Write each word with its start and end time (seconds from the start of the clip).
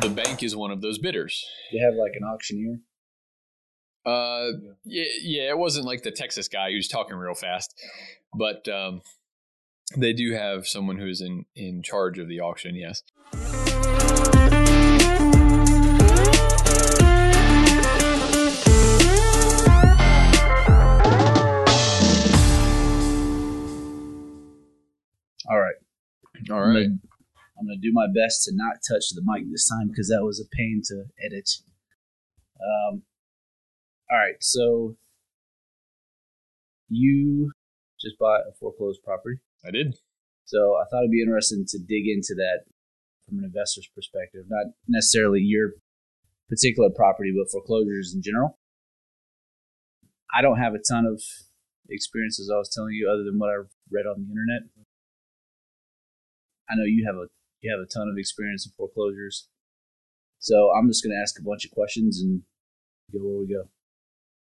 the 0.00 0.08
bank 0.08 0.42
is 0.42 0.56
one 0.56 0.70
of 0.70 0.80
those 0.80 0.98
bidders. 0.98 1.44
They 1.72 1.78
have 1.78 1.94
like 1.94 2.12
an 2.14 2.24
auctioneer. 2.24 2.78
Uh, 4.06 4.52
yeah, 4.84 5.04
yeah, 5.22 5.50
it 5.50 5.58
wasn't 5.58 5.84
like 5.84 6.02
the 6.02 6.10
Texas 6.10 6.48
guy 6.48 6.70
who's 6.70 6.88
talking 6.88 7.16
real 7.16 7.34
fast, 7.34 7.74
but 8.34 8.66
um, 8.68 9.02
they 9.96 10.14
do 10.14 10.32
have 10.32 10.66
someone 10.66 10.96
who's 10.98 11.20
in 11.20 11.44
in 11.54 11.82
charge 11.82 12.18
of 12.18 12.28
the 12.28 12.40
auction. 12.40 12.74
Yes. 12.76 13.02
All 25.50 25.58
right. 25.58 25.74
All 26.50 26.60
right. 26.60 26.86
I'm 27.60 27.66
gonna 27.66 27.78
do 27.80 27.92
my 27.92 28.06
best 28.06 28.44
to 28.44 28.52
not 28.54 28.80
touch 28.88 29.10
the 29.12 29.22
mic 29.22 29.44
this 29.50 29.68
time 29.68 29.88
because 29.88 30.08
that 30.08 30.24
was 30.24 30.40
a 30.40 30.48
pain 30.56 30.80
to 30.86 31.04
edit. 31.22 31.50
Um. 32.56 33.02
All 34.10 34.18
right. 34.18 34.40
So 34.40 34.96
you 36.88 37.52
just 38.00 38.18
bought 38.18 38.40
a 38.48 38.52
foreclosed 38.58 39.02
property. 39.04 39.38
I 39.64 39.70
did. 39.70 39.94
So 40.44 40.76
I 40.80 40.84
thought 40.90 41.00
it'd 41.04 41.12
be 41.12 41.22
interesting 41.22 41.64
to 41.68 41.78
dig 41.78 42.08
into 42.08 42.34
that 42.34 42.64
from 43.28 43.38
an 43.38 43.44
investor's 43.44 43.88
perspective, 43.94 44.44
not 44.48 44.72
necessarily 44.88 45.40
your 45.40 45.74
particular 46.48 46.90
property, 46.90 47.32
but 47.36 47.50
foreclosures 47.52 48.12
in 48.14 48.22
general. 48.22 48.58
I 50.34 50.42
don't 50.42 50.58
have 50.58 50.74
a 50.74 50.82
ton 50.82 51.06
of 51.06 51.22
experience, 51.88 52.40
as 52.40 52.50
I 52.52 52.56
was 52.56 52.72
telling 52.74 52.94
you, 52.94 53.08
other 53.08 53.22
than 53.22 53.38
what 53.38 53.50
I've 53.50 53.70
read 53.90 54.06
on 54.06 54.24
the 54.24 54.30
internet. 54.30 54.62
I 56.68 56.74
know 56.74 56.84
you 56.84 57.04
have 57.06 57.16
a 57.16 57.26
you 57.60 57.70
have 57.70 57.80
a 57.80 57.88
ton 57.88 58.08
of 58.08 58.18
experience 58.18 58.66
in 58.66 58.72
foreclosures, 58.76 59.48
so 60.38 60.70
I'm 60.76 60.88
just 60.88 61.04
going 61.04 61.12
to 61.12 61.22
ask 61.22 61.38
a 61.38 61.42
bunch 61.42 61.64
of 61.64 61.70
questions 61.70 62.20
and 62.20 62.42
go 63.12 63.18
where 63.18 63.40
we 63.40 63.46
go. 63.46 63.68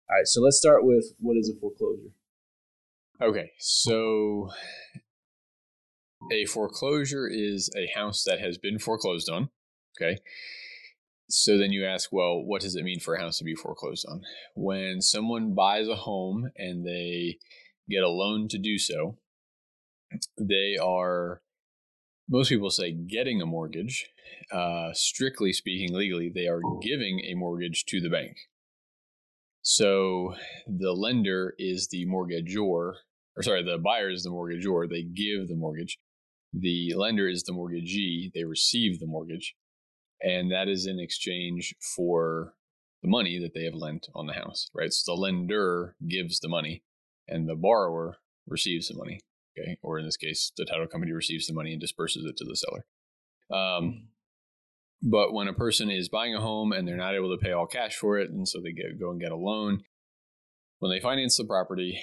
All 0.08 0.16
right, 0.16 0.27
so 0.27 0.41
let's 0.41 0.58
start 0.58 0.84
with 0.84 1.14
what 1.19 1.36
is 1.36 1.48
a 1.48 1.58
foreclosure? 1.58 2.12
Okay, 3.22 3.52
so 3.58 4.50
a 6.33 6.46
foreclosure 6.46 7.28
is 7.28 7.70
a 7.77 7.86
house 7.98 8.24
that 8.24 8.41
has 8.41 8.58
been 8.58 8.78
foreclosed 8.78 9.30
on. 9.30 9.50
Okay. 9.96 10.18
So 11.30 11.56
then 11.56 11.72
you 11.72 11.86
ask, 11.86 12.12
well, 12.12 12.42
what 12.42 12.61
does 12.61 12.77
it 12.77 12.84
mean 12.84 13.00
for 13.00 13.14
a 13.14 13.20
house 13.20 13.39
to 13.39 13.44
be 13.44 13.55
foreclosed 13.55 14.06
on? 14.08 14.22
When 14.55 15.00
someone 15.00 15.55
buys 15.55 15.89
a 15.89 15.96
home 15.96 16.50
and 16.56 16.86
they 16.86 17.39
get 17.89 18.02
a 18.02 18.08
loan 18.08 18.48
to 18.48 18.58
do 18.58 18.78
so, 18.78 19.16
they 20.39 20.77
are, 20.80 21.41
most 22.28 22.48
people 22.48 22.70
say, 22.70 22.92
getting 22.92 23.41
a 23.41 23.47
mortgage. 23.47 24.06
Uh, 24.50 24.91
strictly 24.92 25.53
speaking, 25.53 25.94
legally, 25.94 26.30
they 26.34 26.47
are 26.47 26.61
giving 26.83 27.20
a 27.20 27.34
mortgage 27.34 27.84
to 27.86 28.00
the 28.00 28.11
bank. 28.11 28.36
So 29.62 30.34
the 30.67 30.92
lender 30.92 31.55
is 31.58 31.89
the 31.91 32.06
mortgagor, 32.06 32.95
or 33.36 33.42
sorry, 33.42 33.62
the 33.62 33.78
buyer 33.78 34.11
is 34.11 34.22
the 34.22 34.30
mortgagor. 34.30 34.89
They 34.89 35.02
give 35.02 35.48
the 35.48 35.56
mortgage. 35.56 35.98
The 36.52 36.95
lender 36.95 37.28
is 37.28 37.42
the 37.42 37.52
mortgagee. 37.52 38.30
They 38.34 38.45
receive 38.45 39.00
the 39.00 39.06
mortgage. 39.06 39.55
And 40.20 40.50
that 40.52 40.69
is 40.69 40.86
in 40.86 40.98
exchange 41.00 41.75
for 41.97 42.55
the 43.02 43.08
money 43.08 43.39
that 43.39 43.52
they 43.55 43.64
have 43.64 43.75
lent 43.75 44.08
on 44.14 44.27
the 44.27 44.33
house, 44.34 44.70
right? 44.75 44.92
So 44.92 45.14
the 45.14 45.20
lender 45.20 45.97
gives 46.08 46.41
the 46.41 46.48
money 46.48 46.83
and 47.28 47.48
the 47.48 47.55
borrower 47.55 48.19
receives 48.47 48.89
the 48.89 48.97
money. 48.97 49.20
Okay. 49.56 49.78
Or 49.83 49.98
in 49.98 50.05
this 50.05 50.16
case, 50.16 50.52
the 50.56 50.64
title 50.64 50.86
company 50.86 51.12
receives 51.12 51.47
the 51.47 51.55
money 51.55 51.72
and 51.72 51.80
disperses 51.80 52.24
it 52.24 52.36
to 52.38 52.44
the 52.44 52.56
seller. 52.56 52.84
Um, 53.52 54.08
but 55.02 55.33
when 55.33 55.48
a 55.48 55.52
person 55.52 55.91
is 55.91 56.08
buying 56.08 56.34
a 56.34 56.41
home 56.41 56.72
and 56.72 56.88
they're 56.88 56.96
not 56.96 57.14
able 57.14 57.36
to 57.36 57.42
pay 57.42 57.52
all 57.52 57.66
cash 57.66 57.96
for 57.96 58.19
it, 58.19 58.30
and 58.30 58.48
so 58.48 58.61
they 58.61 58.72
get, 58.72 58.98
go 58.98 59.11
and 59.11 59.20
get 59.20 59.33
a 59.33 59.36
loan, 59.36 59.83
when 60.78 60.91
they 60.91 61.00
finance 61.00 61.36
the 61.36 61.44
property, 61.44 62.00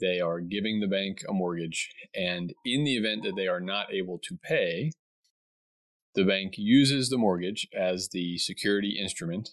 they 0.00 0.20
are 0.20 0.40
giving 0.40 0.80
the 0.80 0.86
bank 0.86 1.22
a 1.28 1.32
mortgage. 1.32 1.90
And 2.14 2.52
in 2.64 2.84
the 2.84 2.96
event 2.96 3.22
that 3.24 3.36
they 3.36 3.48
are 3.48 3.60
not 3.60 3.92
able 3.92 4.18
to 4.24 4.38
pay, 4.42 4.92
the 6.14 6.24
bank 6.24 6.54
uses 6.56 7.08
the 7.08 7.18
mortgage 7.18 7.66
as 7.76 8.10
the 8.12 8.36
security 8.38 8.98
instrument 9.00 9.50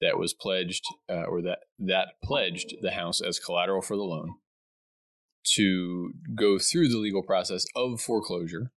that 0.00 0.18
was 0.18 0.34
pledged 0.34 0.84
uh, 1.08 1.22
or 1.22 1.40
that 1.42 1.60
that 1.78 2.08
pledged 2.22 2.74
the 2.82 2.90
house 2.90 3.20
as 3.20 3.38
collateral 3.38 3.80
for 3.80 3.96
the 3.96 4.02
loan 4.02 4.34
to 5.54 6.12
go 6.34 6.58
through 6.58 6.88
the 6.88 6.98
legal 6.98 7.22
process 7.22 7.64
of 7.74 8.00
foreclosure. 8.00 8.70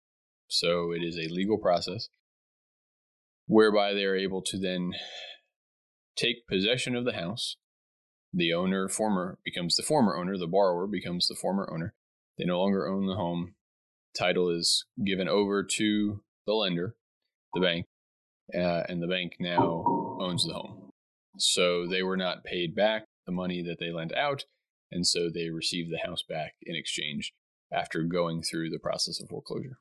So 0.47 0.91
it 0.91 1.03
is 1.03 1.17
a 1.17 1.33
legal 1.33 1.57
process 1.57 2.09
whereby 3.47 3.93
they 3.93 4.03
are 4.03 4.15
able 4.15 4.41
to 4.41 4.57
then 4.57 4.91
take 6.15 6.47
possession 6.47 6.95
of 6.95 7.05
the 7.05 7.13
house. 7.13 7.57
The 8.33 8.53
owner, 8.53 8.89
former, 8.89 9.39
becomes 9.45 9.75
the 9.75 9.83
former 9.83 10.17
owner. 10.17 10.37
The 10.37 10.47
borrower 10.47 10.87
becomes 10.87 11.27
the 11.27 11.35
former 11.35 11.69
owner. 11.71 11.93
They 12.37 12.45
no 12.45 12.59
longer 12.59 12.87
own 12.87 13.07
the 13.07 13.15
home. 13.15 13.55
Title 14.17 14.49
is 14.49 14.85
given 15.05 15.27
over 15.29 15.63
to 15.63 16.21
the 16.45 16.53
lender, 16.53 16.95
the 17.53 17.61
bank, 17.61 17.85
uh, 18.53 18.83
and 18.87 19.01
the 19.01 19.07
bank 19.07 19.33
now 19.39 19.83
owns 20.19 20.45
the 20.45 20.53
home. 20.53 20.91
So 21.37 21.85
they 21.87 22.03
were 22.03 22.17
not 22.17 22.43
paid 22.43 22.75
back 22.75 23.05
the 23.25 23.31
money 23.31 23.61
that 23.63 23.77
they 23.79 23.91
lent 23.91 24.15
out, 24.15 24.45
and 24.95 25.05
so 25.05 25.29
they 25.29 25.49
received 25.49 25.91
the 25.91 26.07
house 26.07 26.23
back 26.27 26.53
in 26.63 26.75
exchange 26.75 27.33
after 27.71 28.01
going 28.03 28.41
through 28.41 28.69
the 28.69 28.79
process 28.79 29.19
of 29.21 29.27
foreclosure. 29.27 29.77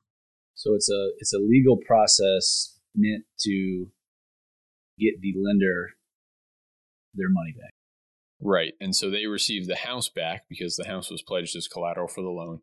So 0.53 0.75
it's 0.75 0.89
a 0.89 1.11
it's 1.19 1.33
a 1.33 1.39
legal 1.39 1.77
process 1.77 2.77
meant 2.93 3.23
to 3.39 3.87
get 4.99 5.21
the 5.21 5.33
lender 5.37 5.91
their 7.13 7.29
money 7.29 7.53
back. 7.57 7.71
Right. 8.41 8.73
And 8.81 8.93
so 8.93 9.09
they 9.09 9.25
received 9.25 9.69
the 9.69 9.77
house 9.77 10.09
back 10.09 10.43
because 10.49 10.75
the 10.75 10.87
house 10.87 11.09
was 11.09 11.21
pledged 11.21 11.55
as 11.55 11.69
collateral 11.69 12.09
for 12.09 12.21
the 12.21 12.29
loan. 12.29 12.59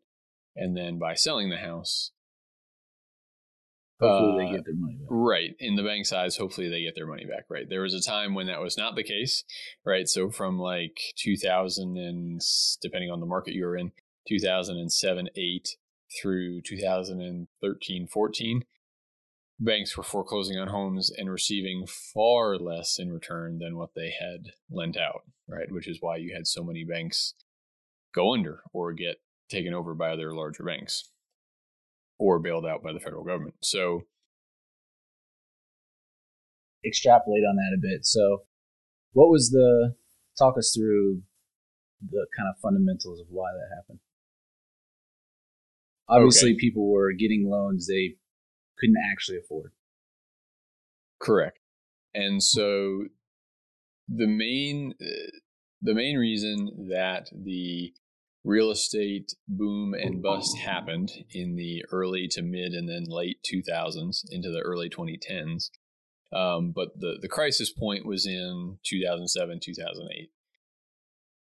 And 0.55 0.77
then 0.77 0.99
by 0.99 1.15
selling 1.15 1.49
the 1.49 1.57
house, 1.57 2.11
Hopefully 4.03 4.43
Uh, 4.45 4.47
they 4.49 4.55
get 4.57 4.65
their 4.65 4.75
money 4.75 4.95
back. 4.95 5.07
right, 5.09 5.55
in 5.59 5.75
the 5.75 5.83
bank's 5.83 6.11
eyes, 6.13 6.37
hopefully 6.37 6.69
they 6.69 6.81
get 6.83 6.95
their 6.95 7.07
money 7.07 7.25
back. 7.25 7.45
Right. 7.49 7.67
There 7.69 7.81
was 7.81 7.93
a 7.93 8.01
time 8.01 8.33
when 8.33 8.47
that 8.47 8.61
was 8.61 8.77
not 8.77 8.95
the 8.95 9.03
case. 9.03 9.43
Right. 9.85 10.07
So 10.07 10.29
from 10.29 10.57
like 10.59 10.99
2000 11.17 11.97
and 11.97 12.41
depending 12.81 13.09
on 13.11 13.19
the 13.19 13.25
market 13.25 13.53
you 13.53 13.65
were 13.65 13.77
in, 13.77 13.91
2007, 14.27 15.29
8 15.35 15.67
through 16.21 16.61
2013, 16.61 18.07
14, 18.07 18.63
banks 19.59 19.95
were 19.97 20.03
foreclosing 20.03 20.57
on 20.57 20.67
homes 20.69 21.11
and 21.15 21.29
receiving 21.31 21.85
far 21.87 22.57
less 22.57 22.97
in 22.99 23.11
return 23.11 23.59
than 23.59 23.77
what 23.77 23.91
they 23.95 24.11
had 24.19 24.51
lent 24.69 24.97
out, 24.97 25.21
right? 25.47 25.71
Which 25.71 25.87
is 25.87 25.97
why 26.01 26.17
you 26.17 26.33
had 26.35 26.47
so 26.47 26.63
many 26.63 26.83
banks 26.83 27.33
go 28.13 28.33
under 28.33 28.61
or 28.73 28.93
get 28.93 29.17
taken 29.49 29.73
over 29.73 29.93
by 29.93 30.11
other 30.11 30.33
larger 30.33 30.63
banks 30.63 31.09
or 32.23 32.39
bailed 32.39 32.65
out 32.65 32.81
by 32.81 32.93
the 32.93 32.99
federal 33.01 33.25
government. 33.25 33.55
So, 33.61 34.03
Extrapolate 36.85 37.43
on 37.49 37.55
that 37.55 37.77
a 37.77 37.81
bit. 37.81 38.05
So, 38.05 38.43
what 39.13 39.29
was 39.29 39.49
the 39.51 39.95
talk 40.37 40.57
us 40.57 40.73
through 40.75 41.21
the 42.01 42.27
kind 42.35 42.49
of 42.49 42.59
fundamentals 42.61 43.19
of 43.21 43.27
why 43.29 43.49
that 43.53 43.75
happened? 43.75 43.99
Obviously, 46.09 46.51
Okay. 46.51 46.59
people 46.59 46.89
were 46.91 47.13
getting 47.13 47.47
loans 47.49 47.87
they 47.87 48.15
couldn't 48.77 48.97
actually 49.11 49.37
afford. 49.37 49.71
correct. 51.21 51.59
And 52.13 52.43
so 52.43 53.05
the 54.09 54.27
main 54.27 54.93
uh, 55.01 55.31
the 55.81 55.93
main 55.93 56.17
reason 56.17 56.87
that 56.89 57.29
the 57.33 57.93
real 58.43 58.71
estate 58.71 59.33
boom 59.47 59.93
and 59.93 60.21
bust 60.21 60.57
happened 60.57 61.09
in 61.31 61.55
the 61.55 61.83
early 61.91 62.27
to 62.29 62.41
mid 62.41 62.73
and 62.73 62.89
then 62.89 63.05
late 63.07 63.37
2000s 63.51 64.23
into 64.31 64.49
the 64.49 64.59
early 64.59 64.89
2010s 64.89 65.69
um, 66.33 66.71
but 66.75 66.89
the, 66.99 67.17
the 67.21 67.27
crisis 67.27 67.71
point 67.71 68.05
was 68.05 68.25
in 68.25 68.77
2007 68.83 69.59
2008 69.61 70.29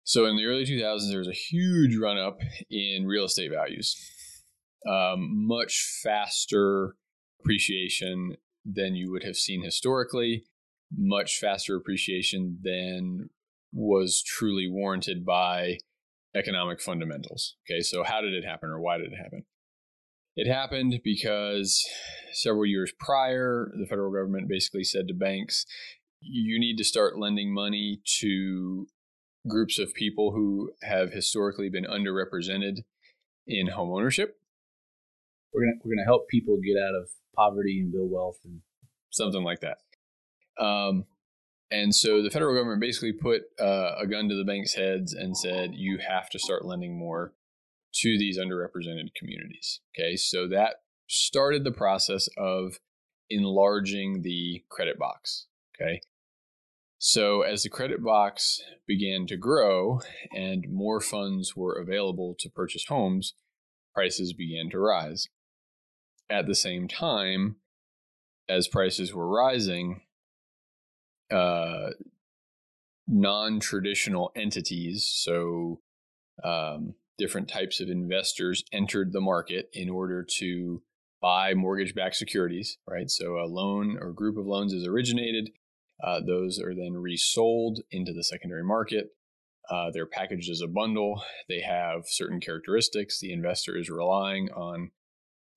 so 0.10 0.26
in 0.26 0.38
the 0.38 0.46
early 0.46 0.66
2000s 0.66 1.08
there 1.08 1.20
was 1.20 1.28
a 1.28 1.34
huge 1.34 1.96
run 1.96 2.18
up 2.18 2.40
in 2.72 3.06
real 3.06 3.26
estate 3.26 3.52
values. 3.52 3.96
Um, 4.90 5.46
much 5.48 6.00
faster 6.04 6.96
appreciation 7.40 8.36
than 8.66 8.96
you 8.96 9.12
would 9.12 9.24
have 9.24 9.36
seen 9.36 9.64
historically 9.64 10.46
much 10.92 11.38
faster 11.38 11.76
appreciation 11.76 12.58
than 12.64 13.30
was 13.72 14.24
truly 14.26 14.68
warranted 14.68 15.24
by 15.24 15.78
economic 16.36 16.82
fundamentals. 16.82 17.56
Okay, 17.70 17.82
so 17.82 18.04
how 18.04 18.22
did 18.22 18.34
it 18.34 18.46
happen 18.46 18.70
or 18.70 18.80
why 18.80 18.98
did 18.98 19.12
it 19.12 19.18
happen? 19.22 19.46
It 20.36 20.50
happened 20.50 21.02
because 21.04 21.84
several 22.34 22.66
years 22.66 22.94
prior, 23.00 23.72
the 23.78 23.88
federal 23.88 24.12
government 24.12 24.48
basically 24.48 24.84
said 24.84 25.08
to 25.08 25.14
banks, 25.14 25.66
you 26.22 26.60
need 26.60 26.78
to 26.78 26.84
start 26.84 27.18
lending 27.18 27.54
money 27.54 28.02
to 28.20 28.88
groups 29.48 29.80
of 29.80 29.94
people 29.94 30.32
who 30.32 30.72
have 30.84 31.12
historically 31.12 31.70
been 31.70 31.86
underrepresented 31.86 32.84
in 33.48 33.68
homeownership. 33.68 34.30
We're 35.54 35.66
gonna 35.66 35.78
we're 35.84 35.96
gonna 35.96 36.06
help 36.06 36.28
people 36.30 36.58
get 36.58 36.80
out 36.80 36.96
of 36.96 37.10
poverty 37.36 37.80
and 37.82 37.92
build 37.92 38.12
wealth 38.12 38.38
and 38.46 38.62
something 39.10 39.44
like 39.44 39.62
that. 39.62 39.78
Um, 40.64 41.06
and 41.72 41.94
so 41.94 42.22
the 42.22 42.30
federal 42.30 42.56
government 42.56 42.82
basically 42.82 43.14
put 43.14 43.44
uh, 43.60 43.96
a 44.00 44.08
gun 44.08 44.28
to 44.30 44.36
the 44.36 44.44
banks' 44.44 44.74
heads 44.74 45.14
and 45.14 45.38
said, 45.38 45.76
you 45.76 46.00
have 46.08 46.30
to 46.32 46.40
start 46.40 46.66
lending 46.66 46.98
more 46.98 47.34
to 47.96 48.18
these 48.18 48.38
underrepresented 48.38 49.14
communities. 49.16 49.82
Okay, 49.96 50.16
so 50.16 50.48
that 50.48 50.78
started 51.08 51.64
the 51.64 51.72
process 51.72 52.30
of 52.38 52.80
enlarging 53.30 54.22
the 54.22 54.64
credit 54.70 54.98
box. 54.98 55.48
Okay, 55.76 56.02
so 56.98 57.42
as 57.42 57.64
the 57.64 57.70
credit 57.70 58.04
box 58.04 58.62
began 58.86 59.26
to 59.28 59.38
grow 59.38 60.02
and 60.36 60.68
more 60.70 61.00
funds 61.00 61.56
were 61.56 61.74
available 61.74 62.36
to 62.40 62.50
purchase 62.50 62.86
homes, 62.88 63.34
prices 63.94 64.34
began 64.34 64.70
to 64.72 64.80
rise. 64.80 65.28
At 66.30 66.46
the 66.46 66.56
same 66.56 66.88
time, 66.88 67.56
as 68.48 68.68
prices 68.68 69.14
were 69.14 69.28
rising, 69.28 70.02
uh, 71.32 71.92
non-traditional 73.08 74.32
entities, 74.36 75.10
so 75.12 75.82
um, 76.44 76.96
different 77.18 77.50
types 77.50 77.80
of 77.80 77.90
investors 77.90 78.64
entered 78.72 79.12
the 79.12 79.22
market 79.22 79.70
in 79.74 79.90
order 79.90 80.26
to 80.38 80.82
buy 81.22 81.54
mortgage-backed 81.54 82.16
securities. 82.16 82.78
Right, 82.88 83.10
so 83.10 83.38
a 83.38 83.48
loan 83.48 83.98
or 84.00 84.14
group 84.14 84.38
of 84.38 84.46
loans 84.46 84.74
is 84.74 84.88
originated. 84.88 85.52
Uh, 86.02 86.22
those 86.26 86.60
are 86.60 86.74
then 86.74 86.94
resold 86.94 87.80
into 87.92 88.14
the 88.14 88.24
secondary 88.24 88.64
market. 88.64 89.08
Uh, 89.70 89.92
they're 89.92 90.06
packaged 90.08 90.50
as 90.50 90.62
a 90.62 90.68
bundle. 90.68 91.22
They 91.48 91.62
have 91.62 92.04
certain 92.06 92.40
characteristics. 92.40 93.20
The 93.20 93.34
investor 93.34 93.78
is 93.78 93.90
relying 93.90 94.50
on 94.52 94.92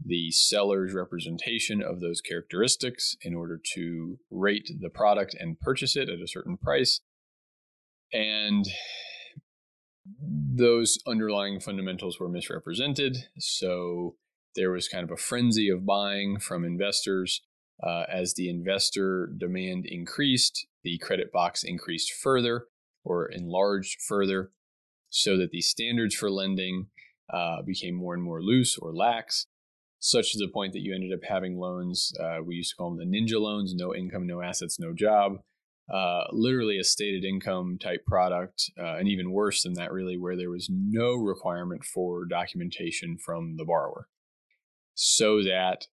the 0.05 0.31
seller's 0.31 0.95
representation 0.95 1.83
of 1.83 2.01
those 2.01 2.21
characteristics 2.21 3.17
in 3.23 3.35
order 3.35 3.61
to 3.75 4.19
rate 4.31 4.69
the 4.81 4.91
product 4.91 5.35
and 5.39 5.61
purchase 5.61 5.97
it 5.97 6.09
at 6.09 6.21
a 6.21 6.29
certain 6.29 6.57
price. 6.57 7.01
And 8.13 8.67
those 10.21 10.99
underlying 11.07 11.61
fundamentals 11.61 12.19
were 12.19 12.29
misrepresented. 12.29 13.17
So 13.39 14.17
there 14.57 14.71
was 14.71 14.89
kind 14.89 15.05
of 15.05 15.11
a 15.11 15.17
frenzy 15.17 15.69
of 15.69 15.87
buying 15.87 16.39
from 16.41 16.65
investors. 16.65 17.43
Uh, 17.83 18.05
as 18.13 18.35
the 18.35 18.49
investor 18.49 19.33
demand 19.39 19.87
increased, 19.87 20.67
the 20.85 20.99
credit 20.99 21.33
box 21.33 21.65
increased 21.65 22.13
further 22.13 22.67
or 23.05 23.27
enlarged 23.27 24.01
further 24.01 24.51
so 25.09 25.37
that 25.37 25.51
the 25.51 25.61
standards 25.61 26.15
for 26.15 26.31
lending 26.31 26.87
uh, 27.33 27.63
became 27.63 27.95
more 27.95 28.15
and 28.15 28.23
more 28.23 28.43
loose 28.43 28.79
or 28.79 28.95
lax 28.95 29.47
such 30.05 30.33
to 30.33 30.39
the 30.39 30.51
point 30.53 30.73
that 30.73 30.83
you 30.83 30.93
ended 30.93 31.13
up 31.13 31.21
having 31.23 31.57
loans. 31.57 32.13
Uh, 32.21 32.39
we 32.45 32.57
used 32.57 32.71
to 32.71 32.77
call 32.77 32.91
them 32.91 32.99
the 32.99 33.17
ninja 33.17 33.41
loans 33.41 33.73
no 33.73 33.95
income, 33.95 34.27
no 34.27 34.43
assets, 34.43 34.79
no 34.81 34.93
job. 34.93 35.37
Uh, 35.93 36.25
literally 36.33 36.77
a 36.79 36.85
stated 36.85 37.25
income 37.25 37.79
type 37.81 38.05
product, 38.05 38.71
uh, 38.79 38.97
and 38.97 39.09
even 39.09 39.33
worse 39.33 39.63
than 39.63 39.75
that, 39.75 39.93
really, 39.93 40.17
where 40.17 40.37
there 40.37 40.51
was 40.51 40.69
no 40.71 41.15
requirement 41.15 41.85
for 41.85 42.25
documentation 42.25 43.17
from 43.25 43.57
the 43.57 43.65
borrower. 43.65 44.09
So 44.95 45.43
that 45.43 45.87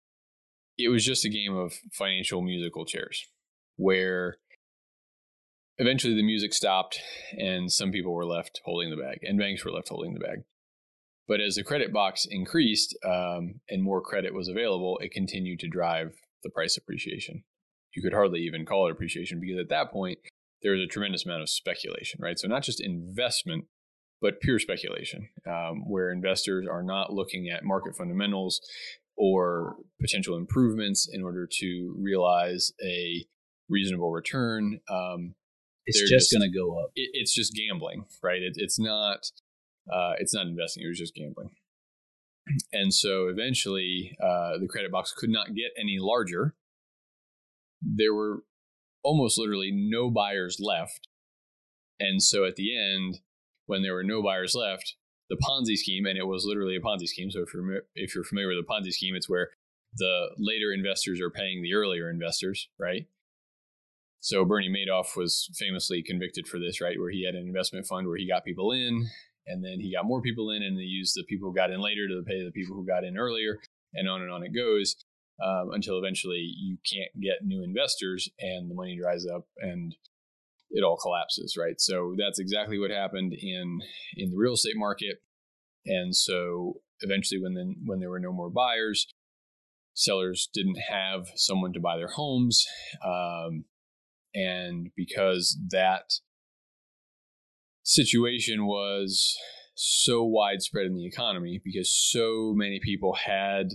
it 0.79 0.89
was 0.89 1.05
just 1.05 1.25
a 1.25 1.29
game 1.29 1.57
of 1.57 1.73
financial 1.93 2.43
musical 2.43 2.85
chairs 2.85 3.27
where 3.77 4.37
eventually 5.79 6.15
the 6.15 6.23
music 6.23 6.53
stopped 6.53 7.01
and 7.39 7.73
some 7.73 7.91
people 7.91 8.15
were 8.15 8.27
left 8.27 8.61
holding 8.65 8.91
the 8.91 8.97
bag 8.97 9.19
and 9.23 9.39
banks 9.39 9.65
were 9.65 9.73
left 9.73 9.89
holding 9.89 10.15
the 10.15 10.21
bag. 10.21 10.45
But 11.29 11.41
as 11.41 11.57
the 11.57 11.65
credit 11.65 11.93
box 11.93 12.27
increased 12.29 12.97
um, 13.05 13.61
and 13.69 13.83
more 13.83 14.01
credit 14.01 14.33
was 14.33 14.49
available, 14.49 14.99
it 14.99 15.11
continued 15.11 15.59
to 15.61 15.69
drive 15.69 16.15
the 16.43 16.51
price 16.51 16.77
appreciation. 16.77 17.43
You 17.95 18.03
could 18.03 18.13
hardly 18.13 18.41
even 18.41 18.67
call 18.67 18.87
it 18.87 18.93
appreciation 18.93 19.41
because 19.41 19.59
at 19.59 19.69
that 19.71 19.91
point, 19.91 20.19
there 20.63 20.73
was 20.73 20.83
a 20.83 20.87
tremendous 20.87 21.25
amount 21.25 21.43
of 21.43 21.51
speculation, 21.51 22.21
right? 22.23 22.39
So, 22.39 22.49
not 22.49 22.63
just 22.63 22.81
investment, 22.81 23.65
but 24.21 24.41
pure 24.41 24.59
speculation, 24.59 25.29
um, 25.47 25.83
where 25.89 26.11
investors 26.11 26.67
are 26.71 26.83
not 26.83 27.13
looking 27.13 27.49
at 27.49 27.65
market 27.65 27.97
fundamentals 27.97 28.61
or 29.17 29.77
potential 30.01 30.37
improvements 30.37 31.09
in 31.11 31.23
order 31.23 31.49
to 31.51 31.95
realize 31.99 32.73
a 32.85 33.25
reasonable 33.69 34.11
return. 34.11 34.81
Um, 34.89 35.35
it's 35.87 36.01
just, 36.01 36.11
just 36.11 36.33
going 36.33 36.51
to 36.51 36.57
go 36.57 36.79
up. 36.79 36.91
It, 36.95 37.11
it's 37.13 37.35
just 37.35 37.55
gambling, 37.55 38.07
right? 38.23 38.43
It, 38.43 38.55
it's 38.57 38.79
not 38.79 39.31
uh, 39.93 40.13
it's 40.19 40.35
not 40.35 40.47
investing; 40.47 40.85
it 40.85 40.89
was 40.89 40.99
just 40.99 41.15
gambling. 41.15 41.51
And 42.73 42.95
so 42.95 43.29
eventually, 43.29 44.17
uh, 44.23 44.59
the 44.59 44.69
credit 44.69 44.93
box 44.93 45.13
could 45.13 45.31
not 45.31 45.55
get 45.55 45.73
any 45.79 45.97
larger. 45.99 46.55
There 47.83 48.15
were 48.15 48.45
almost 49.03 49.39
literally 49.39 49.73
no 49.73 50.11
buyers 50.11 50.59
left. 50.61 51.09
And 51.99 52.23
so 52.23 52.45
at 52.45 52.57
the 52.57 52.77
end, 52.77 53.21
when 53.67 53.83
there 53.83 53.95
were 53.95 54.05
no 54.05 54.23
buyers 54.23 54.55
left, 54.55 54.97
the 55.29 55.37
Ponzi 55.37 55.77
scheme, 55.77 56.07
and 56.07 56.17
it 56.17 56.27
was 56.27 56.45
literally 56.47 56.77
a 56.77 56.81
Ponzi 56.81 57.07
scheme. 57.07 57.31
So 57.31 57.41
if 57.41 57.53
you're 57.53 57.83
if 57.95 58.15
you're 58.15 58.25
familiar 58.25 58.49
with 58.49 58.65
a 58.65 58.71
Ponzi 58.71 58.93
scheme, 58.93 59.17
it's 59.17 59.29
where 59.29 59.51
the 59.97 60.29
later 60.39 60.73
investors 60.73 61.21
are 61.21 61.31
paying 61.31 61.63
the 61.63 61.75
earlier 61.75 62.11
investors, 62.11 62.69
right? 62.79 63.07
So 64.21 64.45
Bernie 64.45 64.71
Madoff 64.71 65.17
was 65.17 65.51
famously 65.57 66.03
convicted 66.03 66.47
for 66.47 66.59
this, 66.59 66.81
right? 66.81 66.99
Where 66.99 67.11
he 67.11 67.25
had 67.25 67.35
an 67.35 67.47
investment 67.47 67.87
fund 67.87 68.07
where 68.07 68.17
he 68.17 68.29
got 68.29 68.45
people 68.45 68.73
in, 68.73 69.09
and 69.47 69.65
then 69.65 69.81
he 69.81 69.95
got 69.95 70.05
more 70.05 70.21
people 70.21 70.51
in 70.51 70.63
and 70.63 70.77
they 70.77 70.83
used 70.83 71.15
the 71.15 71.25
people 71.29 71.49
who 71.49 71.55
got 71.55 71.71
in 71.71 71.81
later 71.81 72.09
to 72.09 72.23
pay 72.27 72.45
the 72.45 72.53
people 72.53 72.75
who 72.75 72.87
got 72.87 73.05
in 73.05 73.17
earlier 73.17 73.59
and 73.95 74.09
on 74.09 74.23
and 74.23 74.31
on 74.31 74.43
it 74.43 74.55
goes 74.55 74.97
um, 75.45 75.71
until 75.73 75.99
eventually 75.99 76.53
you 76.57 76.79
can't 76.91 77.11
get 77.21 77.45
new 77.45 77.63
investors 77.63 78.29
and 78.41 78.71
the 78.71 78.75
money 78.75 78.97
dries 78.99 79.27
up 79.27 79.47
and 79.59 79.95
it 80.71 80.83
all 80.83 80.97
collapses 80.97 81.57
right? 81.59 81.81
So 81.81 82.15
that's 82.19 82.39
exactly 82.39 82.79
what 82.79 82.91
happened 82.91 83.33
in 83.33 83.81
in 84.17 84.31
the 84.31 84.37
real 84.37 84.55
estate 84.55 84.77
market. 84.77 85.23
And 85.87 86.15
so 86.15 86.81
eventually 87.01 87.41
when 87.41 87.55
then 87.55 87.77
when 87.85 88.01
there 88.01 88.11
were 88.11 88.21
no 88.21 88.33
more 88.33 88.51
buyers 88.51 89.07
sellers 89.95 90.49
didn't 90.53 90.79
have 90.91 91.27
someone 91.37 91.73
to 91.73 91.81
buy 91.81 91.97
their 91.97 92.09
homes 92.09 92.67
um, 93.05 93.65
and 94.35 94.91
because 94.95 95.59
that 95.71 96.05
situation 97.87 98.67
was 98.67 99.37
so 99.75 100.25
widespread 100.25 100.87
in 100.87 100.95
the 100.95 101.07
economy 101.07 101.61
because 101.65 101.91
so 101.91 102.53
many 102.55 102.81
people 102.83 103.15
had 103.15 103.69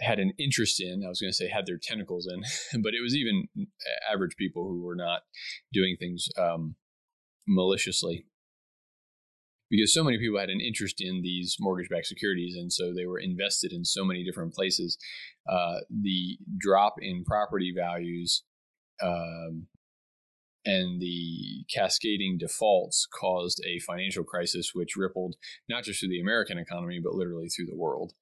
had 0.00 0.18
an 0.18 0.32
interest 0.38 0.80
in 0.80 1.02
i 1.04 1.08
was 1.08 1.20
going 1.20 1.30
to 1.30 1.36
say 1.36 1.48
had 1.48 1.66
their 1.66 1.78
tentacles 1.82 2.28
in 2.30 2.82
but 2.82 2.92
it 2.94 3.02
was 3.02 3.16
even 3.16 3.48
average 4.12 4.36
people 4.36 4.68
who 4.68 4.82
were 4.82 4.94
not 4.94 5.22
doing 5.72 5.96
things 5.98 6.28
um, 6.38 6.76
maliciously. 7.46 8.26
Because 9.68 9.92
so 9.92 10.04
many 10.04 10.18
people 10.18 10.38
had 10.38 10.50
an 10.50 10.60
interest 10.60 10.96
in 11.00 11.22
these 11.22 11.56
mortgage-backed 11.58 12.06
securities 12.06 12.54
and 12.56 12.72
so 12.72 12.94
they 12.94 13.04
were 13.04 13.18
invested 13.18 13.72
in 13.72 13.84
so 13.84 14.04
many 14.04 14.24
different 14.24 14.54
places. 14.54 14.96
Uh, 15.50 15.78
the 15.90 16.38
drop 16.56 16.94
in 17.00 17.24
property 17.24 17.72
values 17.76 18.44
um, 19.02 19.66
and 20.66 21.00
the 21.00 21.64
cascading 21.72 22.38
defaults 22.38 23.06
caused 23.06 23.62
a 23.64 23.78
financial 23.78 24.24
crisis 24.24 24.72
which 24.74 24.96
rippled 24.96 25.36
not 25.68 25.84
just 25.84 26.00
through 26.00 26.08
the 26.08 26.20
American 26.20 26.58
economy, 26.58 27.00
but 27.02 27.14
literally 27.14 27.48
through 27.48 27.66
the 27.66 27.76
world, 27.76 28.14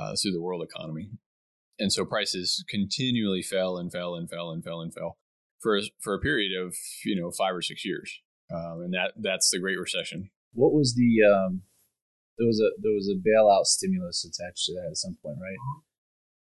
uh, 0.00 0.14
through 0.22 0.30
the 0.30 0.40
world 0.40 0.62
economy. 0.62 1.10
And 1.80 1.92
so 1.92 2.04
prices 2.04 2.64
continually 2.68 3.42
fell 3.42 3.76
and 3.76 3.90
fell 3.90 4.14
and 4.14 4.30
fell 4.30 4.50
and 4.50 4.62
fell 4.62 4.80
and 4.80 4.94
fell 4.94 5.18
for 5.60 5.76
a, 5.76 5.82
for 6.00 6.14
a 6.14 6.20
period 6.20 6.52
of 6.58 6.74
you 7.04 7.20
know 7.20 7.30
five 7.32 7.54
or 7.54 7.62
six 7.62 7.84
years, 7.84 8.20
um, 8.54 8.80
and 8.82 8.94
that 8.94 9.12
that's 9.16 9.50
the 9.50 9.58
Great 9.58 9.78
Recession. 9.78 10.30
What 10.52 10.72
was 10.72 10.94
the 10.94 11.26
um, 11.28 11.62
there 12.38 12.46
was 12.46 12.60
a 12.60 12.70
there 12.80 12.94
was 12.94 13.08
a 13.08 13.18
bailout 13.18 13.66
stimulus 13.66 14.24
attached 14.24 14.66
to 14.66 14.74
that 14.74 14.88
at 14.90 14.96
some 14.96 15.16
point, 15.22 15.38
right? 15.40 15.58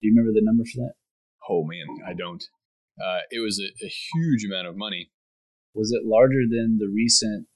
Do 0.02 0.08
you 0.08 0.14
remember 0.16 0.34
the 0.34 0.46
number 0.46 0.64
for 0.64 0.84
that? 0.84 0.94
Oh 1.50 1.64
man, 1.64 1.86
I 2.06 2.14
don't. 2.14 2.44
Uh, 3.02 3.20
it 3.30 3.40
was 3.40 3.60
a, 3.60 3.68
a 3.86 3.90
huge 3.90 4.46
amount 4.46 4.68
of 4.68 4.78
money 4.78 5.12
was 5.75 5.91
it 5.91 6.08
larger 6.08 6.48
than 6.50 6.77
the 6.79 6.88
recent 6.88 7.48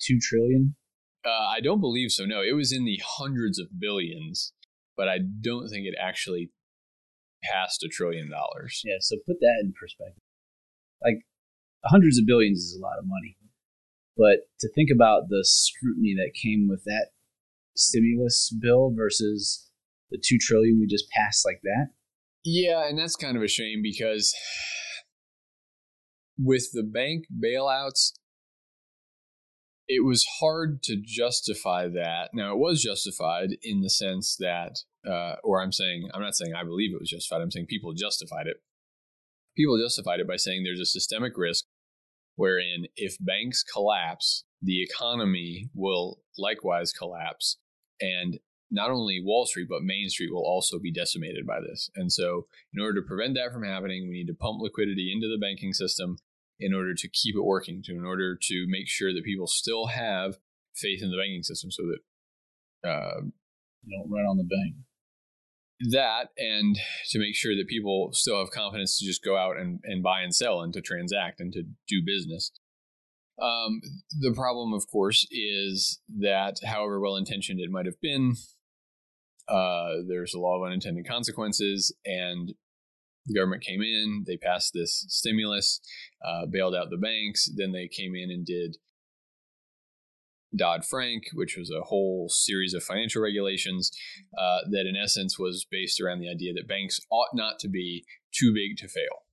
two 0.00 0.18
trillion? 0.20 0.76
Uh, 1.24 1.48
I 1.48 1.60
don't 1.60 1.80
believe 1.80 2.10
so. 2.10 2.24
No, 2.24 2.40
it 2.40 2.54
was 2.54 2.72
in 2.72 2.84
the 2.84 3.00
hundreds 3.04 3.58
of 3.58 3.80
billions, 3.80 4.52
but 4.96 5.08
I 5.08 5.18
don't 5.18 5.68
think 5.68 5.86
it 5.86 5.94
actually 6.00 6.50
passed 7.42 7.82
a 7.82 7.88
trillion 7.88 8.30
dollars. 8.30 8.82
Yeah, 8.84 8.96
so 9.00 9.16
put 9.26 9.40
that 9.40 9.62
in 9.62 9.72
perspective. 9.78 10.22
Like 11.02 11.26
hundreds 11.84 12.18
of 12.18 12.26
billions 12.26 12.58
is 12.58 12.78
a 12.78 12.82
lot 12.82 12.98
of 12.98 13.04
money, 13.06 13.36
but 14.16 14.48
to 14.60 14.68
think 14.72 14.90
about 14.94 15.28
the 15.28 15.44
scrutiny 15.44 16.14
that 16.16 16.32
came 16.40 16.68
with 16.68 16.84
that 16.84 17.08
stimulus 17.76 18.54
bill 18.62 18.92
versus 18.94 19.70
the 20.10 20.22
two 20.22 20.38
trillion 20.38 20.78
we 20.78 20.86
just 20.86 21.10
passed 21.10 21.44
like 21.44 21.60
that. 21.64 21.88
Yeah, 22.44 22.86
and 22.86 22.98
that's 22.98 23.16
kind 23.16 23.36
of 23.36 23.42
a 23.42 23.48
shame 23.48 23.80
because 23.82 24.34
with 26.38 26.68
the 26.72 26.82
bank 26.82 27.24
bailouts, 27.32 28.12
it 29.86 30.04
was 30.04 30.26
hard 30.40 30.82
to 30.84 30.96
justify 30.96 31.88
that. 31.88 32.30
Now, 32.32 32.52
it 32.52 32.58
was 32.58 32.82
justified 32.82 33.50
in 33.62 33.82
the 33.82 33.90
sense 33.90 34.36
that, 34.40 34.78
uh, 35.08 35.36
or 35.44 35.62
I'm 35.62 35.72
saying, 35.72 36.08
I'm 36.14 36.22
not 36.22 36.34
saying 36.34 36.54
I 36.54 36.64
believe 36.64 36.92
it 36.94 37.00
was 37.00 37.10
justified. 37.10 37.42
I'm 37.42 37.50
saying 37.50 37.66
people 37.66 37.92
justified 37.92 38.46
it. 38.46 38.56
People 39.56 39.78
justified 39.78 40.20
it 40.20 40.28
by 40.28 40.36
saying 40.36 40.64
there's 40.64 40.80
a 40.80 40.86
systemic 40.86 41.36
risk 41.36 41.66
wherein 42.36 42.86
if 42.96 43.16
banks 43.20 43.62
collapse, 43.62 44.44
the 44.60 44.82
economy 44.82 45.70
will 45.74 46.20
likewise 46.38 46.92
collapse. 46.92 47.58
And 48.00 48.38
not 48.70 48.90
only 48.90 49.22
Wall 49.22 49.46
Street, 49.46 49.68
but 49.68 49.82
Main 49.82 50.08
Street 50.08 50.32
will 50.32 50.44
also 50.44 50.78
be 50.78 50.92
decimated 50.92 51.46
by 51.46 51.60
this. 51.60 51.90
And 51.94 52.12
so, 52.12 52.46
in 52.72 52.82
order 52.82 53.00
to 53.00 53.06
prevent 53.06 53.34
that 53.34 53.52
from 53.52 53.64
happening, 53.64 54.08
we 54.08 54.14
need 54.14 54.26
to 54.26 54.34
pump 54.34 54.60
liquidity 54.60 55.12
into 55.14 55.28
the 55.28 55.38
banking 55.38 55.72
system 55.72 56.16
in 56.58 56.74
order 56.74 56.94
to 56.94 57.08
keep 57.08 57.36
it 57.36 57.44
working, 57.44 57.82
to 57.84 57.92
in 57.92 58.04
order 58.04 58.36
to 58.40 58.66
make 58.68 58.88
sure 58.88 59.12
that 59.12 59.24
people 59.24 59.46
still 59.46 59.86
have 59.86 60.38
faith 60.74 61.02
in 61.02 61.10
the 61.10 61.16
banking 61.16 61.42
system, 61.42 61.70
so 61.70 61.82
that 61.82 62.88
uh, 62.88 63.20
you 63.84 63.98
don't 63.98 64.10
run 64.10 64.26
on 64.26 64.36
the 64.36 64.44
bank. 64.44 64.76
That 65.90 66.28
and 66.38 66.78
to 67.10 67.18
make 67.18 67.34
sure 67.34 67.56
that 67.56 67.66
people 67.68 68.10
still 68.12 68.38
have 68.38 68.50
confidence 68.50 68.98
to 68.98 69.06
just 69.06 69.24
go 69.24 69.36
out 69.36 69.56
and, 69.58 69.80
and 69.84 70.02
buy 70.02 70.20
and 70.20 70.34
sell 70.34 70.60
and 70.60 70.72
to 70.72 70.80
transact 70.80 71.40
and 71.40 71.52
to 71.52 71.64
do 71.88 72.00
business. 72.04 72.52
Um, 73.40 73.80
the 74.20 74.32
problem, 74.32 74.72
of 74.72 74.86
course, 74.90 75.26
is 75.30 76.00
that 76.20 76.56
however 76.64 77.00
well 77.00 77.16
intentioned 77.16 77.60
it 77.60 77.70
might 77.70 77.86
have 77.86 78.00
been, 78.00 78.34
uh, 79.48 80.02
there's 80.08 80.34
a 80.34 80.38
law 80.38 80.56
of 80.58 80.66
unintended 80.66 81.06
consequences, 81.06 81.94
and 82.04 82.54
the 83.26 83.34
government 83.34 83.62
came 83.62 83.82
in, 83.82 84.24
they 84.26 84.36
passed 84.36 84.72
this 84.74 85.04
stimulus, 85.08 85.80
uh, 86.24 86.46
bailed 86.46 86.74
out 86.74 86.90
the 86.90 86.96
banks. 86.96 87.50
Then 87.56 87.72
they 87.72 87.88
came 87.88 88.14
in 88.14 88.30
and 88.30 88.44
did 88.44 88.76
Dodd 90.56 90.84
Frank, 90.84 91.24
which 91.32 91.56
was 91.56 91.70
a 91.70 91.84
whole 91.84 92.28
series 92.28 92.74
of 92.74 92.82
financial 92.82 93.22
regulations 93.22 93.90
uh, 94.38 94.60
that, 94.70 94.86
in 94.86 94.94
essence, 94.96 95.38
was 95.38 95.66
based 95.68 96.00
around 96.00 96.20
the 96.20 96.30
idea 96.30 96.52
that 96.54 96.68
banks 96.68 97.00
ought 97.10 97.34
not 97.34 97.58
to 97.60 97.68
be 97.68 98.04
too 98.32 98.52
big 98.52 98.76
to 98.78 98.88
fail. 98.88 99.24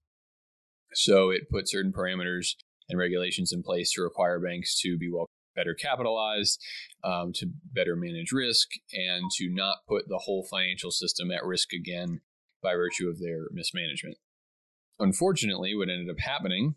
So 0.94 1.30
it 1.30 1.50
put 1.50 1.70
certain 1.70 1.94
parameters 1.94 2.56
and 2.92 3.00
regulations 3.00 3.52
in 3.52 3.64
place 3.64 3.92
to 3.94 4.02
require 4.02 4.40
banks 4.40 4.80
to 4.82 4.98
be 4.98 5.10
well 5.12 5.28
better 5.56 5.74
capitalized, 5.74 6.62
um, 7.04 7.32
to 7.34 7.48
better 7.74 7.96
manage 7.96 8.32
risk, 8.32 8.70
and 8.94 9.30
to 9.38 9.50
not 9.50 9.78
put 9.88 10.08
the 10.08 10.20
whole 10.20 10.48
financial 10.50 10.92
system 10.92 11.30
at 11.32 11.44
risk 11.44 11.74
again 11.74 12.22
by 12.64 12.74
virtue 12.74 13.10
of 13.10 13.20
their 13.20 13.48
mismanagement. 13.52 14.18
Unfortunately, 15.00 15.76
what 15.76 15.90
ended 15.90 16.10
up 16.10 16.20
happening 16.20 16.76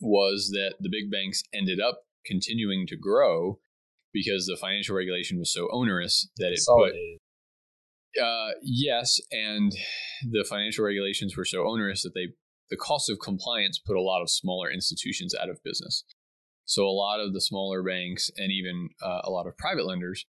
was 0.00 0.50
that 0.52 0.74
the 0.80 0.90
big 0.90 1.10
banks 1.10 1.42
ended 1.54 1.80
up 1.80 2.02
continuing 2.26 2.86
to 2.86 2.96
grow 2.96 3.60
because 4.12 4.46
the 4.46 4.58
financial 4.60 4.94
regulation 4.94 5.38
was 5.38 5.52
so 5.52 5.68
onerous 5.72 6.28
that 6.36 6.52
it 6.52 6.60
put 6.66 6.92
uh, 8.22 8.50
yes, 8.62 9.18
and 9.30 9.72
the 10.22 10.44
financial 10.48 10.84
regulations 10.84 11.36
were 11.36 11.44
so 11.44 11.66
onerous 11.66 12.02
that 12.02 12.12
they 12.14 12.28
the 12.70 12.76
cost 12.76 13.10
of 13.10 13.18
compliance 13.18 13.78
put 13.78 13.96
a 13.96 14.02
lot 14.02 14.22
of 14.22 14.30
smaller 14.30 14.70
institutions 14.70 15.34
out 15.34 15.50
of 15.50 15.62
business. 15.62 16.04
So 16.64 16.86
a 16.86 16.90
lot 16.90 17.20
of 17.20 17.34
the 17.34 17.40
smaller 17.40 17.82
banks 17.82 18.30
and 18.36 18.50
even 18.50 18.88
uh, 19.02 19.20
a 19.24 19.30
lot 19.30 19.46
of 19.46 19.56
private 19.58 19.86
lenders 19.86 20.26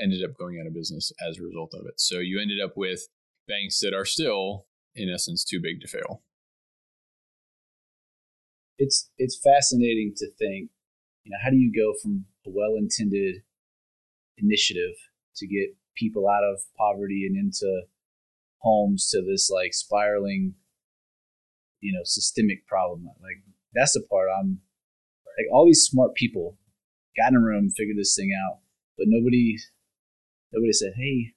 ended 0.00 0.24
up 0.24 0.36
going 0.36 0.58
out 0.60 0.66
of 0.66 0.74
business 0.74 1.12
as 1.28 1.38
a 1.38 1.42
result 1.42 1.72
of 1.74 1.86
it. 1.86 2.00
So 2.00 2.18
you 2.18 2.40
ended 2.40 2.60
up 2.60 2.72
with 2.76 3.08
banks 3.46 3.80
that 3.80 3.94
are 3.94 4.06
still, 4.06 4.66
in 4.94 5.12
essence, 5.12 5.44
too 5.44 5.60
big 5.62 5.80
to 5.82 5.88
fail. 5.88 6.22
It's 8.78 9.10
it's 9.18 9.38
fascinating 9.38 10.14
to 10.16 10.26
think, 10.26 10.70
you 11.22 11.30
know, 11.30 11.38
how 11.44 11.50
do 11.50 11.56
you 11.56 11.70
go 11.70 11.94
from 12.02 12.24
a 12.46 12.50
well-intended 12.50 13.42
initiative 14.36 14.96
to 15.36 15.46
get 15.46 15.76
people 15.96 16.28
out 16.28 16.42
of 16.42 16.62
poverty 16.76 17.24
and 17.26 17.36
into 17.36 17.82
homes 18.58 19.08
to 19.10 19.22
this 19.22 19.48
like 19.50 19.74
spiraling, 19.74 20.54
you 21.84 21.92
know, 21.92 22.00
systemic 22.04 22.66
problem. 22.66 23.04
Like 23.22 23.44
that's 23.74 23.92
the 23.92 24.02
part 24.10 24.28
I'm 24.40 24.60
like 25.38 25.46
all 25.52 25.66
these 25.66 25.84
smart 25.84 26.14
people 26.14 26.56
got 27.16 27.30
in 27.30 27.36
a 27.36 27.40
room, 27.40 27.68
figured 27.70 27.98
this 27.98 28.16
thing 28.16 28.32
out, 28.34 28.58
but 28.96 29.06
nobody 29.08 29.58
nobody 30.52 30.72
said, 30.72 30.94
Hey, 30.96 31.34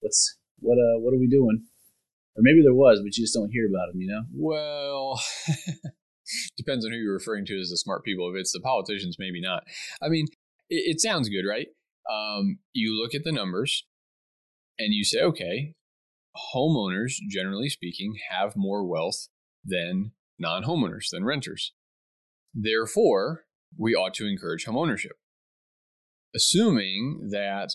what's 0.00 0.36
what 0.60 0.74
uh 0.74 1.00
what 1.00 1.14
are 1.14 1.18
we 1.18 1.26
doing? 1.26 1.64
Or 2.36 2.42
maybe 2.42 2.62
there 2.62 2.74
was, 2.74 3.00
but 3.00 3.16
you 3.16 3.24
just 3.24 3.34
don't 3.34 3.50
hear 3.50 3.66
about 3.66 3.90
them, 3.90 4.00
you 4.00 4.08
know? 4.08 4.22
Well, 4.32 5.20
depends 6.56 6.84
on 6.84 6.92
who 6.92 6.98
you're 6.98 7.14
referring 7.14 7.46
to 7.46 7.58
as 7.58 7.70
the 7.70 7.76
smart 7.76 8.04
people. 8.04 8.30
If 8.30 8.38
it's 8.38 8.52
the 8.52 8.60
politicians, 8.60 9.16
maybe 9.18 9.40
not. 9.40 9.64
I 10.00 10.08
mean, 10.08 10.26
it, 10.68 10.96
it 10.96 11.00
sounds 11.00 11.28
good, 11.28 11.48
right? 11.48 11.66
Um, 12.08 12.58
you 12.74 13.00
look 13.00 13.14
at 13.14 13.24
the 13.24 13.32
numbers 13.32 13.84
and 14.78 14.94
you 14.94 15.02
say, 15.02 15.20
okay, 15.20 15.74
homeowners, 16.54 17.14
generally 17.28 17.68
speaking, 17.68 18.14
have 18.30 18.52
more 18.54 18.86
wealth 18.86 19.28
than 19.68 20.12
non 20.38 20.64
homeowners, 20.64 21.10
than 21.10 21.24
renters. 21.24 21.72
Therefore, 22.54 23.44
we 23.76 23.94
ought 23.94 24.14
to 24.14 24.26
encourage 24.26 24.66
homeownership. 24.66 25.16
Assuming 26.34 27.28
that 27.30 27.70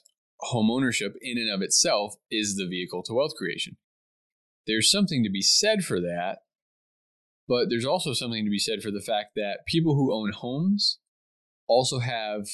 homeownership 0.52 1.14
in 1.22 1.38
and 1.38 1.52
of 1.52 1.62
itself 1.62 2.16
is 2.30 2.56
the 2.56 2.68
vehicle 2.68 3.04
to 3.04 3.14
wealth 3.14 3.34
creation. 3.38 3.78
There's 4.68 4.90
something 4.90 5.24
to 5.24 5.30
be 5.30 5.42
said 5.42 5.84
for 5.84 6.00
that, 6.00 6.40
but 7.48 7.70
there's 7.70 7.86
also 7.86 8.14
something 8.14 8.46
to 8.46 8.52
be 8.52 8.60
said 8.60 8.82
for 8.82 8.92
the 8.92 9.02
fact 9.02 9.32
that 9.36 9.66
people 9.68 9.96
who 9.96 10.14
own 10.14 10.32
homes 10.32 11.00
also 11.68 12.00
have 12.00 12.48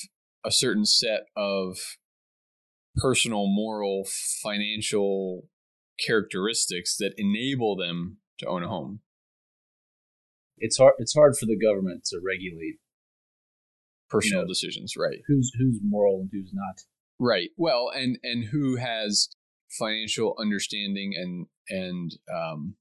a 0.46 0.52
certain 0.52 0.86
set 0.86 1.22
of 1.36 1.78
personal, 2.96 3.48
moral, 3.48 4.06
financial 4.42 5.48
characteristics 6.06 6.96
that 6.98 7.14
enable 7.18 7.76
them 7.76 8.18
to 8.40 8.48
own 8.48 8.64
a 8.64 8.68
home. 8.68 9.02
It's 10.60 10.78
hard 10.78 10.94
it's 10.98 11.14
hard 11.14 11.36
for 11.38 11.46
the 11.46 11.58
government 11.58 12.06
to 12.06 12.20
regulate 12.24 12.76
personal 14.10 14.42
you 14.42 14.46
know, 14.46 14.48
decisions, 14.48 14.96
right? 14.98 15.20
Who's 15.28 15.52
who's 15.58 15.80
moral 15.84 16.22
and 16.22 16.30
who's 16.32 16.52
not. 16.54 16.84
Right. 17.20 17.50
Well, 17.58 17.92
and 17.94 18.18
and 18.24 18.46
who 18.46 18.78
has 18.78 19.30
financial 19.78 20.36
understanding 20.40 21.14
and 21.16 21.48
and 21.70 22.12
um, 22.34 22.76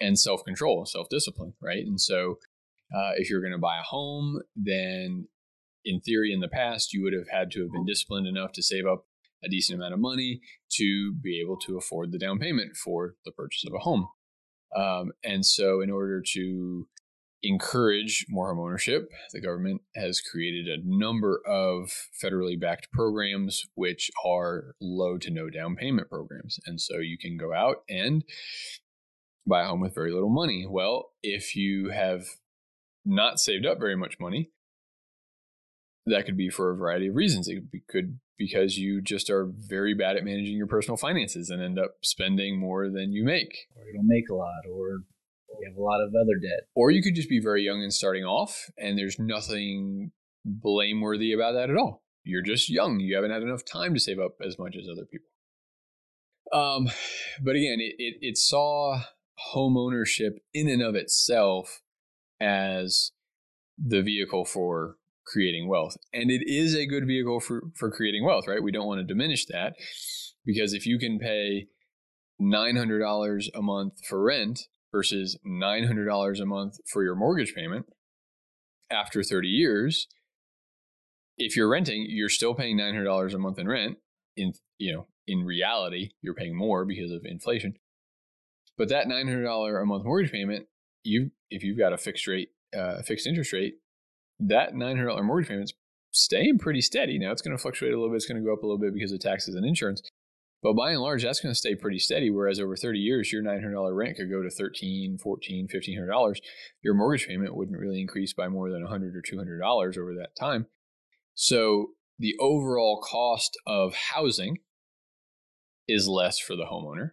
and 0.00 0.18
self 0.18 0.44
control, 0.44 0.86
self 0.86 1.08
discipline, 1.08 1.54
right? 1.60 1.84
And 1.84 2.00
so, 2.00 2.38
uh, 2.94 3.12
if 3.16 3.30
you're 3.30 3.42
going 3.42 3.52
to 3.52 3.58
buy 3.58 3.78
a 3.78 3.82
home, 3.82 4.40
then 4.56 5.28
in 5.84 6.00
theory, 6.00 6.32
in 6.32 6.40
the 6.40 6.48
past, 6.48 6.92
you 6.92 7.02
would 7.02 7.12
have 7.12 7.28
had 7.30 7.50
to 7.52 7.62
have 7.62 7.72
been 7.72 7.86
disciplined 7.86 8.26
enough 8.26 8.52
to 8.52 8.62
save 8.62 8.86
up 8.86 9.06
a 9.42 9.48
decent 9.48 9.78
amount 9.78 9.94
of 9.94 10.00
money 10.00 10.40
to 10.72 11.14
be 11.22 11.40
able 11.42 11.56
to 11.56 11.78
afford 11.78 12.12
the 12.12 12.18
down 12.18 12.38
payment 12.38 12.76
for 12.76 13.14
the 13.24 13.32
purchase 13.32 13.64
of 13.66 13.72
a 13.74 13.78
home. 13.78 14.08
Um, 14.76 15.12
and 15.24 15.44
so, 15.44 15.80
in 15.80 15.90
order 15.90 16.22
to 16.32 16.86
encourage 17.42 18.26
more 18.28 18.48
home 18.48 18.60
ownership, 18.60 19.08
the 19.32 19.40
government 19.40 19.82
has 19.96 20.20
created 20.20 20.66
a 20.66 20.82
number 20.84 21.40
of 21.46 21.90
federally 22.22 22.60
backed 22.60 22.90
programs 22.92 23.64
which 23.74 24.10
are 24.24 24.74
low 24.80 25.16
to 25.18 25.30
no 25.30 25.48
down 25.48 25.76
payment 25.76 26.10
programs. 26.10 26.58
And 26.66 26.80
so 26.80 26.98
you 26.98 27.16
can 27.18 27.36
go 27.36 27.54
out 27.54 27.82
and 27.88 28.24
buy 29.46 29.62
a 29.62 29.66
home 29.66 29.80
with 29.80 29.94
very 29.94 30.12
little 30.12 30.30
money. 30.30 30.66
Well, 30.68 31.12
if 31.22 31.56
you 31.56 31.90
have 31.90 32.26
not 33.04 33.38
saved 33.38 33.64
up 33.64 33.78
very 33.78 33.96
much 33.96 34.20
money, 34.20 34.50
that 36.06 36.26
could 36.26 36.36
be 36.36 36.50
for 36.50 36.70
a 36.70 36.76
variety 36.76 37.08
of 37.08 37.14
reasons. 37.14 37.48
It 37.48 37.64
could 37.88 38.18
because 38.38 38.78
you 38.78 39.02
just 39.02 39.28
are 39.28 39.50
very 39.68 39.94
bad 39.94 40.16
at 40.16 40.24
managing 40.24 40.56
your 40.56 40.66
personal 40.66 40.96
finances 40.96 41.50
and 41.50 41.62
end 41.62 41.78
up 41.78 41.96
spending 42.02 42.58
more 42.58 42.88
than 42.88 43.12
you 43.12 43.22
make. 43.22 43.66
Or 43.76 43.84
you 43.84 43.92
don't 43.94 44.06
make 44.06 44.30
a 44.30 44.34
lot, 44.34 44.62
or 44.72 45.02
you 45.60 45.68
have 45.68 45.76
a 45.76 45.82
lot 45.82 46.00
of 46.00 46.08
other 46.08 46.38
debt. 46.40 46.68
Or 46.74 46.90
you 46.90 47.02
could 47.02 47.14
just 47.14 47.28
be 47.28 47.38
very 47.38 47.62
young 47.62 47.82
and 47.82 47.92
starting 47.92 48.24
off, 48.24 48.70
and 48.78 48.98
there's 48.98 49.18
nothing 49.18 50.12
blameworthy 50.44 51.34
about 51.34 51.52
that 51.52 51.68
at 51.68 51.76
all. 51.76 52.02
You're 52.24 52.42
just 52.42 52.70
young. 52.70 52.98
You 52.98 53.14
haven't 53.14 53.30
had 53.30 53.42
enough 53.42 53.64
time 53.64 53.92
to 53.92 54.00
save 54.00 54.18
up 54.18 54.36
as 54.44 54.58
much 54.58 54.74
as 54.76 54.86
other 54.90 55.04
people. 55.04 55.28
Um, 56.52 56.88
but 57.42 57.56
again, 57.56 57.78
it, 57.78 57.94
it, 57.98 58.14
it 58.20 58.38
saw 58.38 59.02
home 59.34 59.76
ownership 59.76 60.38
in 60.52 60.68
and 60.68 60.82
of 60.82 60.94
itself 60.94 61.82
as 62.40 63.12
the 63.78 64.02
vehicle 64.02 64.44
for 64.44 64.96
creating 65.30 65.68
wealth. 65.68 65.96
And 66.12 66.30
it 66.30 66.42
is 66.46 66.74
a 66.74 66.86
good 66.86 67.06
vehicle 67.06 67.40
for, 67.40 67.62
for 67.76 67.90
creating 67.90 68.24
wealth, 68.24 68.46
right? 68.48 68.62
We 68.62 68.72
don't 68.72 68.86
want 68.86 69.00
to 69.00 69.04
diminish 69.04 69.46
that 69.46 69.74
because 70.44 70.72
if 70.74 70.86
you 70.86 70.98
can 70.98 71.18
pay 71.18 71.66
$900 72.40 73.48
a 73.54 73.62
month 73.62 73.92
for 74.08 74.22
rent 74.22 74.60
versus 74.92 75.38
$900 75.46 76.40
a 76.40 76.46
month 76.46 76.76
for 76.90 77.04
your 77.04 77.14
mortgage 77.14 77.54
payment 77.54 77.86
after 78.90 79.22
30 79.22 79.48
years 79.48 80.08
if 81.36 81.56
you're 81.56 81.68
renting 81.68 82.06
you're 82.08 82.28
still 82.28 82.54
paying 82.54 82.76
$900 82.76 83.34
a 83.34 83.38
month 83.38 83.58
in 83.58 83.68
rent 83.68 83.98
in 84.36 84.52
you 84.78 84.92
know 84.92 85.06
in 85.28 85.44
reality 85.44 86.10
you're 86.22 86.34
paying 86.34 86.56
more 86.56 86.84
because 86.84 87.12
of 87.12 87.24
inflation 87.24 87.74
but 88.76 88.88
that 88.88 89.06
$900 89.06 89.82
a 89.82 89.86
month 89.86 90.04
mortgage 90.04 90.32
payment 90.32 90.66
you 91.04 91.30
if 91.50 91.62
you've 91.62 91.78
got 91.78 91.92
a 91.92 91.98
fixed 91.98 92.26
rate 92.26 92.48
uh, 92.76 93.00
fixed 93.02 93.28
interest 93.28 93.52
rate 93.52 93.74
that 94.40 94.74
$900 94.74 95.24
mortgage 95.24 95.48
payment's 95.48 95.72
staying 96.12 96.58
pretty 96.58 96.80
steady. 96.80 97.18
Now 97.18 97.32
it's 97.32 97.42
going 97.42 97.56
to 97.56 97.62
fluctuate 97.62 97.92
a 97.92 97.96
little 97.96 98.10
bit. 98.10 98.16
It's 98.16 98.26
going 98.26 98.40
to 98.40 98.46
go 98.46 98.52
up 98.52 98.62
a 98.62 98.66
little 98.66 98.78
bit 98.78 98.94
because 98.94 99.12
of 99.12 99.20
taxes 99.20 99.54
and 99.54 99.64
insurance. 99.64 100.02
But 100.62 100.74
by 100.74 100.90
and 100.90 101.00
large, 101.00 101.22
that's 101.22 101.40
going 101.40 101.52
to 101.52 101.58
stay 101.58 101.74
pretty 101.74 101.98
steady. 101.98 102.30
Whereas 102.30 102.60
over 102.60 102.76
30 102.76 102.98
years, 102.98 103.32
your 103.32 103.42
$900 103.42 103.96
rent 103.96 104.16
could 104.16 104.30
go 104.30 104.42
to 104.42 104.48
$13, 104.48 105.18
$14, 105.18 105.70
$1,500. 105.72 106.36
Your 106.82 106.94
mortgage 106.94 107.26
payment 107.26 107.56
wouldn't 107.56 107.78
really 107.78 108.00
increase 108.00 108.34
by 108.34 108.48
more 108.48 108.70
than 108.70 108.82
100 108.82 109.16
or 109.16 109.22
$200 109.22 109.98
over 109.98 110.14
that 110.14 110.36
time. 110.38 110.66
So 111.34 111.92
the 112.18 112.34
overall 112.38 113.00
cost 113.02 113.58
of 113.66 113.94
housing 114.12 114.58
is 115.88 116.06
less 116.06 116.38
for 116.38 116.56
the 116.56 116.66
homeowner 116.70 117.12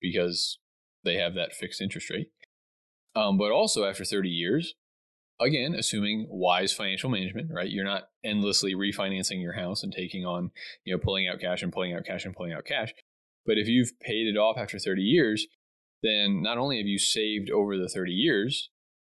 because 0.00 0.58
they 1.04 1.16
have 1.16 1.34
that 1.34 1.52
fixed 1.52 1.82
interest 1.82 2.08
rate. 2.08 2.30
Um, 3.14 3.36
but 3.36 3.52
also 3.52 3.84
after 3.84 4.04
30 4.04 4.30
years, 4.30 4.74
again, 5.42 5.74
assuming 5.74 6.26
wise 6.28 6.72
financial 6.72 7.10
management, 7.10 7.50
right? 7.52 7.70
You're 7.70 7.84
not 7.84 8.04
endlessly 8.24 8.74
refinancing 8.74 9.42
your 9.42 9.54
house 9.54 9.82
and 9.82 9.92
taking 9.92 10.24
on, 10.24 10.50
you 10.84 10.94
know, 10.94 11.00
pulling 11.02 11.28
out 11.28 11.40
cash 11.40 11.62
and 11.62 11.72
pulling 11.72 11.94
out 11.94 12.04
cash 12.04 12.24
and 12.24 12.34
pulling 12.34 12.52
out 12.52 12.64
cash. 12.64 12.92
But 13.44 13.58
if 13.58 13.68
you've 13.68 13.98
paid 14.00 14.26
it 14.26 14.38
off 14.38 14.56
after 14.58 14.78
30 14.78 15.02
years, 15.02 15.46
then 16.02 16.42
not 16.42 16.58
only 16.58 16.78
have 16.78 16.86
you 16.86 16.98
saved 16.98 17.50
over 17.50 17.76
the 17.76 17.88
30 17.88 18.12
years 18.12 18.70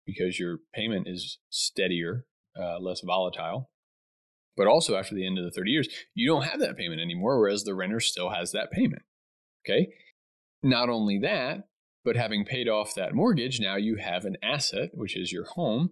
because 0.05 0.39
your 0.39 0.59
payment 0.73 1.07
is 1.07 1.39
steadier, 1.49 2.25
uh, 2.59 2.79
less 2.79 3.01
volatile, 3.01 3.69
but 4.55 4.67
also 4.67 4.95
after 4.95 5.13
the 5.13 5.25
end 5.25 5.37
of 5.37 5.45
the 5.45 5.51
30 5.51 5.71
years, 5.71 5.87
you 6.13 6.27
don't 6.27 6.45
have 6.45 6.59
that 6.59 6.77
payment 6.77 7.01
anymore, 7.01 7.39
whereas 7.39 7.63
the 7.63 7.75
renter 7.75 7.99
still 7.99 8.31
has 8.31 8.51
that 8.51 8.71
payment. 8.71 9.03
Okay. 9.65 9.89
Not 10.63 10.89
only 10.89 11.19
that, 11.19 11.67
but 12.03 12.15
having 12.15 12.45
paid 12.45 12.67
off 12.69 12.95
that 12.95 13.13
mortgage, 13.13 13.59
now 13.59 13.75
you 13.75 13.97
have 13.97 14.25
an 14.25 14.37
asset, 14.41 14.91
which 14.93 15.17
is 15.17 15.31
your 15.31 15.45
home, 15.45 15.91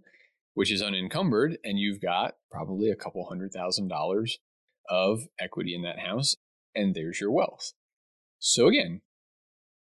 which 0.56 0.72
is 0.72 0.82
unencumbered, 0.82 1.58
and 1.64 1.78
you've 1.78 2.02
got 2.02 2.36
probably 2.50 2.90
a 2.90 2.96
couple 2.96 3.24
hundred 3.28 3.52
thousand 3.54 3.90
dollars 3.90 4.40
of 4.90 5.20
equity 5.40 5.76
in 5.76 5.84
that 5.84 6.00
house, 6.00 6.36
and 6.74 6.96
there's 6.96 7.20
your 7.22 7.32
wealth. 7.32 7.74
So 8.40 8.68
again, 8.68 9.02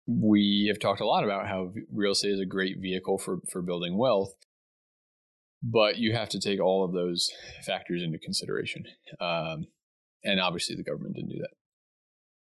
we 0.07 0.65
have 0.69 0.79
talked 0.79 1.01
a 1.01 1.05
lot 1.05 1.23
about 1.23 1.47
how 1.47 1.73
real 1.91 2.13
estate 2.13 2.31
is 2.31 2.39
a 2.39 2.45
great 2.45 2.77
vehicle 2.81 3.17
for 3.17 3.39
for 3.51 3.61
building 3.61 3.97
wealth, 3.97 4.33
but 5.61 5.97
you 5.97 6.13
have 6.13 6.29
to 6.29 6.39
take 6.39 6.61
all 6.61 6.83
of 6.83 6.93
those 6.93 7.29
factors 7.65 8.01
into 8.01 8.17
consideration. 8.17 8.83
Um, 9.19 9.67
and 10.23 10.39
obviously, 10.39 10.75
the 10.75 10.83
government 10.83 11.15
didn't 11.15 11.31
do 11.31 11.39
that. 11.39 11.53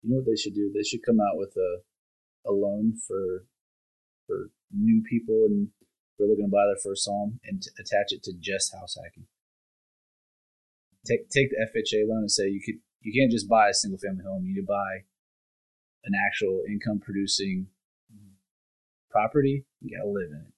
You 0.04 0.12
know 0.12 0.18
what 0.18 0.26
they 0.26 0.40
should 0.40 0.54
do? 0.54 0.72
They 0.74 0.84
should 0.84 1.06
come 1.06 1.18
out 1.20 1.38
with 1.38 1.54
a 1.58 2.50
a 2.50 2.52
loan 2.52 2.94
for 3.08 3.46
for 4.28 4.50
new 4.74 5.02
people 5.10 5.46
and 5.48 5.70
who 6.20 6.26
are 6.26 6.28
looking 6.28 6.46
to 6.46 6.52
buy 6.52 6.68
their 6.68 6.84
first 6.84 7.08
home 7.08 7.40
and 7.46 7.64
t- 7.64 7.72
attach 7.80 8.12
it 8.12 8.22
to 8.24 8.34
just 8.38 8.76
house 8.76 8.96
hacking. 9.02 9.26
Take 11.08 11.30
take 11.30 11.50
the 11.50 11.64
FHA 11.64 12.08
loan 12.08 12.28
and 12.28 12.32
say 12.32 12.50
you 12.50 12.62
could 12.64 12.76
you 13.02 13.14
can't 13.18 13.32
just 13.32 13.48
buy 13.48 13.70
a 13.70 13.74
single 13.74 13.98
family 13.98 14.24
home. 14.28 14.44
You 14.44 14.56
need 14.56 14.62
to 14.62 14.68
buy 14.68 15.08
an 16.04 16.14
actual 16.28 16.64
income 16.68 17.00
producing 17.00 17.68
property. 19.10 19.66
You 19.82 19.98
got 19.98 20.04
to 20.04 20.10
live 20.10 20.30
in 20.30 20.46
it. 20.46 20.54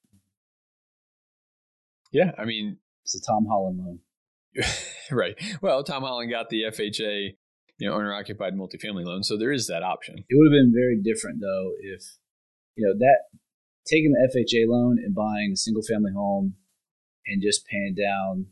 Yeah, 2.11 2.31
I 2.37 2.45
mean, 2.45 2.77
it's 3.03 3.15
a 3.15 3.21
Tom 3.21 3.45
Holland 3.45 3.79
loan. 3.79 3.99
right. 5.11 5.35
Well, 5.61 5.83
Tom 5.83 6.03
Holland 6.03 6.29
got 6.29 6.49
the 6.49 6.63
FHA, 6.63 7.37
you 7.77 7.87
know, 7.87 7.95
owner 7.95 8.13
occupied 8.13 8.53
multifamily 8.53 9.05
loan, 9.05 9.23
so 9.23 9.37
there 9.37 9.53
is 9.53 9.67
that 9.67 9.83
option. 9.83 10.17
It 10.27 10.35
would 10.35 10.51
have 10.51 10.65
been 10.65 10.73
very 10.75 10.99
different 11.01 11.39
though 11.39 11.71
if 11.79 12.17
you 12.75 12.85
know 12.85 12.97
that 12.97 13.39
taking 13.85 14.11
the 14.11 14.29
FHA 14.29 14.67
loan 14.67 14.97
and 15.03 15.15
buying 15.15 15.51
a 15.53 15.57
single 15.57 15.83
family 15.83 16.11
home 16.15 16.55
and 17.27 17.41
just 17.41 17.65
paying 17.65 17.95
down, 17.95 18.45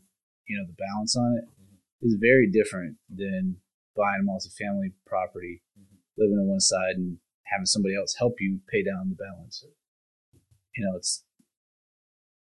you 0.46 0.56
know, 0.56 0.66
the 0.66 0.76
balance 0.78 1.16
on 1.16 1.38
it 1.38 1.44
mm-hmm. 1.44 2.06
is 2.06 2.16
very 2.20 2.50
different 2.50 2.96
than 3.08 3.56
buying 3.96 4.22
a 4.22 4.30
multifamily 4.30 4.92
property, 5.06 5.62
mm-hmm. 5.78 5.96
living 6.18 6.38
on 6.38 6.48
one 6.48 6.60
side 6.60 6.96
and 6.96 7.18
having 7.46 7.66
somebody 7.66 7.96
else 7.96 8.14
help 8.18 8.34
you 8.40 8.60
pay 8.70 8.82
down 8.82 9.10
the 9.10 9.16
balance. 9.16 9.64
You 10.76 10.86
know, 10.86 10.96
it's 10.96 11.24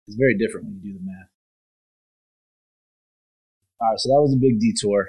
it's 0.07 0.17
very 0.17 0.37
different 0.37 0.67
when 0.67 0.75
you 0.75 0.93
do 0.93 0.99
the 0.99 1.05
math. 1.05 1.31
All 3.81 3.91
right, 3.91 3.99
so 3.99 4.09
that 4.09 4.21
was 4.21 4.35
a 4.35 4.41
big 4.41 4.59
detour. 4.59 5.09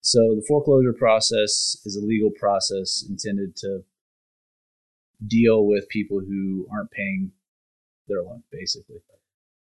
So 0.00 0.34
the 0.34 0.44
foreclosure 0.48 0.94
process 0.94 1.76
is 1.84 2.00
a 2.00 2.04
legal 2.04 2.30
process 2.30 3.04
intended 3.08 3.54
to 3.56 3.84
deal 5.26 5.66
with 5.66 5.88
people 5.88 6.20
who 6.20 6.66
aren't 6.72 6.90
paying 6.90 7.32
their 8.06 8.22
loan, 8.22 8.42
basically. 8.52 8.96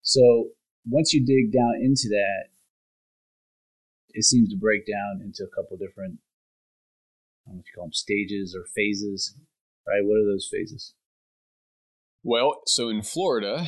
So 0.02 0.50
once 0.90 1.14
you 1.14 1.26
dig 1.26 1.52
down 1.52 1.76
into 1.82 2.10
that, 2.10 2.46
it 4.10 4.24
seems 4.24 4.50
to 4.50 4.58
break 4.58 4.86
down 4.86 5.22
into 5.24 5.44
a 5.44 5.56
couple 5.56 5.78
different, 5.78 6.20
I 7.46 7.50
don't 7.50 7.56
know 7.56 7.62
if 7.62 7.68
you 7.68 7.74
call 7.76 7.86
them 7.86 7.94
stages 7.94 8.56
or 8.56 8.66
phases, 8.76 9.36
right? 9.88 10.04
What 10.04 10.18
are 10.18 10.32
those 10.32 10.48
phases? 10.52 10.94
Well, 12.24 12.62
so 12.66 12.90
in 12.90 13.02
Florida, 13.02 13.68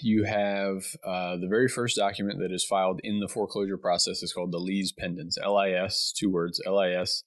you 0.00 0.24
have 0.24 0.84
uh, 1.04 1.36
the 1.36 1.46
very 1.48 1.68
first 1.68 1.96
document 1.96 2.38
that 2.40 2.52
is 2.52 2.64
filed 2.64 3.00
in 3.02 3.20
the 3.20 3.28
foreclosure 3.28 3.78
process 3.78 4.22
is 4.22 4.32
called 4.32 4.52
the 4.52 4.58
Lis 4.58 4.92
Pendens, 4.92 5.36
L 5.42 5.56
I 5.56 5.70
S, 5.70 6.12
two 6.14 6.30
words, 6.30 6.60
L 6.66 6.78
I 6.78 6.90
S 6.90 7.22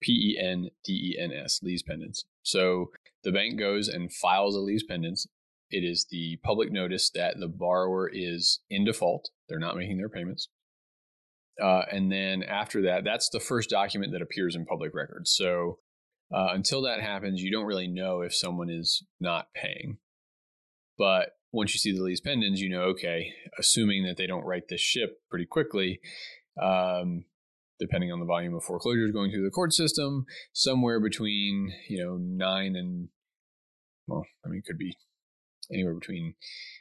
P 0.00 0.12
E 0.12 0.40
N 0.42 0.70
D 0.84 1.14
E 1.14 1.22
N 1.22 1.32
S, 1.32 1.60
Lis 1.62 1.82
Pendens. 1.82 2.24
So 2.42 2.90
the 3.26 3.32
bank 3.32 3.58
goes 3.58 3.88
and 3.88 4.12
files 4.12 4.54
a 4.54 4.60
lis 4.60 4.84
pendens. 4.88 5.26
It 5.68 5.80
is 5.80 6.06
the 6.08 6.38
public 6.44 6.70
notice 6.70 7.10
that 7.10 7.40
the 7.40 7.48
borrower 7.48 8.08
is 8.10 8.60
in 8.70 8.84
default. 8.84 9.30
They're 9.48 9.58
not 9.58 9.76
making 9.76 9.98
their 9.98 10.08
payments. 10.08 10.48
Uh, 11.60 11.82
and 11.90 12.12
then 12.12 12.44
after 12.44 12.82
that, 12.82 13.02
that's 13.04 13.28
the 13.32 13.40
first 13.40 13.68
document 13.68 14.12
that 14.12 14.22
appears 14.22 14.54
in 14.54 14.64
public 14.64 14.94
records. 14.94 15.34
So 15.34 15.80
uh, 16.32 16.50
until 16.52 16.82
that 16.82 17.00
happens, 17.00 17.42
you 17.42 17.50
don't 17.50 17.66
really 17.66 17.88
know 17.88 18.20
if 18.20 18.32
someone 18.32 18.70
is 18.70 19.04
not 19.18 19.48
paying. 19.56 19.98
But 20.96 21.30
once 21.52 21.74
you 21.74 21.78
see 21.78 21.96
the 21.96 22.04
lis 22.04 22.20
pendens, 22.20 22.58
you 22.58 22.68
know, 22.68 22.82
okay, 22.82 23.32
assuming 23.58 24.04
that 24.06 24.16
they 24.16 24.28
don't 24.28 24.44
right 24.44 24.62
this 24.68 24.80
ship 24.80 25.18
pretty 25.30 25.46
quickly, 25.46 25.98
um, 26.62 27.24
depending 27.80 28.12
on 28.12 28.20
the 28.20 28.26
volume 28.26 28.54
of 28.54 28.62
foreclosures 28.62 29.10
going 29.10 29.32
through 29.32 29.44
the 29.44 29.50
court 29.50 29.72
system, 29.72 30.26
somewhere 30.52 31.00
between 31.00 31.72
you 31.88 32.02
know 32.02 32.16
nine 32.16 32.76
and 32.76 33.08
well, 34.06 34.24
I 34.44 34.48
mean, 34.48 34.58
it 34.58 34.66
could 34.66 34.78
be 34.78 34.96
anywhere 35.72 35.94
between 35.94 36.34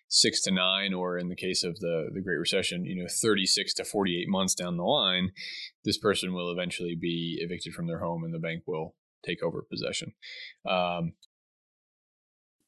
six 0.07 0.41
to 0.43 0.51
nine, 0.51 0.93
or 0.93 1.17
in 1.17 1.29
the 1.29 1.35
case 1.35 1.63
of 1.63 1.79
the 1.79 2.09
the 2.13 2.21
Great 2.21 2.37
Recession, 2.37 2.85
you 2.85 2.95
know, 2.95 3.07
thirty 3.09 3.45
six 3.45 3.73
to 3.75 3.85
forty 3.85 4.21
eight 4.21 4.29
months 4.29 4.55
down 4.55 4.77
the 4.77 4.83
line, 4.83 5.31
this 5.83 5.97
person 5.97 6.33
will 6.33 6.51
eventually 6.51 6.95
be 6.99 7.37
evicted 7.41 7.73
from 7.73 7.87
their 7.87 7.99
home, 7.99 8.23
and 8.23 8.33
the 8.33 8.39
bank 8.39 8.63
will 8.67 8.95
take 9.25 9.41
over 9.43 9.63
possession. 9.69 10.13
Um, 10.69 11.13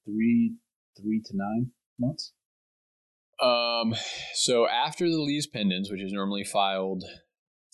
three 0.06 0.56
three 1.00 1.22
to 1.26 1.34
nine 1.36 1.72
months. 2.00 2.34
Um, 3.40 3.94
so 4.34 4.68
after 4.68 5.08
the 5.08 5.22
lis 5.22 5.48
pendens, 5.48 5.92
which 5.92 6.02
is 6.02 6.12
normally 6.12 6.44
filed 6.44 7.04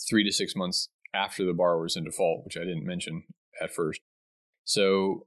three 0.09 0.25
to 0.25 0.31
six 0.31 0.55
months 0.55 0.89
after 1.13 1.45
the 1.45 1.53
borrower 1.53 1.85
is 1.85 1.95
in 1.95 2.03
default, 2.03 2.43
which 2.43 2.57
I 2.57 2.65
didn't 2.65 2.85
mention 2.85 3.23
at 3.61 3.73
first. 3.73 4.01
So 4.65 5.25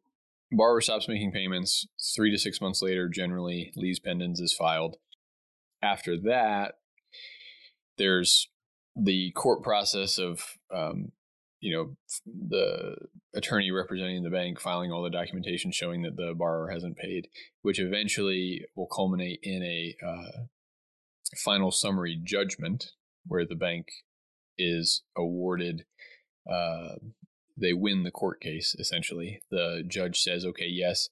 borrower 0.52 0.80
stops 0.80 1.09
making 1.09 1.32
payments. 1.32 1.87
Three 2.14 2.30
to 2.30 2.38
six 2.38 2.61
months 2.61 2.82
later, 2.82 3.09
generally, 3.09 3.72
lis 3.76 4.00
pendens 4.00 4.40
is 4.40 4.54
filed. 4.56 4.96
After 5.82 6.16
that, 6.20 6.74
there's 7.98 8.48
the 8.96 9.32
court 9.32 9.62
process 9.62 10.18
of, 10.18 10.42
um, 10.74 11.12
you 11.61 11.74
know, 11.74 11.96
the 12.24 12.96
attorney 13.35 13.70
representing 13.70 14.22
the 14.22 14.30
bank 14.30 14.61
filing 14.61 14.92
all 14.92 15.02
the 15.02 15.11
documentation 15.11 15.70
showing 15.70 16.02
that 16.02 16.16
the 16.16 16.35
borrower 16.37 16.70
hasn't 16.70 16.96
paid, 16.96 17.28
which 17.62 17.78
eventually 17.78 18.64
will 18.74 18.87
culminate 18.87 19.40
in 19.42 19.62
a 19.62 19.96
uh, 20.04 20.44
final 21.37 21.70
summary 21.70 22.18
judgment 22.22 22.92
where 23.26 23.44
the 23.44 23.54
bank 23.54 23.88
is 24.59 25.02
awarded 25.16 25.85
uh, 26.50 26.94
they 27.57 27.73
win 27.73 28.03
the 28.03 28.11
court 28.11 28.40
case 28.40 28.75
essentially. 28.79 29.40
The 29.51 29.83
judge 29.87 30.21
says 30.21 30.45
okay 30.45 30.69
yes 30.69 31.09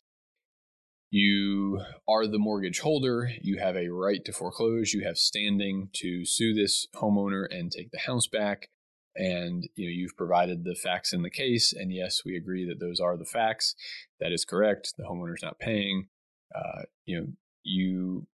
you 1.15 1.81
are 2.09 2.27
the 2.27 2.41
mortgage 2.41 2.81
holder. 2.81 3.31
You 3.41 3.59
have 3.61 3.77
a 3.77 3.89
right 3.89 4.25
to 4.25 4.33
foreclose. 4.33 4.93
You 4.93 5.05
have 5.05 5.17
standing 5.17 5.91
to 5.93 6.25
sue 6.25 6.53
this 6.53 6.89
homeowner 6.93 7.47
and 7.49 7.71
take 7.71 7.93
the 7.93 8.01
house 8.01 8.27
back. 8.27 8.69
And 9.15 9.69
you 9.77 9.87
know 9.87 9.93
you've 9.93 10.17
provided 10.17 10.65
the 10.65 10.75
facts 10.75 11.13
in 11.13 11.23
the 11.23 11.31
case. 11.31 11.73
And 11.73 11.93
yes 11.93 12.23
we 12.25 12.37
agree 12.37 12.67
that 12.69 12.81
those 12.81 12.99
are 12.99 13.17
the 13.17 13.25
facts. 13.25 13.77
That 14.19 14.33
is 14.33 14.45
correct. 14.45 14.95
The 14.99 15.05
homeowner's 15.05 15.43
not 15.43 15.61
paying. 15.61 16.09
Uh, 16.53 16.83
you 17.07 17.21
know 17.21 17.27
you 17.63 18.27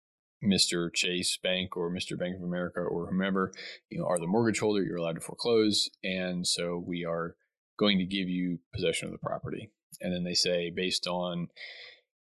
Mr. 0.43 0.91
Chase 0.91 1.39
Bank 1.43 1.77
or 1.77 1.91
Mr. 1.91 2.19
Bank 2.19 2.37
of 2.37 2.43
America 2.43 2.81
or 2.81 3.09
whomever, 3.09 3.53
you 3.91 3.99
know, 3.99 4.07
are 4.07 4.19
the 4.19 4.27
mortgage 4.27 4.61
holder, 4.61 4.83
you're 4.83 4.97
allowed 4.97 5.17
to 5.17 5.21
foreclose. 5.21 5.91
And 6.03 6.47
so 6.47 6.83
we 6.83 7.05
are 7.05 7.37
going 7.81 7.99
to 7.99 8.05
give 8.05 8.29
you 8.29 8.59
possession 8.75 9.07
of 9.07 9.13
the 9.13 9.19
property. 9.19 9.71
And 10.03 10.15
then 10.15 10.23
they 10.23 10.35
say, 10.35 10.71
based 10.71 11.07
on 11.07 11.49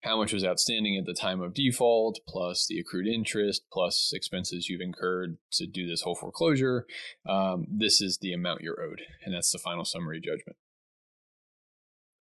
how 0.03 0.19
much 0.19 0.33
was 0.33 0.45
outstanding 0.45 0.97
at 0.99 1.07
the 1.07 1.15
time 1.15 1.41
of 1.41 1.55
default, 1.55 2.21
plus 2.29 2.67
the 2.69 2.79
accrued 2.79 3.09
interest, 3.09 3.63
plus 3.73 4.13
expenses 4.15 4.69
you've 4.69 4.83
incurred 4.83 5.39
to 5.53 5.67
do 5.67 5.89
this 5.89 6.03
whole 6.03 6.15
foreclosure. 6.15 6.87
Um, 7.29 7.67
this 7.71 8.03
is 8.03 8.19
the 8.19 8.35
amount 8.35 8.61
you're 8.61 8.81
owed, 8.81 9.01
and 9.25 9.35
that's 9.35 9.51
the 9.51 9.59
final 9.59 9.85
summary 9.85 10.21
judgment. 10.21 10.57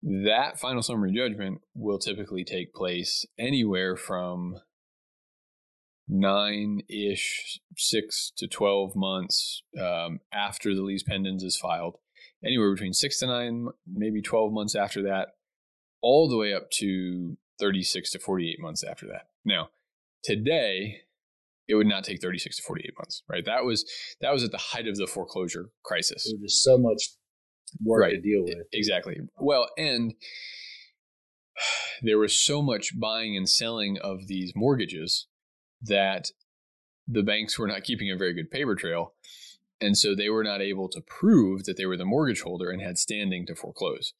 That 0.02 0.60
final 0.60 0.82
summary 0.82 1.12
judgment 1.12 1.62
will 1.74 1.98
typically 1.98 2.44
take 2.44 2.72
place 2.72 3.26
anywhere 3.38 3.96
from 3.96 4.60
nine 6.06 6.82
ish, 6.88 7.60
six 7.76 8.30
to 8.36 8.46
12 8.46 8.94
months 8.94 9.62
um, 9.80 10.20
after 10.32 10.74
the 10.74 10.82
lis 10.82 11.02
pendens 11.02 11.42
is 11.42 11.56
filed, 11.56 11.96
anywhere 12.44 12.72
between 12.72 12.92
six 12.92 13.18
to 13.20 13.26
nine, 13.26 13.68
maybe 13.86 14.20
12 14.22 14.52
months 14.52 14.74
after 14.74 15.02
that, 15.02 15.28
all 16.02 16.28
the 16.28 16.36
way 16.36 16.52
up 16.52 16.70
to 16.78 17.36
36 17.58 18.10
to 18.12 18.18
48 18.18 18.60
months 18.60 18.84
after 18.84 19.06
that. 19.06 19.28
Now, 19.44 19.70
today, 20.22 21.02
it 21.68 21.74
would 21.74 21.86
not 21.86 22.04
take 22.04 22.20
36 22.20 22.56
to 22.56 22.62
48 22.62 22.92
months, 22.98 23.22
right? 23.28 23.44
That 23.44 23.64
was 23.64 23.84
that 24.20 24.32
was 24.32 24.44
at 24.44 24.50
the 24.50 24.58
height 24.58 24.86
of 24.86 24.96
the 24.96 25.06
foreclosure 25.06 25.70
crisis. 25.82 26.24
There's 26.24 26.52
just 26.52 26.64
so 26.64 26.76
much 26.76 27.10
work 27.82 28.02
right. 28.02 28.10
to 28.10 28.20
deal 28.20 28.44
with. 28.44 28.66
Exactly. 28.72 29.16
Well, 29.38 29.68
and 29.78 30.14
there 32.02 32.18
was 32.18 32.36
so 32.36 32.62
much 32.62 32.98
buying 32.98 33.36
and 33.36 33.48
selling 33.48 33.98
of 34.02 34.26
these 34.26 34.52
mortgages 34.54 35.26
that 35.82 36.30
the 37.06 37.22
banks 37.22 37.58
were 37.58 37.68
not 37.68 37.84
keeping 37.84 38.10
a 38.10 38.16
very 38.16 38.34
good 38.34 38.50
paper 38.50 38.74
trail. 38.74 39.14
And 39.84 39.96
so 39.96 40.14
they 40.14 40.28
were 40.28 40.44
not 40.44 40.62
able 40.62 40.88
to 40.88 41.00
prove 41.00 41.64
that 41.64 41.76
they 41.76 41.86
were 41.86 41.96
the 41.96 42.04
mortgage 42.04 42.40
holder 42.40 42.70
and 42.70 42.80
had 42.80 42.98
standing 42.98 43.46
to 43.46 43.54
foreclose. 43.54 44.14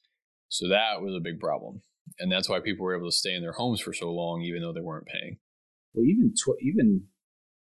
So 0.48 0.68
that 0.68 1.00
was 1.00 1.14
a 1.14 1.20
big 1.20 1.40
problem. 1.40 1.83
And 2.18 2.31
that's 2.31 2.48
why 2.48 2.61
people 2.61 2.85
were 2.85 2.96
able 2.96 3.09
to 3.09 3.16
stay 3.16 3.35
in 3.35 3.42
their 3.42 3.53
homes 3.53 3.81
for 3.81 3.92
so 3.92 4.12
long, 4.12 4.42
even 4.42 4.61
though 4.61 4.72
they 4.72 4.81
weren't 4.81 5.07
paying. 5.07 5.38
Well, 5.94 6.05
even, 6.05 6.35
tw- 6.35 6.61
even, 6.61 7.05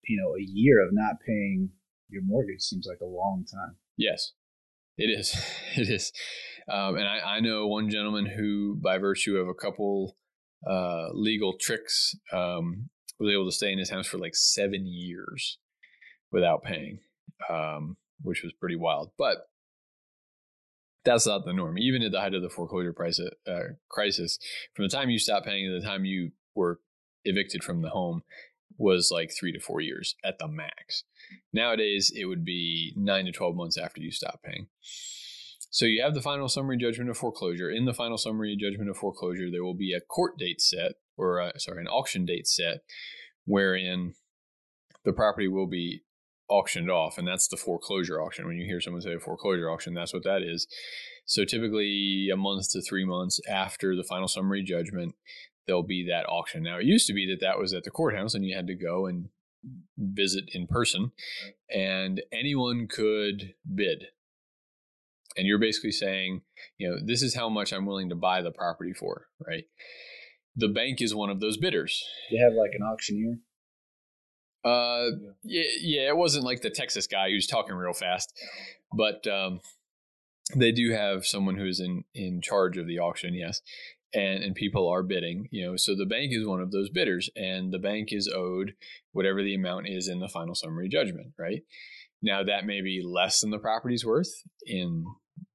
you 0.05 0.21
know, 0.21 0.35
a 0.37 0.45
year 0.45 0.85
of 0.85 0.91
not 0.93 1.17
paying 1.27 1.71
your 2.09 2.23
mortgage 2.23 2.61
seems 2.61 2.87
like 2.87 3.01
a 3.01 3.07
long 3.07 3.45
time. 3.51 3.77
Yes, 3.97 4.33
it 4.97 5.07
is. 5.07 5.35
It 5.77 5.91
is. 5.91 6.11
Um, 6.73 6.97
and 6.97 7.07
I, 7.07 7.37
I, 7.37 7.41
know 7.41 7.67
one 7.67 7.91
gentleman 7.91 8.25
who, 8.25 8.79
by 8.83 8.97
virtue 8.97 9.37
of 9.37 9.47
a 9.47 9.55
couple 9.55 10.17
uh, 10.67 11.09
legal 11.13 11.59
tricks, 11.61 12.15
um, 12.33 12.89
was 13.21 13.31
able 13.31 13.45
to 13.45 13.55
stay 13.55 13.73
in 13.73 13.79
his 13.79 13.91
house 13.91 14.07
for 14.07 14.17
like 14.17 14.35
seven 14.35 14.87
years 14.87 15.59
without 16.33 16.65
paying, 16.65 17.01
um, 17.51 17.96
which 18.22 18.42
was 18.42 18.53
pretty 18.53 18.77
wild. 18.77 19.11
But 19.18 19.38
that's 21.05 21.27
not 21.27 21.44
the 21.44 21.53
norm. 21.53 21.79
Even 21.79 22.03
at 22.03 22.12
the 22.12 22.20
height 22.20 22.35
of 22.35 22.42
the 22.42 22.51
foreclosure 22.51 22.92
price, 22.92 23.20
uh, 23.20 23.61
crisis, 23.88 24.38
from 24.75 24.85
the 24.85 24.88
time 24.88 25.09
you 25.09 25.18
stopped 25.18 25.46
paying 25.46 25.66
to 25.66 25.81
the 25.81 25.87
time 25.87 26.05
you 26.05 26.33
were 26.55 26.81
evicted 27.25 27.62
from 27.62 27.83
the 27.83 27.90
home 27.90 28.22
was 28.79 29.11
like 29.11 29.31
three 29.31 29.53
to 29.53 29.61
four 29.61 29.81
years 29.81 30.16
at 30.25 30.38
the 30.38 30.49
max. 30.49 31.05
Nowadays, 31.53 32.12
it 32.14 32.27
would 32.27 32.44
be 32.44 32.92
nine 32.96 33.25
to 33.25 33.33
12 33.33 33.57
months 33.57 33.79
after 33.79 34.01
you 34.01 34.11
stop 34.11 34.40
paying. 34.44 34.66
So 35.70 35.85
you 35.85 36.03
have 36.03 36.14
the 36.14 36.22
final 36.22 36.49
summary 36.49 36.77
judgment 36.77 37.11
of 37.11 37.16
foreclosure. 37.16 37.70
In 37.70 37.85
the 37.85 37.94
final 37.94 38.18
summary 38.18 38.57
judgment 38.59 38.90
of 38.90 38.96
foreclosure, 38.96 39.51
there 39.51 39.64
will 39.64 39.75
be 39.75 39.92
a 39.92 40.01
court 40.01 40.38
date 40.38 40.61
set, 40.61 40.92
or 41.16 41.40
uh, 41.40 41.53
sorry, 41.59 41.81
an 41.81 41.88
auction 41.88 42.25
date 42.25 42.46
set, 42.46 42.79
wherein 43.44 44.14
the 45.05 45.12
property 45.12 45.49
will 45.49 45.66
be 45.66 46.03
auctioned 46.49 46.91
off, 46.91 47.19
and 47.19 47.27
that's 47.27 47.49
the 47.49 47.57
foreclosure 47.57 48.21
auction. 48.21 48.47
When 48.47 48.57
you 48.57 48.67
hear 48.67 48.81
someone 48.81 49.03
say 49.03 49.15
a 49.15 49.21
foreclosure 49.21 49.71
auction, 49.71 49.95
that's 49.95 50.13
what 50.13 50.25
that 50.25 50.43
is. 50.43 50.67
So 51.25 51.45
typically, 51.45 52.29
a 52.33 52.37
month 52.37 52.71
to 52.73 52.83
three 52.83 53.05
months 53.05 53.41
after 53.49 53.97
the 53.97 54.05
final 54.05 54.29
summary 54.29 54.63
judgment, 54.63 55.15
there'll 55.67 55.83
be 55.83 56.07
that 56.09 56.29
auction. 56.29 56.63
Now, 56.63 56.79
it 56.79 56.85
used 56.85 57.07
to 57.09 57.13
be 57.15 57.27
that 57.31 57.45
that 57.45 57.59
was 57.59 57.73
at 57.73 57.85
the 57.85 57.91
courthouse, 57.91 58.35
and 58.35 58.45
you 58.45 58.55
had 58.55 58.69
to 58.69 58.75
go 58.75 59.07
and 59.07 59.29
visit 59.99 60.45
in 60.53 60.67
person, 60.67 61.11
and 61.75 62.23
anyone 62.33 62.87
could 62.89 63.55
bid. 63.75 64.05
And 65.37 65.47
you're 65.47 65.59
basically 65.59 65.93
saying, 65.93 66.43
you 66.79 66.89
know, 66.89 66.97
this 67.05 67.23
is 67.23 67.35
how 67.35 67.49
much 67.49 67.73
I'm 67.73 67.87
willing 67.87 68.09
to 68.09 68.15
buy 68.15 68.41
the 68.41 68.53
property 68.53 68.93
for, 68.93 69.27
right? 69.45 69.65
The 70.55 70.69
bank 70.69 71.03
is 71.03 71.15
one 71.15 71.29
of 71.29 71.41
those 71.41 71.59
bidders. 71.59 72.03
You 72.31 72.43
have 72.43 72.55
like 72.55 72.71
an 72.75 72.83
auctioneer. 72.83 73.39
Uh, 74.66 75.11
yeah, 75.44 75.62
yeah, 75.81 76.09
it 76.09 76.16
wasn't 76.16 76.44
like 76.44 76.61
the 76.61 76.70
Texas 76.70 77.07
guy 77.07 77.31
who's 77.31 77.46
talking 77.46 77.76
real 77.76 77.92
fast, 77.92 78.33
but 78.92 79.26
um, 79.29 79.61
they 80.57 80.72
do 80.72 80.92
have 80.92 81.24
someone 81.24 81.57
who's 81.57 81.79
in 81.79 82.02
in 82.14 82.40
charge 82.40 82.76
of 82.76 82.87
the 82.87 82.98
auction. 82.98 83.33
Yes, 83.35 83.62
and 84.12 84.42
and 84.42 84.57
people 84.57 84.88
are 84.88 85.05
bidding. 85.05 85.48
You 85.52 85.66
know, 85.66 85.76
so 85.76 85.94
the 85.94 86.07
bank 86.07 86.33
is 86.33 86.46
one 86.46 86.61
of 86.61 86.72
those 86.72 86.90
bidders, 86.90 87.31
and 87.37 87.72
the 87.72 87.79
bank 87.79 88.09
is 88.12 88.29
owed 88.35 88.74
whatever 89.12 89.42
the 89.42 89.55
amount 89.55 89.88
is 89.88 90.09
in 90.09 90.18
the 90.18 90.29
final 90.29 90.55
summary 90.55 90.88
judgment. 90.88 91.35
Right 91.38 91.62
now, 92.22 92.42
that 92.42 92.66
may 92.66 92.81
be 92.81 93.02
less 93.05 93.40
than 93.40 93.50
the 93.50 93.59
property's 93.59 94.05
worth 94.05 94.42
in 94.64 95.05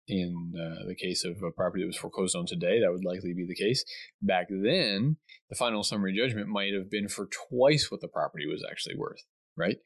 in 0.08 0.54
uh, 0.58 0.88
the 0.88 0.96
case 0.96 1.24
of 1.24 1.38
a 1.42 1.52
property 1.52 1.84
that 1.84 1.88
was 1.88 1.98
foreclosed 1.98 2.36
on 2.36 2.46
today, 2.46 2.82
that 2.82 2.92
would 2.92 3.06
likely 3.06 3.34
be 3.34 3.46
the 3.48 3.56
case. 3.56 3.86
Back 4.22 4.48
then, 4.50 5.18
the 5.50 5.56
final 5.56 5.84
summary 5.84 6.14
judgment 6.18 6.50
might 6.50 6.74
have 6.74 6.92
been 6.92 7.08
for 7.08 7.30
twice 7.50 7.90
what 7.90 8.02
the 8.02 8.10
property 8.10 8.46
was 8.46 8.66
actually 8.70 8.96
worth, 8.96 9.22
right? 9.56 9.78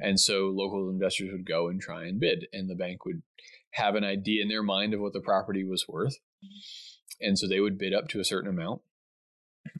And 0.00 0.18
so 0.18 0.46
local 0.46 0.90
investors 0.90 1.30
would 1.32 1.46
go 1.46 1.68
and 1.68 1.80
try 1.80 2.06
and 2.06 2.18
bid, 2.18 2.46
and 2.52 2.68
the 2.68 2.74
bank 2.74 3.04
would 3.04 3.22
have 3.72 3.94
an 3.94 4.04
idea 4.04 4.42
in 4.42 4.48
their 4.48 4.62
mind 4.62 4.94
of 4.94 5.00
what 5.00 5.12
the 5.12 5.20
property 5.20 5.64
was 5.64 5.86
worth. 5.88 6.16
And 7.20 7.38
so 7.38 7.46
they 7.46 7.60
would 7.60 7.78
bid 7.78 7.94
up 7.94 8.08
to 8.08 8.20
a 8.20 8.24
certain 8.24 8.50
amount. 8.50 8.80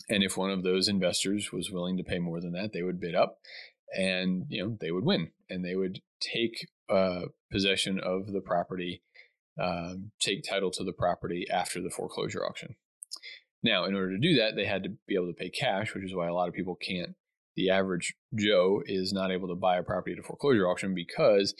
And 0.08 0.22
if 0.22 0.36
one 0.36 0.50
of 0.50 0.62
those 0.62 0.86
investors 0.86 1.50
was 1.52 1.70
willing 1.70 1.96
to 1.96 2.04
pay 2.04 2.18
more 2.18 2.40
than 2.40 2.52
that, 2.52 2.72
they 2.72 2.82
would 2.82 3.00
bid 3.00 3.14
up 3.14 3.38
and 3.96 4.44
you 4.48 4.62
know 4.62 4.76
they 4.80 4.90
would 4.90 5.04
win 5.04 5.30
and 5.48 5.64
they 5.64 5.74
would 5.74 6.00
take 6.20 6.66
uh, 6.90 7.22
possession 7.50 8.00
of 8.00 8.32
the 8.32 8.40
property 8.40 9.02
um, 9.60 10.12
take 10.20 10.44
title 10.48 10.70
to 10.72 10.84
the 10.84 10.92
property 10.92 11.46
after 11.52 11.80
the 11.80 11.90
foreclosure 11.90 12.44
auction. 12.44 12.76
Now, 13.62 13.84
in 13.84 13.94
order 13.94 14.12
to 14.12 14.18
do 14.18 14.36
that, 14.36 14.54
they 14.54 14.66
had 14.66 14.84
to 14.84 14.90
be 15.06 15.16
able 15.16 15.26
to 15.26 15.32
pay 15.32 15.50
cash, 15.50 15.94
which 15.94 16.04
is 16.04 16.14
why 16.14 16.28
a 16.28 16.34
lot 16.34 16.48
of 16.48 16.54
people 16.54 16.76
can't. 16.76 17.16
The 17.56 17.70
average 17.70 18.14
Joe 18.36 18.82
is 18.86 19.12
not 19.12 19.32
able 19.32 19.48
to 19.48 19.56
buy 19.56 19.78
a 19.78 19.82
property 19.82 20.12
at 20.12 20.20
a 20.20 20.22
foreclosure 20.22 20.68
auction 20.68 20.94
because 20.94 21.54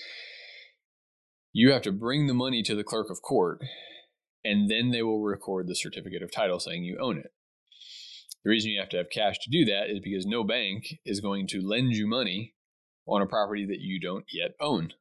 you 1.53 1.73
have 1.73 1.83
to 1.83 1.93
bring 1.93 2.29
the 2.29 2.35
money 2.35 2.63
to 2.63 2.77
the 2.77 2.85
clerk 2.85 3.11
of 3.11 3.21
court 3.21 3.63
and 4.45 4.71
then 4.71 4.91
they 4.91 5.03
will 5.03 5.21
record 5.21 5.67
the 5.67 5.75
certificate 5.75 6.23
of 6.23 6.31
title 6.31 6.61
saying 6.61 6.85
you 6.85 6.99
own 7.01 7.19
it. 7.19 7.33
The 8.49 8.53
reason 8.53 8.71
you 8.71 8.81
have 8.81 8.89
to 8.89 8.97
have 8.97 9.11
cash 9.11 9.39
to 9.41 9.51
do 9.51 9.67
that 9.67 9.91
is 9.91 10.01
because 10.01 10.25
no 10.25 10.43
bank 10.43 11.01
is 11.05 11.21
going 11.21 11.49
to 11.49 11.61
lend 11.61 11.93
you 11.93 12.07
money 12.07 12.55
on 13.07 13.21
a 13.21 13.27
property 13.27 13.67
that 13.67 13.81
you 13.81 14.01
don't 14.01 14.25
yet 14.33 14.53
own, 14.59 14.95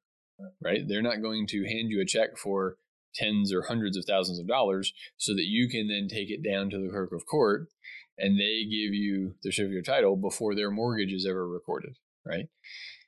right? 0.61 0.85
They're 0.85 1.01
not 1.01 1.21
going 1.21 1.47
to 1.47 1.63
hand 1.63 1.89
you 1.89 2.01
a 2.01 2.05
check 2.05 2.37
for 2.37 2.75
tens 3.15 3.53
or 3.53 3.61
hundreds 3.61 3.95
of 3.95 4.03
thousands 4.03 4.37
of 4.37 4.49
dollars 4.49 4.91
so 5.15 5.33
that 5.33 5.45
you 5.45 5.69
can 5.69 5.87
then 5.87 6.09
take 6.09 6.29
it 6.29 6.43
down 6.43 6.69
to 6.71 6.77
the 6.77 6.89
clerk 6.89 7.13
of 7.13 7.25
court 7.25 7.69
and 8.17 8.37
they 8.37 8.65
give 8.65 8.93
you 8.93 9.35
the 9.43 9.53
certificate 9.53 9.79
of 9.79 9.85
title 9.85 10.17
before 10.17 10.53
their 10.53 10.69
mortgage 10.69 11.13
is 11.13 11.25
ever 11.25 11.47
recorded, 11.47 11.95
right? 12.25 12.49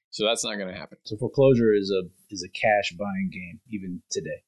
So 0.09 0.25
that's 0.25 0.45
not 0.45 0.55
going 0.55 0.73
to 0.73 0.79
happen. 0.79 0.99
So 1.03 1.17
foreclosure 1.17 1.73
is 1.73 1.91
a 1.91 2.07
is 2.29 2.43
a 2.43 2.57
cash 2.57 2.95
buying 2.97 3.29
game 3.29 3.59
even 3.69 4.03
today. 4.09 4.43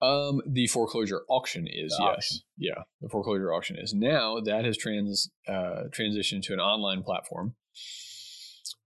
Um, 0.00 0.40
the 0.46 0.68
foreclosure 0.68 1.22
auction 1.28 1.66
is 1.66 1.94
the 1.98 2.04
yes, 2.04 2.14
auction. 2.16 2.38
yeah. 2.56 2.82
The 3.00 3.08
foreclosure 3.08 3.52
auction 3.52 3.76
is 3.78 3.92
now 3.92 4.38
that 4.40 4.64
has 4.64 4.76
trans 4.76 5.30
uh, 5.48 5.84
transitioned 5.90 6.42
to 6.44 6.52
an 6.52 6.60
online 6.60 7.02
platform, 7.02 7.54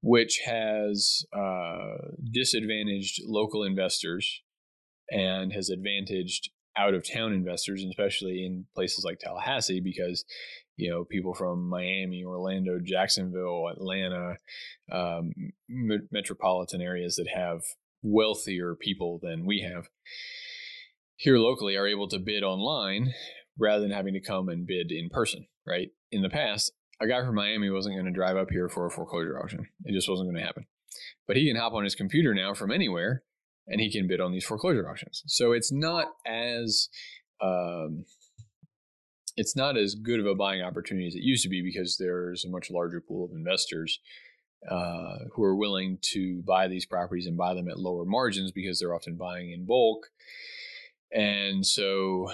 which 0.01 0.41
has 0.47 1.25
uh, 1.37 2.13
disadvantaged 2.31 3.21
local 3.27 3.63
investors 3.63 4.43
and 5.11 5.53
has 5.53 5.69
advantaged 5.69 6.51
out 6.77 6.95
of 6.95 7.07
town 7.07 7.35
investors, 7.35 7.85
especially 7.85 8.47
in 8.47 8.65
places 8.75 9.05
like 9.05 9.19
Tallahassee, 9.19 9.81
because 9.81 10.25
you 10.77 10.91
know 10.91 11.05
people 11.05 11.35
from 11.35 11.69
Miami, 11.69 12.25
Orlando, 12.25 12.79
Jacksonville, 12.83 13.69
Atlanta, 13.69 14.37
um, 14.91 15.33
metropolitan 15.69 16.81
areas 16.81 17.17
that 17.17 17.29
have 17.29 17.61
wealthier 18.03 18.75
people 18.75 19.21
than 19.23 19.45
we 19.45 19.61
have 19.61 19.89
here 21.23 21.39
locally 21.39 21.77
are 21.77 21.87
able 21.87 22.09
to 22.09 22.19
bid 22.19 22.43
online 22.43 23.13
rather 23.57 23.81
than 23.81 23.93
having 23.93 24.13
to 24.13 24.21
come 24.21 24.49
and 24.49 24.67
bid 24.67 24.91
in 24.91 25.09
person. 25.09 25.47
Right 25.65 25.91
in 26.11 26.23
the 26.23 26.29
past, 26.29 26.73
a 27.01 27.07
guy 27.07 27.25
from 27.25 27.37
Miami 27.37 27.71
wasn't 27.71 27.95
going 27.95 28.07
to 28.07 28.13
drive 28.13 28.37
up 28.37 28.51
here 28.51 28.69
for 28.69 28.87
a 28.87 28.91
foreclosure 28.91 29.39
auction; 29.39 29.67
it 29.85 29.93
just 29.93 30.09
wasn't 30.09 30.29
going 30.29 30.41
to 30.41 30.47
happen. 30.47 30.67
But 31.29 31.37
he 31.37 31.47
can 31.47 31.61
hop 31.61 31.73
on 31.73 31.85
his 31.85 31.95
computer 31.95 32.35
now 32.35 32.53
from 32.53 32.73
anywhere 32.73 33.23
and 33.69 33.81
he 33.81 33.91
can 33.93 34.09
bid 34.09 34.21
on 34.21 34.33
these 34.33 34.45
foreclosure 34.45 34.89
auctions. 34.89 35.23
So 35.27 35.53
it's 35.53 35.71
not 35.71 36.09
as 36.27 36.89
um, 37.41 38.05
it's 39.37 39.57
not 39.57 39.77
as 39.77 39.95
good 39.95 40.19
of 40.19 40.27
a 40.27 40.35
buying 40.35 40.63
opportunity 40.63 41.07
as 41.07 41.15
it 41.15 41.23
used 41.23 41.45
to 41.45 41.49
be 41.49 41.63
because 41.63 41.97
there's 41.97 42.45
a 42.45 42.51
much 42.51 42.71
larger 42.71 43.01
pool 43.01 43.25
of 43.25 43.31
investors 43.31 44.01
uh, 44.69 45.19
who 45.33 45.45
are 45.45 45.57
willing 45.57 45.99
to 46.03 46.43
buy 46.47 46.69
these 46.69 46.87
properties 46.87 47.27
and 47.27 47.37
buy 47.37 47.55
them 47.55 47.69
at 47.69 47.79
lower 47.79 48.05
margins 48.05 48.53
because 48.53 48.79
they're 48.79 48.95
often 48.95 49.17
buying 49.17 49.53
in 49.53 49.65
bulk. 49.65 50.09
And 51.15 51.65
so 51.67 52.29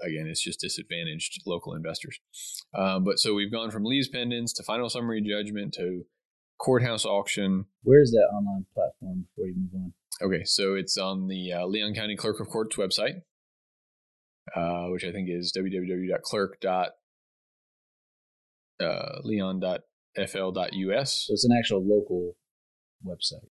again, 0.00 0.26
it's 0.26 0.42
just 0.42 0.60
disadvantaged 0.60 1.42
local 1.46 1.74
investors. 1.74 2.18
Um, 2.76 3.04
but 3.04 3.18
so 3.18 3.34
we've 3.34 3.52
gone 3.52 3.70
from 3.70 3.84
lis 3.84 4.08
pendens 4.08 4.54
to 4.56 4.62
final 4.62 4.88
summary 4.88 5.22
judgment 5.22 5.74
to 5.74 6.04
courthouse 6.58 7.04
auction. 7.04 7.66
Where 7.82 8.02
is 8.02 8.10
that 8.12 8.28
online 8.34 8.66
platform 8.74 9.26
before 9.28 9.48
you 9.48 9.54
move 9.56 9.74
on? 9.74 9.92
Okay, 10.22 10.44
so 10.44 10.74
it's 10.74 10.96
on 10.96 11.26
the 11.26 11.52
uh, 11.52 11.66
Leon 11.66 11.94
County 11.94 12.16
Clerk 12.16 12.40
of 12.40 12.48
Court's 12.48 12.76
website, 12.76 13.22
uh, 14.54 14.86
which 14.90 15.04
I 15.04 15.10
think 15.10 15.28
is 15.28 15.52
www.clerk. 15.56 16.64
Uh, 16.64 16.86
So 21.26 21.32
it's 21.32 21.44
an 21.44 21.56
actual 21.58 21.84
local 21.84 22.36
website. 23.04 23.48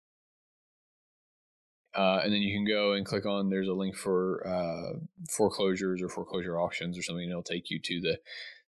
Uh, 1.96 2.20
and 2.24 2.32
then 2.32 2.42
you 2.42 2.56
can 2.56 2.66
go 2.66 2.94
and 2.94 3.06
click 3.06 3.26
on 3.26 3.50
there's 3.50 3.68
a 3.68 3.74
link 3.74 3.96
for 3.96 4.46
uh, 4.48 5.00
foreclosures 5.30 6.02
or 6.04 6.10
foreclosure 6.10 6.60
auctions 6.60 6.98
or 6.98 7.02
something 7.02 7.24
and 7.24 7.32
it'll 7.32 7.42
take 7.42 7.70
you 7.70 7.80
to 7.84 8.00
the 8.00 8.20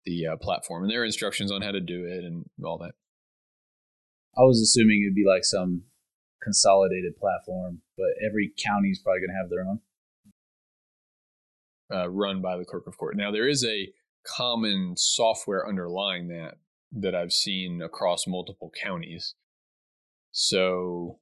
the 0.05 0.29
uh, 0.29 0.37
platform 0.37 0.85
and 0.85 0.90
there 0.90 1.03
are 1.03 1.05
instructions 1.05 1.51
on 1.51 1.61
how 1.61 1.73
to 1.73 1.81
do 1.81 2.05
it 2.07 2.25
and 2.25 2.44
all 2.64 2.79
that. 2.79 2.92
I 4.38 4.42
was 4.42 4.61
assuming 4.61 5.03
it'd 5.03 5.14
be 5.14 5.27
like 5.29 5.44
some 5.44 5.83
consolidated 6.40 7.16
platform 7.18 7.81
but 7.96 8.07
every 8.25 8.53
county 8.64 8.90
is 8.90 9.01
probably 9.01 9.20
going 9.20 9.31
to 9.31 9.40
have 9.40 9.51
their 9.51 9.66
own? 9.66 9.81
Uh, 11.92 12.09
run 12.09 12.40
by 12.40 12.57
the 12.57 12.64
clerk 12.64 12.87
of 12.87 12.96
court. 12.96 13.16
Now 13.16 13.33
there 13.33 13.49
is 13.49 13.64
a 13.64 13.92
common 14.25 14.94
software 14.96 15.66
underlying 15.66 16.29
that 16.29 16.59
that 16.92 17.14
i've 17.14 17.33
seen 17.33 17.83
across 17.83 18.27
multiple 18.27 18.70
counties. 18.81 19.35
So 20.31 21.18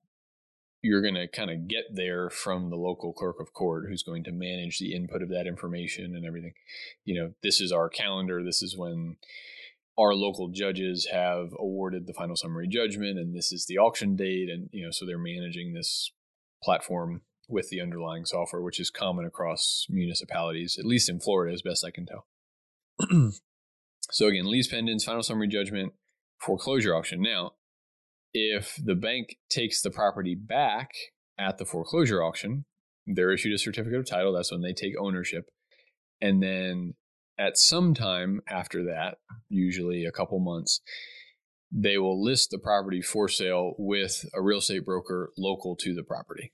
you're 0.83 1.03
going 1.03 1.15
to 1.15 1.27
kind 1.27 1.51
of 1.51 1.67
get 1.67 1.85
there 1.93 2.31
from 2.31 2.71
the 2.71 2.77
local 2.77 3.13
clerk 3.13 3.41
of 3.41 3.53
court 3.53 3.87
who's 3.89 4.03
going 4.03 4.25
to 4.25 4.33
manage 4.33 4.79
the 4.79 4.95
input 4.95 5.23
of 5.23 5.29
that 5.31 5.47
information 5.47 6.15
and 6.15 6.25
everything. 6.25 6.53
You 7.05 7.21
know, 7.21 7.33
this 7.43 7.61
is 7.61 7.73
our 7.73 7.89
calendar. 7.89 8.45
This 8.45 8.63
is 8.63 8.77
when 8.77 9.17
our 9.99 10.15
local 10.15 10.49
judges 10.49 11.09
have 11.13 11.49
awarded 11.59 12.07
the 12.07 12.15
final 12.15 12.37
summary 12.37 12.69
judgment, 12.69 13.19
and 13.19 13.35
this 13.35 13.51
is 13.51 13.67
the 13.67 13.79
auction 13.79 14.15
date. 14.15 14.49
And, 14.49 14.69
you 14.73 14.85
know, 14.85 14.93
so 14.93 15.05
they're 15.05 15.19
managing 15.19 15.75
this 15.75 16.13
platform 16.63 17.23
with 17.49 17.69
the 17.71 17.81
underlying 17.81 18.25
software, 18.25 18.63
which 18.63 18.79
is 18.79 18.91
common 18.91 19.25
across 19.25 19.87
municipalities, 19.89 20.77
at 20.79 20.85
least 20.85 21.09
in 21.09 21.19
Florida, 21.19 21.53
as 21.53 21.63
best 21.63 21.85
I 21.85 21.91
can 21.91 22.07
tell. 22.07 22.27
so, 24.11 24.27
again, 24.29 24.45
lis 24.45 24.73
pendens, 24.73 25.05
final 25.05 25.23
summary 25.25 25.49
judgment, 25.49 25.95
foreclosure 26.41 26.95
auction. 26.95 27.21
Now, 27.21 27.53
if 28.33 28.79
the 28.83 28.95
bank 28.95 29.37
takes 29.51 29.81
the 29.81 29.91
property 29.91 30.35
back 30.35 30.91
at 31.39 31.59
the 31.59 31.65
foreclosure 31.65 32.23
auction, 32.23 32.65
they're 33.07 33.33
issued 33.33 33.55
a 33.55 33.59
certificate 33.59 33.99
of 33.99 34.07
title. 34.07 34.33
That's 34.33 34.53
when 34.53 34.63
they 34.63 34.73
take 34.73 34.95
ownership. 34.99 35.47
And 36.21 36.43
then 36.43 36.95
at 37.39 37.57
some 37.57 37.95
time 37.95 38.41
after 38.49 38.85
that, 38.85 39.19
usually 39.49 40.05
a 40.05 40.13
couple 40.13 40.39
months, 40.41 40.81
they 41.71 41.99
will 41.99 42.23
list 42.23 42.51
the 42.51 42.59
property 42.59 43.01
for 43.01 43.29
sale 43.29 43.75
with 43.79 44.25
a 44.35 44.43
real 44.43 44.59
estate 44.59 44.85
broker 44.85 45.31
local 45.37 45.77
to 45.77 45.95
the 45.95 46.03
property. 46.03 46.53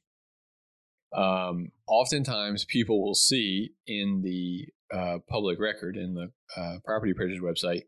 Um, 1.17 1.71
oftentimes, 1.87 2.65
people 2.65 3.03
will 3.03 3.15
see 3.15 3.71
in 3.87 4.23
the 4.23 4.67
uh, 4.93 5.19
public 5.29 5.61
record 5.61 5.97
in 5.97 6.15
the 6.15 6.31
uh, 6.57 6.79
property 6.85 7.13
appraiser's 7.13 7.41
website 7.41 7.83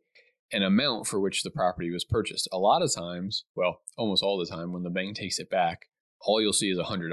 an 0.53 0.63
amount 0.63 1.07
for 1.07 1.21
which 1.21 1.43
the 1.43 1.51
property 1.51 1.91
was 1.91 2.05
purchased. 2.05 2.49
A 2.53 2.59
lot 2.59 2.83
of 2.83 2.95
times, 2.95 3.45
well, 3.55 3.81
almost 3.97 4.23
all 4.23 4.39
the 4.39 4.47
time, 4.47 4.73
when 4.73 4.83
the 4.83 4.91
bank 4.91 5.17
takes 5.17 5.39
it 5.39 5.51
back, 5.51 5.87
all 6.21 6.41
you'll 6.41 6.53
see 6.53 6.71
is 6.71 6.79
$100. 6.79 7.11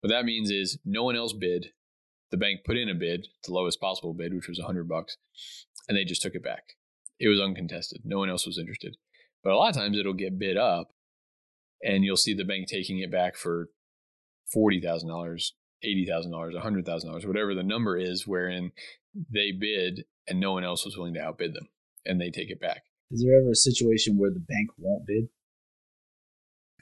What 0.00 0.10
that 0.10 0.24
means 0.24 0.50
is 0.50 0.78
no 0.84 1.04
one 1.04 1.16
else 1.16 1.32
bid. 1.32 1.68
The 2.30 2.36
bank 2.36 2.60
put 2.64 2.76
in 2.76 2.88
a 2.88 2.94
bid, 2.94 3.26
the 3.44 3.52
lowest 3.52 3.80
possible 3.80 4.14
bid, 4.14 4.34
which 4.34 4.48
was 4.48 4.58
100 4.58 4.88
bucks, 4.88 5.16
and 5.88 5.96
they 5.96 6.04
just 6.04 6.22
took 6.22 6.34
it 6.34 6.44
back. 6.44 6.74
It 7.18 7.28
was 7.28 7.40
uncontested. 7.40 8.02
No 8.04 8.18
one 8.18 8.28
else 8.28 8.46
was 8.46 8.58
interested. 8.58 8.96
But 9.42 9.52
a 9.52 9.56
lot 9.56 9.70
of 9.70 9.76
times 9.76 9.98
it'll 9.98 10.12
get 10.12 10.38
bid 10.38 10.56
up, 10.56 10.88
and 11.82 12.04
you'll 12.04 12.16
see 12.16 12.34
the 12.34 12.44
bank 12.44 12.68
taking 12.68 12.98
it 12.98 13.10
back 13.10 13.36
for 13.36 13.68
$40,000, 14.56 15.04
$80,000, 15.84 16.62
$100,000, 16.62 17.26
whatever 17.26 17.54
the 17.54 17.62
number 17.62 17.96
is, 17.96 18.26
wherein 18.26 18.72
they 19.32 19.52
bid 19.52 20.04
and 20.28 20.40
no 20.40 20.52
one 20.52 20.64
else 20.64 20.84
was 20.84 20.96
willing 20.96 21.14
to 21.14 21.22
outbid 21.22 21.54
them 21.54 21.68
and 22.06 22.20
they 22.20 22.30
take 22.30 22.50
it 22.50 22.60
back. 22.60 22.84
Is 23.10 23.22
there 23.22 23.38
ever 23.38 23.50
a 23.50 23.56
situation 23.56 24.18
where 24.18 24.30
the 24.30 24.40
bank 24.40 24.70
won't 24.78 25.06
bid? 25.06 25.28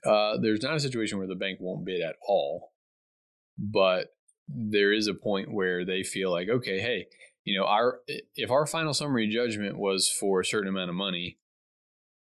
Uh, 0.04 0.38
there's 0.40 0.62
not 0.62 0.76
a 0.76 0.80
situation 0.80 1.18
where 1.18 1.26
the 1.26 1.34
bank 1.34 1.58
won't 1.60 1.84
bid 1.84 2.02
at 2.02 2.16
all, 2.26 2.72
but 3.58 4.14
there 4.48 4.92
is 4.92 5.06
a 5.06 5.14
point 5.14 5.52
where 5.52 5.84
they 5.84 6.02
feel 6.02 6.30
like, 6.30 6.48
okay, 6.48 6.80
hey, 6.80 7.06
you 7.44 7.58
know, 7.58 7.66
our 7.66 8.00
if 8.36 8.50
our 8.50 8.66
final 8.66 8.94
summary 8.94 9.28
judgment 9.28 9.78
was 9.78 10.10
for 10.10 10.40
a 10.40 10.44
certain 10.44 10.68
amount 10.68 10.90
of 10.90 10.96
money, 10.96 11.38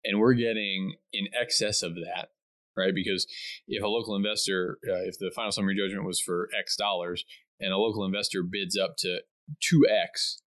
and 0.05 0.19
we're 0.19 0.35
getting 0.35 0.95
in 1.13 1.27
excess 1.39 1.83
of 1.83 1.95
that, 1.95 2.29
right? 2.77 2.95
Because 2.95 3.27
if 3.67 3.83
a 3.83 3.89
local 3.89 4.15
investor, 4.15 4.79
uh, 4.87 5.05
if 5.07 5.19
the 5.19 5.31
final 5.35 5.53
summary 5.53 5.77
judgment 5.77 6.07
was 6.07 6.21
for 6.21 6.49
X 6.59 6.77
dollars, 6.77 7.25
and 7.61 7.73
a 7.73 7.79
local 7.79 8.05
investor 8.05 8.43
bids 8.43 8.77
up 8.77 8.97
to 8.99 9.21
two 9.61 9.87
X, 9.91 10.43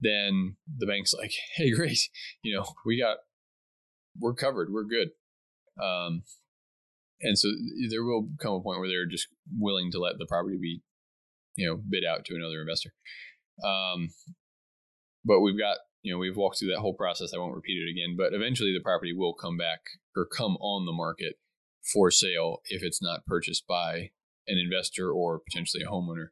then 0.00 0.56
the 0.76 0.86
bank's 0.86 1.14
like, 1.14 1.32
hey, 1.56 1.70
great, 1.70 1.98
you 2.42 2.54
know, 2.54 2.64
we 2.86 3.00
got, 3.00 3.18
we're 4.18 4.34
covered, 4.34 4.68
we're 4.70 4.84
good. 4.84 5.08
Um, 5.82 6.22
and 7.20 7.38
so 7.38 7.48
there 7.90 8.04
will 8.04 8.28
come 8.40 8.54
a 8.54 8.60
point 8.60 8.78
where 8.78 8.88
they're 8.88 9.06
just 9.06 9.28
willing 9.56 9.90
to 9.92 9.98
let 9.98 10.18
the 10.18 10.26
property 10.26 10.56
be, 10.60 10.82
you 11.56 11.66
know, 11.66 11.76
bid 11.76 12.04
out 12.04 12.24
to 12.26 12.34
another 12.34 12.60
investor. 12.60 12.92
Um, 13.64 14.10
but 15.24 15.40
we've 15.40 15.58
got, 15.58 15.78
you 16.02 16.12
know, 16.12 16.18
we've 16.18 16.36
walked 16.36 16.58
through 16.58 16.70
that 16.70 16.80
whole 16.80 16.94
process. 16.94 17.32
I 17.34 17.38
won't 17.38 17.56
repeat 17.56 17.82
it 17.82 17.90
again, 17.90 18.16
but 18.16 18.34
eventually 18.34 18.72
the 18.72 18.82
property 18.82 19.12
will 19.12 19.34
come 19.34 19.56
back 19.56 19.80
or 20.16 20.26
come 20.26 20.56
on 20.56 20.86
the 20.86 20.92
market 20.92 21.34
for 21.92 22.10
sale 22.10 22.58
if 22.66 22.82
it's 22.82 23.02
not 23.02 23.26
purchased 23.26 23.66
by 23.66 24.10
an 24.46 24.58
investor 24.58 25.10
or 25.10 25.40
potentially 25.40 25.82
a 25.82 25.90
homeowner 25.90 26.28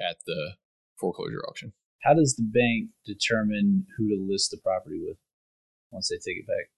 at 0.00 0.16
the 0.26 0.52
foreclosure 0.98 1.42
auction. 1.48 1.72
How 2.02 2.14
does 2.14 2.34
the 2.36 2.44
bank 2.44 2.90
determine 3.04 3.86
who 3.96 4.08
to 4.08 4.26
list 4.28 4.50
the 4.50 4.58
property 4.58 5.00
with 5.04 5.16
once 5.90 6.08
they 6.08 6.16
take 6.16 6.38
it 6.38 6.46
back? 6.46 6.70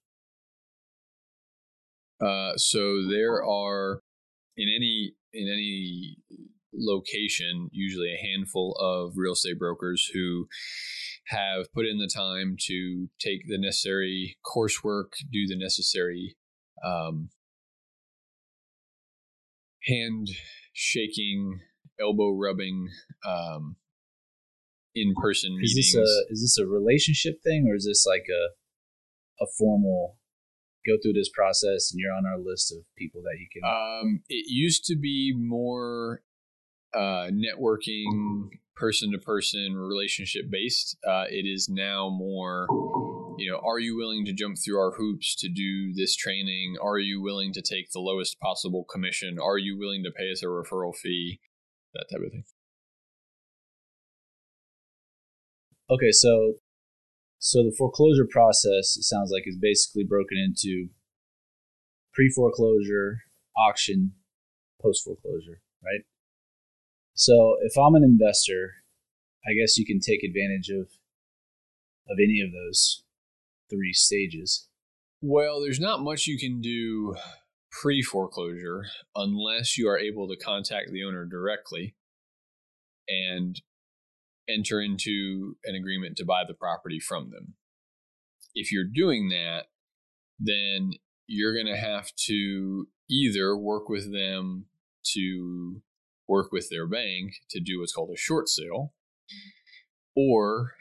Uh, 2.27 2.57
so 2.57 3.09
there 3.09 3.45
are 3.45 4.01
in 4.57 4.69
any 4.69 5.15
in 5.33 5.49
any 5.49 6.17
location 6.75 7.69
usually 7.73 8.13
a 8.13 8.27
handful 8.27 8.77
of 8.81 9.13
real 9.17 9.33
estate 9.33 9.59
brokers 9.59 10.11
who 10.13 10.47
have 11.29 11.73
put 11.75 11.87
in 11.87 11.99
the 11.99 12.11
time 12.15 12.57
to 12.59 13.09
take 13.21 13.43
the 13.47 13.59
necessary 13.59 14.37
coursework, 14.45 15.13
do 15.31 15.47
the 15.47 15.57
necessary 15.57 16.37
um, 16.85 17.31
hand 19.85 20.29
shaking, 20.73 21.61
elbow 22.01 22.31
rubbing, 22.31 22.89
um, 23.27 23.77
in 24.95 25.15
person 25.21 25.57
meetings. 25.57 25.71
Is 25.71 25.93
this 25.93 25.95
a 25.95 26.33
is 26.33 26.43
this 26.43 26.59
a 26.59 26.67
relationship 26.67 27.43
thing 27.43 27.67
or 27.69 27.77
is 27.77 27.87
this 27.87 28.05
like 28.07 28.27
a 28.29 29.43
a 29.43 29.47
formal 29.59 30.19
go 30.87 30.97
through 31.03 31.13
this 31.13 31.31
process 31.31 31.93
and 31.93 32.01
you're 32.01 32.13
on 32.13 32.27
our 32.27 32.39
list 32.39 32.73
of 32.73 32.79
people 32.99 33.23
that 33.23 33.39
you 33.39 33.47
can 33.53 33.63
um 33.65 34.23
it 34.29 34.47
used 34.49 34.85
to 34.85 34.97
be 34.97 35.33
more 35.37 36.23
uh 36.95 37.29
networking 37.31 38.49
person 38.75 39.13
to 39.13 39.19
person 39.19 39.75
relationship 39.75 40.47
based 40.51 40.97
uh 41.09 41.25
it 41.29 41.47
is 41.47 41.69
now 41.69 42.09
more 42.11 42.67
you 43.39 43.51
know 43.51 43.61
are 43.65 43.79
you 43.79 43.97
willing 43.97 44.25
to 44.25 44.33
jump 44.33 44.57
through 44.59 44.79
our 44.79 44.93
hoops 44.93 45.35
to 45.37 45.49
do 45.49 45.93
this 45.95 46.15
training? 46.15 46.77
Are 46.83 46.99
you 46.99 47.23
willing 47.23 47.53
to 47.55 47.63
take 47.63 47.91
the 47.91 48.01
lowest 48.01 48.39
possible 48.41 48.85
commission? 48.85 49.39
Are 49.39 49.59
you 49.59 49.79
willing 49.79 50.03
to 50.05 50.11
pay 50.11 50.31
us 50.31 50.43
a 50.43 50.47
referral 50.47 50.95
fee? 50.95 51.41
That 51.95 52.07
type 52.11 52.21
of 52.25 52.33
thing 52.33 52.45
Okay, 55.93 56.11
so 56.11 56.55
so 57.39 57.63
the 57.63 57.75
foreclosure 57.77 58.27
process 58.31 58.97
it 58.97 59.03
sounds 59.03 59.31
like 59.31 59.43
is 59.47 59.59
basically 59.61 60.05
broken 60.05 60.39
into 60.39 60.89
pre-foreclosure, 62.15 63.19
auction, 63.57 64.13
post-foreclosure, 64.81 65.61
right? 65.85 66.03
So 67.15 67.57
if 67.63 67.77
I'm 67.77 67.95
an 67.95 68.05
investor, 68.05 68.71
I 69.47 69.53
guess 69.53 69.77
you 69.77 69.85
can 69.85 70.01
take 70.01 70.25
advantage 70.25 70.71
of 70.71 70.89
of 72.09 72.17
any 72.19 72.41
of 72.41 72.53
those 72.53 73.05
three 73.69 73.93
stages. 73.93 74.69
Well, 75.21 75.61
there's 75.61 75.81
not 75.81 76.01
much 76.01 76.27
you 76.27 76.39
can 76.39 76.63
do 76.63 77.17
pre 77.71 78.01
foreclosure 78.03 78.87
unless 79.15 79.77
you 79.77 79.89
are 79.89 79.99
able 79.99 80.27
to 80.29 80.43
contact 80.43 80.91
the 80.91 81.05
owner 81.05 81.27
directly 81.27 81.97
and 83.09 83.61
enter 84.53 84.81
into 84.81 85.57
an 85.65 85.75
agreement 85.75 86.17
to 86.17 86.25
buy 86.25 86.43
the 86.47 86.55
property 86.55 87.01
from 87.01 87.31
them. 87.31 87.55
If 88.55 88.71
you're 88.71 88.85
doing 88.85 89.29
that, 89.31 89.67
then 90.39 90.93
you're 91.27 91.55
going 91.55 91.73
to 91.73 91.81
have 91.81 92.11
to 92.27 92.89
either 93.11 93.57
work 93.57 93.89
with 93.89 94.13
them 94.13 94.67
to 95.15 95.83
work 96.29 96.53
with 96.53 96.69
their 96.71 96.87
bank 96.87 97.35
to 97.51 97.61
do 97.61 97.81
what's 97.81 97.93
called 97.93 98.11
a 98.13 98.17
short 98.17 98.49
sale 98.49 98.93
or 100.17 100.73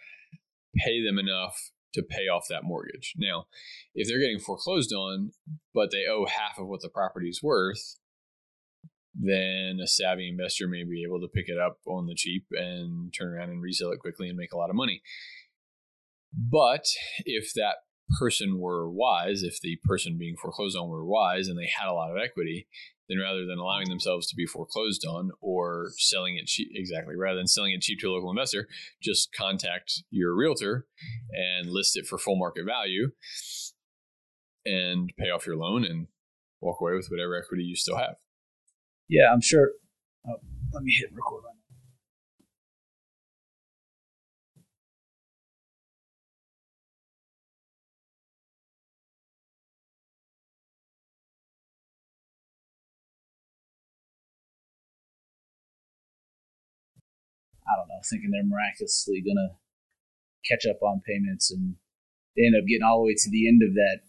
pay 0.75 1.03
them 1.03 1.17
enough 1.17 1.71
to 1.93 2.03
pay 2.03 2.27
off 2.27 2.47
that 2.49 2.63
mortgage. 2.63 3.13
Now, 3.17 3.45
if 3.93 4.07
they're 4.07 4.19
getting 4.19 4.39
foreclosed 4.39 4.93
on, 4.93 5.31
but 5.73 5.91
they 5.91 6.05
owe 6.10 6.25
half 6.25 6.57
of 6.57 6.67
what 6.67 6.81
the 6.81 6.89
property 6.89 7.27
is 7.27 7.43
worth, 7.43 7.97
then 9.13 9.80
a 9.84 9.88
savvy 9.88 10.30
investor 10.30 10.67
may 10.67 10.84
be 10.84 11.04
able 11.04 11.19
to 11.19 11.28
pick 11.28 11.50
it 11.50 11.60
up 11.60 11.78
on 11.86 12.08
the 12.08 12.15
cheap 12.15 12.45
and 12.52 13.13
turn 13.13 13.34
around 13.34 13.50
and 13.50 13.62
resell 13.62 13.91
it 13.91 14.00
quickly 14.00 14.30
and 14.30 14.38
make 14.38 14.54
a 14.54 14.58
lot 14.58 14.69
of 14.69 14.76
money. 14.76 15.02
But 16.34 16.86
if 17.26 17.54
that 17.56 17.76
person 18.19 18.60
were 18.60 18.89
wise, 18.89 19.43
if 19.43 19.60
the 19.62 19.78
person 19.84 20.17
being 20.17 20.36
foreclosed 20.41 20.78
on 20.78 20.89
were 20.89 21.06
wise 21.06 21.47
and 21.47 21.58
they 21.58 21.69
had 21.78 21.89
a 21.89 21.93
lot 21.93 22.12
of 22.12 22.17
equity, 22.21 22.67
then 23.10 23.19
rather 23.19 23.45
than 23.45 23.58
allowing 23.58 23.89
themselves 23.89 24.28
to 24.28 24.36
be 24.36 24.45
foreclosed 24.45 25.06
on 25.06 25.32
or 25.41 25.91
selling 25.97 26.38
it 26.38 26.45
cheap, 26.47 26.69
exactly, 26.74 27.15
rather 27.17 27.38
than 27.38 27.47
selling 27.47 27.74
it 27.74 27.82
cheap 27.82 28.00
to 28.00 28.10
a 28.10 28.13
local 28.13 28.30
investor, 28.30 28.67
just 29.02 29.34
contact 29.34 30.04
your 30.10 30.36
realtor 30.36 30.86
and 31.32 31.69
list 31.69 31.97
it 31.97 32.06
for 32.06 32.17
full 32.17 32.38
market 32.38 32.65
value 32.65 33.12
and 34.65 35.12
pay 35.17 35.30
off 35.30 35.45
your 35.45 35.58
loan 35.58 35.84
and 35.84 36.08
walk 36.62 36.80
away 36.80 36.93
with 36.93 37.08
whatever 37.10 37.36
equity 37.38 37.63
you 37.63 37.76
still 37.76 37.97
have. 37.97 38.15
Yeah, 39.12 39.28
I'm 39.34 39.41
sure. 39.41 39.74
Oh, 40.28 40.39
let 40.74 40.84
me 40.84 40.93
hit 40.97 41.12
record 41.13 41.43
on 41.50 41.56
I 57.67 57.78
don't 57.78 57.88
know, 57.89 58.02
thinking 58.10 58.32
they're 58.32 58.43
miraculously 58.45 59.21
gonna 59.21 59.56
catch 60.50 60.65
up 60.67 60.82
on 60.84 61.02
payments 61.08 61.52
and 61.52 61.76
they 62.38 62.45
end 62.45 62.56
up 62.58 62.67
getting 62.67 62.84
all 62.84 63.00
the 63.02 63.08
way 63.08 63.15
to 63.15 63.30
the 63.32 63.47
end 63.47 63.63
of 63.63 63.74
that, 63.76 64.00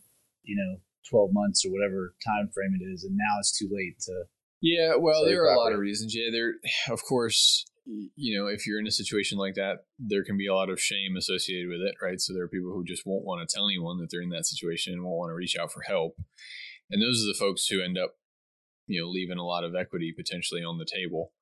you 0.45 0.57
know, 0.57 0.81
twelve 1.09 1.31
months 1.33 1.65
or 1.67 1.73
whatever 1.73 2.15
time 2.25 2.51
frame 2.55 2.79
it 2.81 2.85
is, 2.85 3.05
and 3.05 3.17
now 3.17 3.39
it's 3.41 3.57
too 3.59 3.69
late 3.73 4.01
to. 4.07 4.25
Yeah, 4.63 4.95
well, 4.97 5.25
there 5.25 5.43
are 5.43 5.53
a 5.53 5.59
lot 5.59 5.73
of 5.73 5.81
reasons. 5.81 6.15
Yeah, 6.15 6.31
there, 6.31 6.55
of 6.89 7.03
course, 7.05 7.67
you 7.85 8.39
know, 8.39 8.47
if 8.47 8.67
you're 8.67 8.79
in 8.79 8.87
a 8.87 8.93
situation 8.93 9.37
like 9.37 9.55
that, 9.55 9.85
there 9.99 10.25
can 10.25 10.39
be 10.39 10.47
a 10.47 10.55
lot 10.55 10.71
of 10.71 10.81
shame 10.81 11.17
associated 11.19 11.69
with 11.69 11.81
it, 11.81 11.97
right? 12.01 12.21
So 12.21 12.33
there 12.33 12.45
are 12.45 12.49
people 12.49 12.73
who 12.73 12.85
just 12.85 13.03
won't 13.05 13.25
want 13.25 13.47
to 13.47 13.53
tell 13.53 13.69
anyone 13.69 13.99
that 13.99 14.09
they're 14.11 14.23
in 14.23 14.31
that 14.31 14.47
situation 14.47 14.93
and 14.93 15.03
won't 15.03 15.19
want 15.19 15.31
to 15.31 15.35
reach 15.35 15.57
out 15.61 15.73
for 15.73 15.83
help. 15.83 16.15
And 16.91 17.03
those 17.03 17.23
are 17.23 17.27
the 17.27 17.39
folks 17.39 17.67
who 17.67 17.83
end 17.83 17.99
up, 17.99 18.15
you 18.87 19.01
know, 19.01 19.09
leaving 19.09 19.39
a 19.39 19.45
lot 19.45 19.65
of 19.65 19.75
equity 19.75 20.15
potentially 20.17 20.63
on 20.63 20.79
the 20.79 20.87
table. 20.87 21.33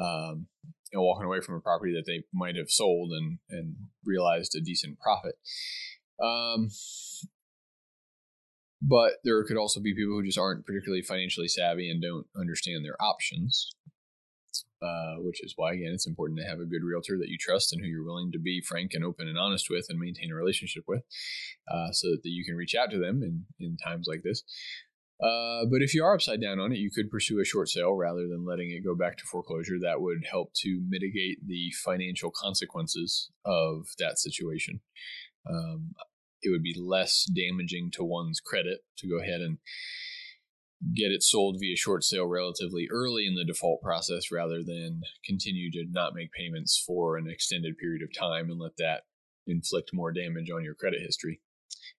Um, 0.00 0.46
you 0.92 0.98
know, 0.98 1.02
walking 1.02 1.26
away 1.26 1.40
from 1.40 1.56
a 1.56 1.60
property 1.60 1.92
that 1.92 2.04
they 2.06 2.24
might 2.32 2.56
have 2.56 2.70
sold 2.70 3.12
and 3.12 3.38
and 3.50 3.76
realized 4.04 4.54
a 4.56 4.60
decent 4.60 4.98
profit. 4.98 5.34
Um, 6.22 6.68
but 8.82 9.14
there 9.24 9.42
could 9.44 9.56
also 9.56 9.80
be 9.80 9.94
people 9.94 10.14
who 10.14 10.24
just 10.24 10.38
aren't 10.38 10.66
particularly 10.66 11.02
financially 11.02 11.48
savvy 11.48 11.90
and 11.90 12.02
don't 12.02 12.26
understand 12.36 12.84
their 12.84 13.00
options. 13.00 13.74
Uh, 14.82 15.16
which 15.18 15.44
is 15.44 15.52
why 15.56 15.74
again 15.74 15.92
it's 15.92 16.06
important 16.06 16.38
to 16.38 16.46
have 16.46 16.58
a 16.58 16.64
good 16.64 16.82
realtor 16.82 17.18
that 17.18 17.28
you 17.28 17.36
trust 17.38 17.70
and 17.70 17.82
who 17.82 17.86
you're 17.86 18.02
willing 18.02 18.32
to 18.32 18.38
be 18.38 18.62
frank 18.66 18.92
and 18.94 19.04
open 19.04 19.28
and 19.28 19.36
honest 19.36 19.68
with 19.68 19.84
and 19.90 19.98
maintain 19.98 20.32
a 20.32 20.34
relationship 20.34 20.82
with 20.88 21.02
uh, 21.70 21.92
so 21.92 22.08
that 22.12 22.20
you 22.24 22.46
can 22.46 22.56
reach 22.56 22.74
out 22.74 22.90
to 22.90 22.98
them 22.98 23.22
in, 23.22 23.44
in 23.58 23.76
times 23.76 24.06
like 24.08 24.22
this 24.22 24.42
uh, 25.22 25.66
but 25.70 25.82
if 25.82 25.94
you 25.94 26.02
are 26.02 26.14
upside 26.14 26.40
down 26.40 26.58
on 26.58 26.72
it, 26.72 26.78
you 26.78 26.90
could 26.90 27.10
pursue 27.10 27.40
a 27.40 27.44
short 27.44 27.68
sale 27.68 27.92
rather 27.92 28.26
than 28.26 28.46
letting 28.46 28.70
it 28.70 28.84
go 28.84 28.94
back 28.94 29.18
to 29.18 29.24
foreclosure. 29.24 29.78
That 29.78 30.00
would 30.00 30.24
help 30.28 30.54
to 30.62 30.82
mitigate 30.88 31.46
the 31.46 31.70
financial 31.84 32.30
consequences 32.30 33.30
of 33.44 33.88
that 33.98 34.18
situation. 34.18 34.80
Um, 35.48 35.92
it 36.42 36.50
would 36.50 36.62
be 36.62 36.74
less 36.78 37.24
damaging 37.34 37.90
to 37.92 38.04
one's 38.04 38.40
credit 38.40 38.80
to 38.98 39.08
go 39.08 39.18
ahead 39.18 39.40
and 39.40 39.58
get 40.94 41.12
it 41.12 41.22
sold 41.22 41.56
via 41.60 41.76
short 41.76 42.02
sale 42.02 42.26
relatively 42.26 42.88
early 42.90 43.26
in 43.26 43.34
the 43.34 43.44
default 43.44 43.82
process 43.82 44.32
rather 44.32 44.62
than 44.62 45.02
continue 45.24 45.70
to 45.70 45.84
not 45.90 46.14
make 46.14 46.32
payments 46.32 46.82
for 46.86 47.16
an 47.16 47.28
extended 47.28 47.76
period 47.76 48.02
of 48.02 48.16
time 48.18 48.50
and 48.50 48.58
let 48.58 48.76
that 48.78 49.02
inflict 49.46 49.90
more 49.92 50.12
damage 50.12 50.50
on 50.50 50.64
your 50.64 50.74
credit 50.74 51.00
history 51.04 51.40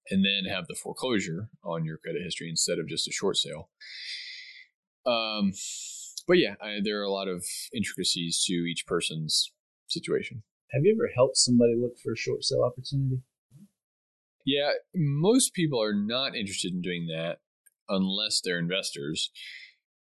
and 0.10 0.26
then 0.26 0.52
have 0.52 0.66
the 0.68 0.76
foreclosure 0.76 1.50
on 1.64 1.86
your 1.86 1.98
credit 1.98 2.24
history 2.24 2.50
instead 2.50 2.80
of 2.80 2.88
just 2.88 3.08
a 3.08 3.12
short 3.12 3.38
sale. 3.38 3.70
Um, 5.06 5.54
but 6.28 6.38
yeah, 6.38 6.56
I, 6.62 6.80
there 6.84 7.00
are 7.00 7.06
a 7.06 7.12
lot 7.12 7.28
of 7.28 7.46
intricacies 7.74 8.44
to 8.48 8.54
each 8.54 8.86
person's 8.88 9.52
situation. 9.88 10.44
Have 10.72 10.84
you 10.84 10.96
ever 10.98 11.12
helped 11.14 11.38
somebody 11.38 11.76
look 11.76 11.98
for 12.02 12.14
a 12.14 12.18
short 12.18 12.44
sale 12.44 12.64
opportunity? 12.64 13.22
Yeah, 14.46 14.72
most 14.96 15.54
people 15.54 15.82
are 15.82 15.94
not 15.94 16.36
interested 16.36 16.74
in 16.74 16.82
doing 16.82 17.08
that 17.08 17.38
unless 17.90 18.42
they're 18.42 18.60
investors 18.60 19.32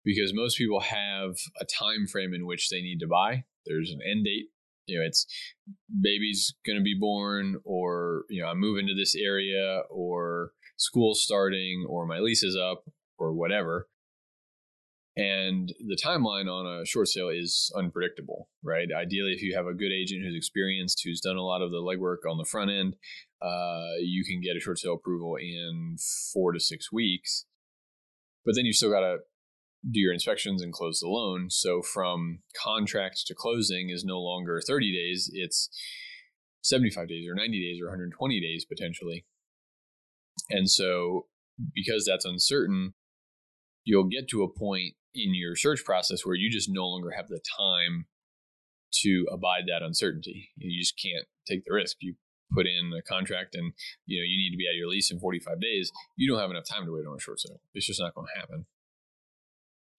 because 0.05 0.33
most 0.35 0.57
people 0.57 0.81
have 0.81 1.37
a 1.61 1.65
time 1.65 2.07
frame 2.07 2.33
in 2.33 2.47
which 2.47 2.69
they 2.71 2.81
need 2.81 3.01
to 3.01 3.07
buy. 3.07 3.45
There's 3.67 3.91
an 3.91 4.01
end 4.09 4.25
date. 4.25 4.47
You 4.87 4.99
know 4.99 5.05
it's 5.07 5.27
baby's 6.03 6.55
going 6.67 6.79
to 6.79 6.83
be 6.83 6.97
born 6.99 7.57
or 7.65 8.25
you 8.29 8.43
know 8.43 8.49
i'm 8.49 8.59
moving 8.59 8.89
to 8.89 8.95
this 8.95 9.15
area 9.15 9.83
or 9.89 10.51
school's 10.79 11.23
starting 11.23 11.87
or 11.89 12.07
my 12.07 12.19
lease 12.19 12.43
is 12.43 12.57
up 12.57 12.85
or 13.19 13.33
whatever. 13.33 13.87
And 15.17 15.73
the 15.87 15.99
timeline 16.03 16.49
on 16.51 16.67
a 16.67 16.87
short 16.87 17.09
sale 17.09 17.29
is 17.29 17.71
unpredictable 17.77 18.49
right? 18.65 18.89
Ideally 18.93 19.33
if 19.33 19.43
you 19.43 19.55
have 19.55 19.67
a 19.67 19.75
good 19.75 19.93
agent 19.93 20.25
who's 20.25 20.35
experienced 20.35 21.03
who's 21.05 21.21
done 21.21 21.37
a 21.37 21.45
lot 21.45 21.63
of 21.63 21.71
the 21.71 21.77
legwork 21.77 22.29
on 22.29 22.39
the 22.39 22.45
front 22.45 22.71
end 22.73 22.97
uh, 23.43 23.97
you 24.01 24.25
can 24.25 24.41
get 24.41 24.57
a 24.57 24.61
short 24.61 24.79
sale 24.79 24.95
approval 24.95 25.37
in 25.37 25.97
four 26.33 26.53
to 26.53 26.61
six 26.61 26.93
weeks 26.93 27.47
but 28.45 28.55
then 28.55 28.65
you 28.65 28.73
still 28.73 28.91
got 28.91 29.01
to 29.01 29.19
do 29.91 30.01
your 30.01 30.13
inspections 30.13 30.63
and 30.63 30.73
close 30.73 31.01
the 31.01 31.09
loan. 31.09 31.51
So 31.51 31.83
from 31.83 32.41
contract 32.61 33.23
to 33.27 33.35
closing 33.35 33.91
is 33.91 34.05
no 34.05 34.21
longer 34.21 34.61
30 34.67 34.93
days, 34.93 35.31
it's 35.33 35.71
75 36.63 37.09
days 37.09 37.27
or 37.29 37.35
90 37.35 37.51
days 37.51 37.81
or 37.83 37.87
120 37.87 38.41
days 38.41 38.65
potentially. 38.65 39.25
And 40.51 40.71
so 40.71 41.27
because 41.75 42.07
that's 42.07 42.25
uncertain, 42.25 42.95
you'll 43.85 44.09
get 44.09 44.29
to 44.31 44.43
a 44.43 44.53
point 44.53 44.95
in 45.15 45.35
your 45.35 45.57
search 45.57 45.85
process 45.85 46.25
where 46.25 46.37
you 46.37 46.51
just 46.51 46.69
no 46.71 46.87
longer 46.87 47.11
have 47.17 47.29
the 47.29 47.41
time 47.59 48.07
to 49.03 49.27
abide 49.33 49.65
that 49.67 49.85
uncertainty. 49.85 50.51
You 50.57 50.81
just 50.81 51.01
can't 51.01 51.27
take 51.49 51.65
the 51.65 51.75
risk. 51.75 51.97
You 52.01 52.15
put 52.53 52.67
in 52.67 52.93
a 52.97 53.03
contract 53.03 53.55
and 53.55 53.73
you 54.07 54.21
know 54.21 54.25
you 54.25 54.37
need 54.37 54.51
to 54.51 54.57
be 54.57 54.67
at 54.69 54.77
your 54.77 54.89
lease 54.89 55.11
in 55.11 55.21
45 55.21 55.61
days. 55.61 55.91
You 56.17 56.31
don't 56.31 56.41
have 56.41 56.51
enough 56.51 56.69
time 56.69 56.85
to 56.87 56.93
wait 56.93 57.07
on 57.07 57.17
a 57.17 57.21
short 57.21 57.41
sale. 57.41 57.61
It's 57.75 57.87
just 57.87 58.01
not 58.01 58.15
going 58.15 58.27
to 58.35 58.41
happen. 58.41 58.67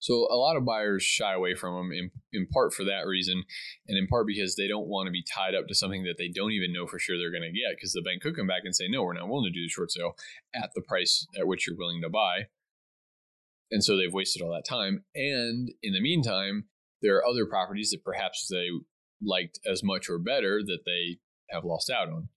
So 0.02 0.26
a 0.32 0.34
lot 0.34 0.56
of 0.56 0.64
buyers 0.64 1.04
shy 1.04 1.32
away 1.32 1.54
from 1.54 1.76
them 1.76 1.92
in, 1.92 2.10
in 2.32 2.48
part 2.48 2.74
for 2.74 2.82
that 2.82 3.06
reason, 3.06 3.44
and 3.86 3.96
in 3.96 4.08
part 4.08 4.26
because 4.26 4.56
they 4.56 4.66
don't 4.66 4.88
want 4.88 5.06
to 5.06 5.12
be 5.12 5.22
tied 5.22 5.54
up 5.54 5.68
to 5.68 5.76
something 5.76 6.02
that 6.02 6.16
they 6.18 6.26
don't 6.26 6.50
even 6.50 6.72
know 6.72 6.88
for 6.88 6.98
sure 6.98 7.16
they're 7.16 7.30
going 7.30 7.42
to 7.42 7.56
get. 7.56 7.76
Because 7.76 7.92
the 7.92 8.02
bank 8.02 8.20
could 8.20 8.34
come 8.34 8.48
back 8.48 8.62
and 8.64 8.74
say, 8.74 8.88
no, 8.88 9.04
we're 9.04 9.12
not 9.12 9.28
willing 9.28 9.44
to 9.44 9.56
do 9.56 9.62
the 9.64 9.68
short 9.68 9.92
sale 9.92 10.16
at 10.56 10.70
the 10.74 10.82
price 10.82 11.24
at 11.38 11.46
which 11.46 11.68
you're 11.68 11.76
willing 11.76 12.02
to 12.02 12.10
buy. 12.10 12.48
And 13.70 13.84
so 13.84 13.96
they've 13.96 14.12
wasted 14.12 14.42
all 14.42 14.52
that 14.52 14.68
time. 14.68 15.04
And 15.14 15.70
in 15.84 15.92
the 15.92 16.02
meantime, 16.02 16.64
there 17.00 17.16
are 17.16 17.26
other 17.26 17.46
properties 17.46 17.90
that 17.90 18.04
perhaps 18.04 18.48
they 18.50 18.70
liked 19.22 19.60
as 19.64 19.84
much 19.84 20.10
or 20.10 20.18
better 20.18 20.62
that 20.66 20.80
they 20.84 21.18
have 21.50 21.64
lost 21.64 21.90
out 21.90 22.08
on. 22.08 22.28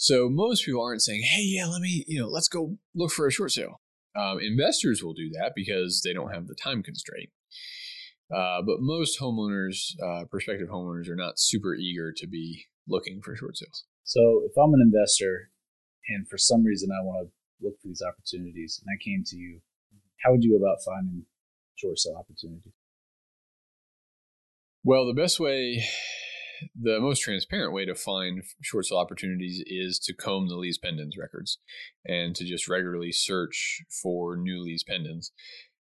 So 0.00 0.30
most 0.30 0.64
people 0.64 0.82
aren't 0.82 1.02
saying, 1.02 1.24
"Hey, 1.24 1.42
yeah, 1.42 1.66
let 1.66 1.82
me, 1.82 2.06
you 2.08 2.18
know, 2.18 2.26
let's 2.26 2.48
go 2.48 2.78
look 2.94 3.10
for 3.10 3.26
a 3.26 3.30
short 3.30 3.52
sale." 3.52 3.82
Um, 4.16 4.40
investors 4.40 5.04
will 5.04 5.12
do 5.12 5.28
that 5.32 5.52
because 5.54 6.00
they 6.00 6.14
don't 6.14 6.32
have 6.32 6.46
the 6.46 6.54
time 6.54 6.82
constraint. 6.82 7.28
Uh, 8.34 8.62
but 8.62 8.80
most 8.80 9.20
homeowners, 9.20 9.92
uh, 10.02 10.24
prospective 10.24 10.70
homeowners, 10.70 11.06
are 11.10 11.16
not 11.16 11.38
super 11.38 11.74
eager 11.74 12.12
to 12.16 12.26
be 12.26 12.64
looking 12.88 13.20
for 13.20 13.36
short 13.36 13.58
sales. 13.58 13.84
So 14.02 14.42
if 14.46 14.52
I'm 14.56 14.72
an 14.72 14.80
investor 14.80 15.50
and 16.08 16.26
for 16.26 16.38
some 16.38 16.64
reason 16.64 16.88
I 16.90 17.04
want 17.04 17.28
to 17.28 17.66
look 17.66 17.78
for 17.82 17.88
these 17.88 18.02
opportunities 18.02 18.82
and 18.82 18.90
I 18.90 19.04
came 19.04 19.22
to 19.26 19.36
you, 19.36 19.60
how 20.24 20.30
would 20.30 20.42
you 20.42 20.58
go 20.58 20.64
about 20.64 20.78
finding 20.82 21.26
short 21.74 21.98
sale 21.98 22.16
opportunities? 22.18 22.72
Well, 24.82 25.06
the 25.06 25.12
best 25.12 25.38
way 25.38 25.84
the 26.80 27.00
most 27.00 27.20
transparent 27.20 27.72
way 27.72 27.84
to 27.84 27.94
find 27.94 28.42
short 28.62 28.86
sale 28.86 28.98
opportunities 28.98 29.62
is 29.66 29.98
to 29.98 30.14
comb 30.14 30.48
the 30.48 30.56
lis 30.56 30.78
pendens 30.78 31.18
records 31.18 31.58
and 32.04 32.34
to 32.36 32.44
just 32.44 32.68
regularly 32.68 33.12
search 33.12 33.82
for 34.02 34.36
new 34.36 34.62
lis 34.62 34.84
pendens 34.84 35.30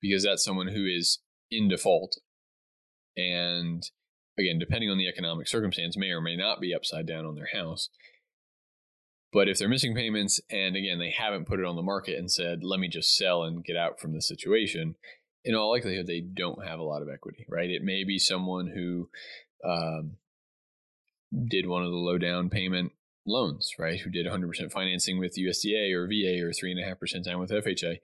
because 0.00 0.24
that's 0.24 0.44
someone 0.44 0.68
who 0.68 0.86
is 0.86 1.20
in 1.50 1.68
default 1.68 2.18
and 3.16 3.90
again 4.38 4.58
depending 4.58 4.90
on 4.90 4.98
the 4.98 5.08
economic 5.08 5.46
circumstance 5.46 5.96
may 5.96 6.10
or 6.10 6.20
may 6.20 6.36
not 6.36 6.60
be 6.60 6.74
upside 6.74 7.06
down 7.06 7.24
on 7.24 7.34
their 7.34 7.50
house 7.52 7.88
but 9.32 9.48
if 9.48 9.58
they're 9.58 9.68
missing 9.68 9.94
payments 9.94 10.40
and 10.50 10.76
again 10.76 10.98
they 10.98 11.10
haven't 11.10 11.46
put 11.46 11.60
it 11.60 11.66
on 11.66 11.76
the 11.76 11.82
market 11.82 12.18
and 12.18 12.30
said 12.30 12.62
let 12.62 12.80
me 12.80 12.88
just 12.88 13.16
sell 13.16 13.42
and 13.42 13.64
get 13.64 13.76
out 13.76 14.00
from 14.00 14.12
the 14.12 14.22
situation 14.22 14.96
in 15.44 15.54
all 15.54 15.70
likelihood, 15.70 16.06
they 16.06 16.20
don't 16.20 16.66
have 16.66 16.78
a 16.78 16.84
lot 16.84 17.02
of 17.02 17.08
equity, 17.08 17.44
right? 17.48 17.70
It 17.70 17.82
may 17.82 18.04
be 18.04 18.18
someone 18.18 18.66
who 18.66 19.10
um, 19.64 20.16
did 21.48 21.66
one 21.66 21.84
of 21.84 21.90
the 21.90 21.96
low 21.96 22.18
down 22.18 22.50
payment 22.50 22.92
loans, 23.26 23.72
right? 23.78 24.00
Who 24.00 24.10
did 24.10 24.26
100% 24.26 24.72
financing 24.72 25.18
with 25.18 25.36
USDA 25.38 25.92
or 25.94 26.06
VA 26.06 26.44
or 26.44 26.50
3.5% 26.50 27.24
down 27.24 27.40
with 27.40 27.50
FHA. 27.50 27.98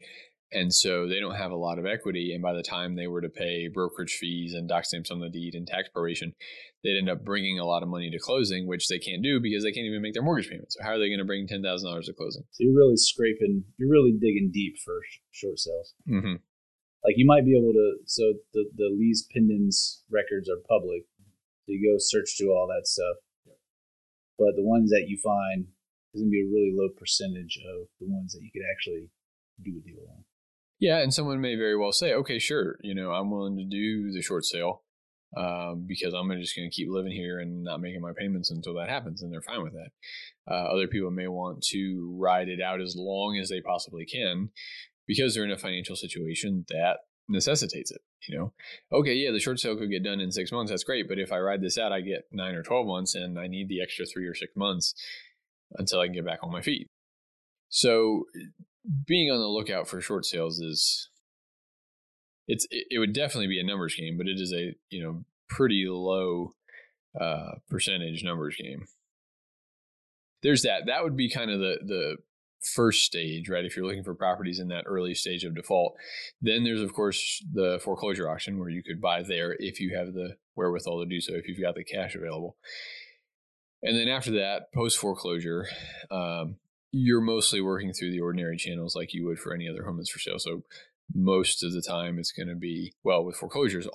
And 0.53 0.75
so 0.75 1.07
they 1.07 1.21
don't 1.21 1.37
have 1.37 1.53
a 1.53 1.57
lot 1.57 1.79
of 1.79 1.87
equity. 1.87 2.33
And 2.35 2.43
by 2.43 2.55
the 2.55 2.63
time 2.63 2.97
they 2.97 3.07
were 3.07 3.21
to 3.21 3.29
pay 3.29 3.69
brokerage 3.69 4.17
fees 4.19 4.53
and 4.55 4.69
doc 4.69 4.85
stamps 4.85 5.11
on 5.11 5.21
the 5.21 5.29
deed 5.29 5.55
and 5.55 5.67
tax 5.67 5.89
proration, 5.95 6.35
they'd 6.83 6.99
end 6.99 7.09
up 7.09 7.25
bringing 7.25 7.61
a 7.61 7.65
lot 7.65 7.85
of 7.85 7.89
money 7.89 8.11
to 8.11 8.19
closing, 8.19 8.67
which 8.67 8.89
they 8.89 8.99
can't 8.99 9.23
do 9.23 9.39
because 9.41 9.63
they 9.63 9.71
can't 9.71 9.87
even 9.87 10.03
make 10.03 10.15
their 10.15 10.25
mortgage 10.25 10.51
payment. 10.51 10.73
So 10.73 10.83
how 10.83 10.91
are 10.91 10.99
they 10.99 11.09
going 11.09 11.23
to 11.23 11.25
bring 11.25 11.47
$10,000 11.47 11.63
to 11.63 12.13
closing? 12.15 12.43
So 12.51 12.65
you're 12.65 12.75
really 12.75 12.97
scraping, 12.97 13.65
you're 13.79 13.91
really 13.91 14.13
digging 14.13 14.51
deep 14.53 14.75
for 14.85 14.99
short 15.31 15.59
sales. 15.59 15.95
Mm-hmm. 16.09 16.43
Like 17.05 17.15
you 17.17 17.27
might 17.27 17.45
be 17.45 17.57
able 17.57 17.73
to, 17.73 18.03
so 18.07 18.35
the, 18.53 18.65
the 18.75 18.91
lis 18.91 19.25
pendens 19.31 20.03
records 20.11 20.51
are 20.51 20.59
public. 20.69 21.07
So 21.67 21.73
you 21.73 21.93
go 21.93 21.97
search 21.99 22.37
through 22.37 22.53
all 22.53 22.67
that 22.69 22.87
stuff. 22.87 23.17
But 24.39 24.57
the 24.57 24.65
ones 24.65 24.91
that 24.91 25.05
you 25.07 25.19
find 25.23 25.67
is 26.15 26.23
going 26.23 26.31
to 26.31 26.33
be 26.33 26.43
a 26.43 26.53
really 26.53 26.73
low 26.75 26.89
percentage 26.97 27.59
of 27.59 27.89
the 28.01 28.07
ones 28.09 28.33
that 28.33 28.41
you 28.43 28.51
could 28.53 28.67
actually 28.73 29.11
do 29.63 29.79
a 29.79 29.83
deal 29.87 30.03
on. 30.09 30.25
Yeah, 30.79 30.99
and 30.99 31.13
someone 31.13 31.43
may 31.43 31.57
very 31.57 31.77
well 31.77 31.93
say, 31.93 32.15
okay, 32.15 32.39
sure, 32.39 32.79
you 32.83 32.95
know, 32.95 33.11
I'm 33.11 33.31
willing 33.31 33.59
to 33.59 33.65
do 33.65 34.13
the 34.13 34.23
short 34.23 34.47
sale 34.47 34.83
um, 35.37 35.85
because 35.87 36.15
I'm 36.15 36.31
just 36.41 36.57
going 36.57 36.71
to 36.71 36.75
keep 36.75 36.89
living 36.91 37.13
here 37.13 37.39
and 37.39 37.63
not 37.63 37.83
making 37.83 38.01
my 38.01 38.13
payments 38.17 38.51
until 38.51 38.75
that 38.75 38.89
happens, 38.89 39.23
and 39.23 39.31
they're 39.31 39.43
fine 39.43 39.63
with 39.63 39.75
that. 39.75 39.91
Uh, 40.51 40.73
other 40.73 40.89
people 40.89 41.11
may 41.11 41.29
want 41.29 41.63
to 41.71 42.17
ride 42.19 42.49
it 42.49 42.63
out 42.63 42.81
as 42.81 42.97
long 42.97 43.39
as 43.39 43.51
they 43.51 43.61
possibly 43.61 44.07
can 44.07 44.49
because 45.07 45.35
they're 45.35 45.45
in 45.45 45.51
a 45.51 45.59
financial 45.59 45.97
situation 45.97 46.65
that 46.71 46.99
necessitates 47.31 47.91
it. 47.91 48.01
You 48.29 48.39
know, 48.39 48.53
okay, 48.93 49.15
yeah, 49.15 49.31
the 49.31 49.41
short 49.41 49.61
sale 49.61 49.77
could 49.77 49.91
get 49.91 50.05
done 50.05 50.21
in 50.21 50.33
six 50.33 50.53
months. 50.53 50.71
That's 50.71 50.85
great, 50.85 51.09
but 51.09 51.19
if 51.19 51.33
I 51.33 51.39
ride 51.39 51.63
this 51.63 51.79
out, 51.79 51.93
I 51.93 52.01
get 52.01 52.27
nine 52.33 52.55
or 52.55 52.63
twelve 52.63 52.87
months, 52.87 53.15
and 53.15 53.39
I 53.39 53.47
need 53.47 53.69
the 53.69 53.83
extra 53.83 54.05
three 54.05 54.27
or 54.27 54.35
six 54.35 54.55
months 54.57 54.95
until 55.77 56.01
I 56.01 56.07
can 56.07 56.15
get 56.15 56.27
back 56.27 56.41
on 56.43 56.53
my 56.53 56.61
feet. 56.61 56.89
So 57.69 58.25
being 59.07 59.31
on 59.31 59.39
the 59.39 59.47
lookout 59.47 59.89
for 59.89 60.01
short 60.01 60.27
sales 60.27 60.59
is 60.59 61.09
it's 62.49 62.67
it 62.71 62.99
would 62.99 63.13
definitely 63.13 63.47
be 63.47 63.61
a 63.61 63.65
numbers 63.65 63.95
game, 63.95 64.19
but 64.19 64.27
it 64.27 64.41
is 64.41 64.53
a 64.53 64.75
you 64.91 65.03
know 65.03 65.25
pretty 65.49 65.87
low 65.89 66.53
uh, 67.19 67.53
percentage 67.69 68.23
numbers 68.25 68.57
game. 68.57 68.87
There's 70.43 70.63
that. 70.63 70.87
That 70.87 71.05
would 71.05 71.17
be 71.17 71.31
kind 71.31 71.51
of 71.51 71.61
the 71.61 71.79
the 71.85 72.17
first 72.63 73.05
stage, 73.05 73.49
right? 73.49 73.65
If 73.65 73.77
you're 73.77 73.87
looking 73.87 74.05
for 74.05 74.15
properties 74.15 74.59
in 74.59 74.69
that 74.69 74.85
early 74.87 75.15
stage 75.15 75.45
of 75.45 75.55
default, 75.55 75.95
then 76.41 76.65
there's 76.65 76.83
of 76.83 76.93
course 76.93 77.45
the 77.53 77.81
foreclosure 77.83 78.29
auction 78.29 78.59
where 78.59 78.69
you 78.69 78.83
could 78.83 79.01
buy 79.01 79.23
there 79.23 79.57
if 79.59 79.81
you 79.81 79.97
have 79.97 80.13
the 80.13 80.37
wherewithal 80.57 81.01
to 81.01 81.07
do 81.07 81.21
so, 81.21 81.35
if 81.35 81.49
you've 81.49 81.61
got 81.61 81.75
the 81.75 81.85
cash 81.85 82.15
available. 82.15 82.57
And 83.83 83.97
then 83.97 84.09
after 84.09 84.33
that, 84.33 84.73
post 84.75 84.99
foreclosure, 84.99 85.67
um, 86.11 86.57
you're 86.93 87.23
mostly 87.23 87.61
working 87.61 87.93
through 87.93 88.11
the 88.11 88.21
ordinary 88.21 88.57
channels 88.57 88.95
like 88.95 89.15
you 89.15 89.25
would 89.27 89.39
for 89.39 89.55
any 89.55 89.69
other 89.69 89.85
home 89.85 89.97
that's 89.97 90.11
for 90.11 90.19
sale. 90.19 90.39
So 90.39 90.65
most 91.15 91.63
of 91.63 91.73
the 91.73 91.83
time 91.83 92.19
it's 92.19 92.33
going 92.33 92.49
to 92.49 92.55
be, 92.55 92.93
well, 93.03 93.25
with 93.25 93.37
foreclosures, 93.37 93.89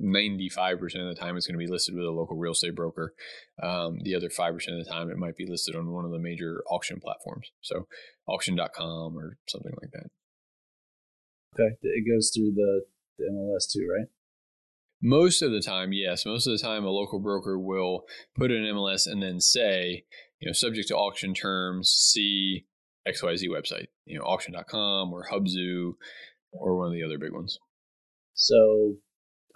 95% 0.00 0.82
of 0.82 0.90
the 0.90 1.20
time 1.20 1.36
it's 1.36 1.46
going 1.46 1.58
to 1.58 1.64
be 1.64 1.70
listed 1.70 1.94
with 1.94 2.04
a 2.04 2.10
local 2.10 2.36
real 2.36 2.52
estate 2.52 2.74
broker. 2.74 3.14
Um, 3.62 3.98
the 4.02 4.14
other 4.14 4.28
5% 4.28 4.52
of 4.52 4.84
the 4.84 4.90
time 4.90 5.10
it 5.10 5.18
might 5.18 5.36
be 5.36 5.46
listed 5.46 5.76
on 5.76 5.92
one 5.92 6.04
of 6.04 6.10
the 6.10 6.18
major 6.18 6.62
auction 6.70 7.00
platforms. 7.00 7.50
So 7.60 7.86
auction.com 8.26 9.16
or 9.16 9.38
something 9.48 9.72
like 9.80 9.90
that. 9.92 10.10
Okay. 11.54 11.76
It 11.82 12.04
goes 12.10 12.32
through 12.34 12.52
the, 12.54 12.82
the 13.18 13.26
MLS 13.30 13.72
too, 13.72 13.86
right? 13.96 14.08
Most 15.02 15.42
of 15.42 15.52
the 15.52 15.60
time, 15.60 15.92
yes. 15.92 16.24
Most 16.24 16.46
of 16.46 16.52
the 16.56 16.64
time, 16.64 16.84
a 16.84 16.90
local 16.90 17.20
broker 17.20 17.58
will 17.58 18.04
put 18.36 18.50
an 18.50 18.64
MLS 18.64 19.06
and 19.06 19.22
then 19.22 19.38
say, 19.38 20.04
you 20.40 20.48
know, 20.48 20.52
subject 20.52 20.88
to 20.88 20.96
auction 20.96 21.34
terms, 21.34 21.90
see 21.90 22.64
XYZ 23.06 23.48
website, 23.48 23.88
you 24.06 24.18
know, 24.18 24.24
auction.com 24.24 25.12
or 25.12 25.26
Hubzu 25.30 25.92
or 26.52 26.76
one 26.76 26.88
of 26.88 26.94
the 26.94 27.02
other 27.02 27.18
big 27.18 27.32
ones. 27.32 27.58
So, 28.32 28.94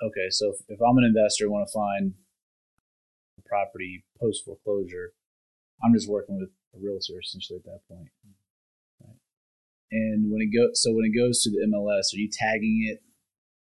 okay, 0.03 0.31
so 0.31 0.51
if, 0.51 0.61
if 0.69 0.81
I'm 0.81 0.99
an 0.99 1.05
investor 1.05 1.45
and 1.45 1.53
want 1.53 1.69
to 1.69 1.73
find 1.73 2.15
a 3.39 3.43
property 3.49 4.05
post 4.21 4.45
foreclosure, 4.45 5.13
I'm 5.83 5.95
just 5.95 6.09
working 6.09 6.39
with 6.39 6.51
a 6.75 6.79
realtor 6.83 7.21
essentially 7.23 7.59
at 7.59 7.65
that 7.65 7.81
point. 7.89 8.09
Right? 9.01 9.17
And 9.93 10.31
when 10.31 10.43
it 10.43 10.51
goes, 10.55 10.83
so 10.83 10.93
when 10.93 11.05
it 11.05 11.17
goes 11.17 11.43
to 11.43 11.51
the 11.51 11.67
MLS, 11.67 12.15
are 12.15 12.21
you 12.21 12.31
tagging 12.31 12.89
it 12.91 13.03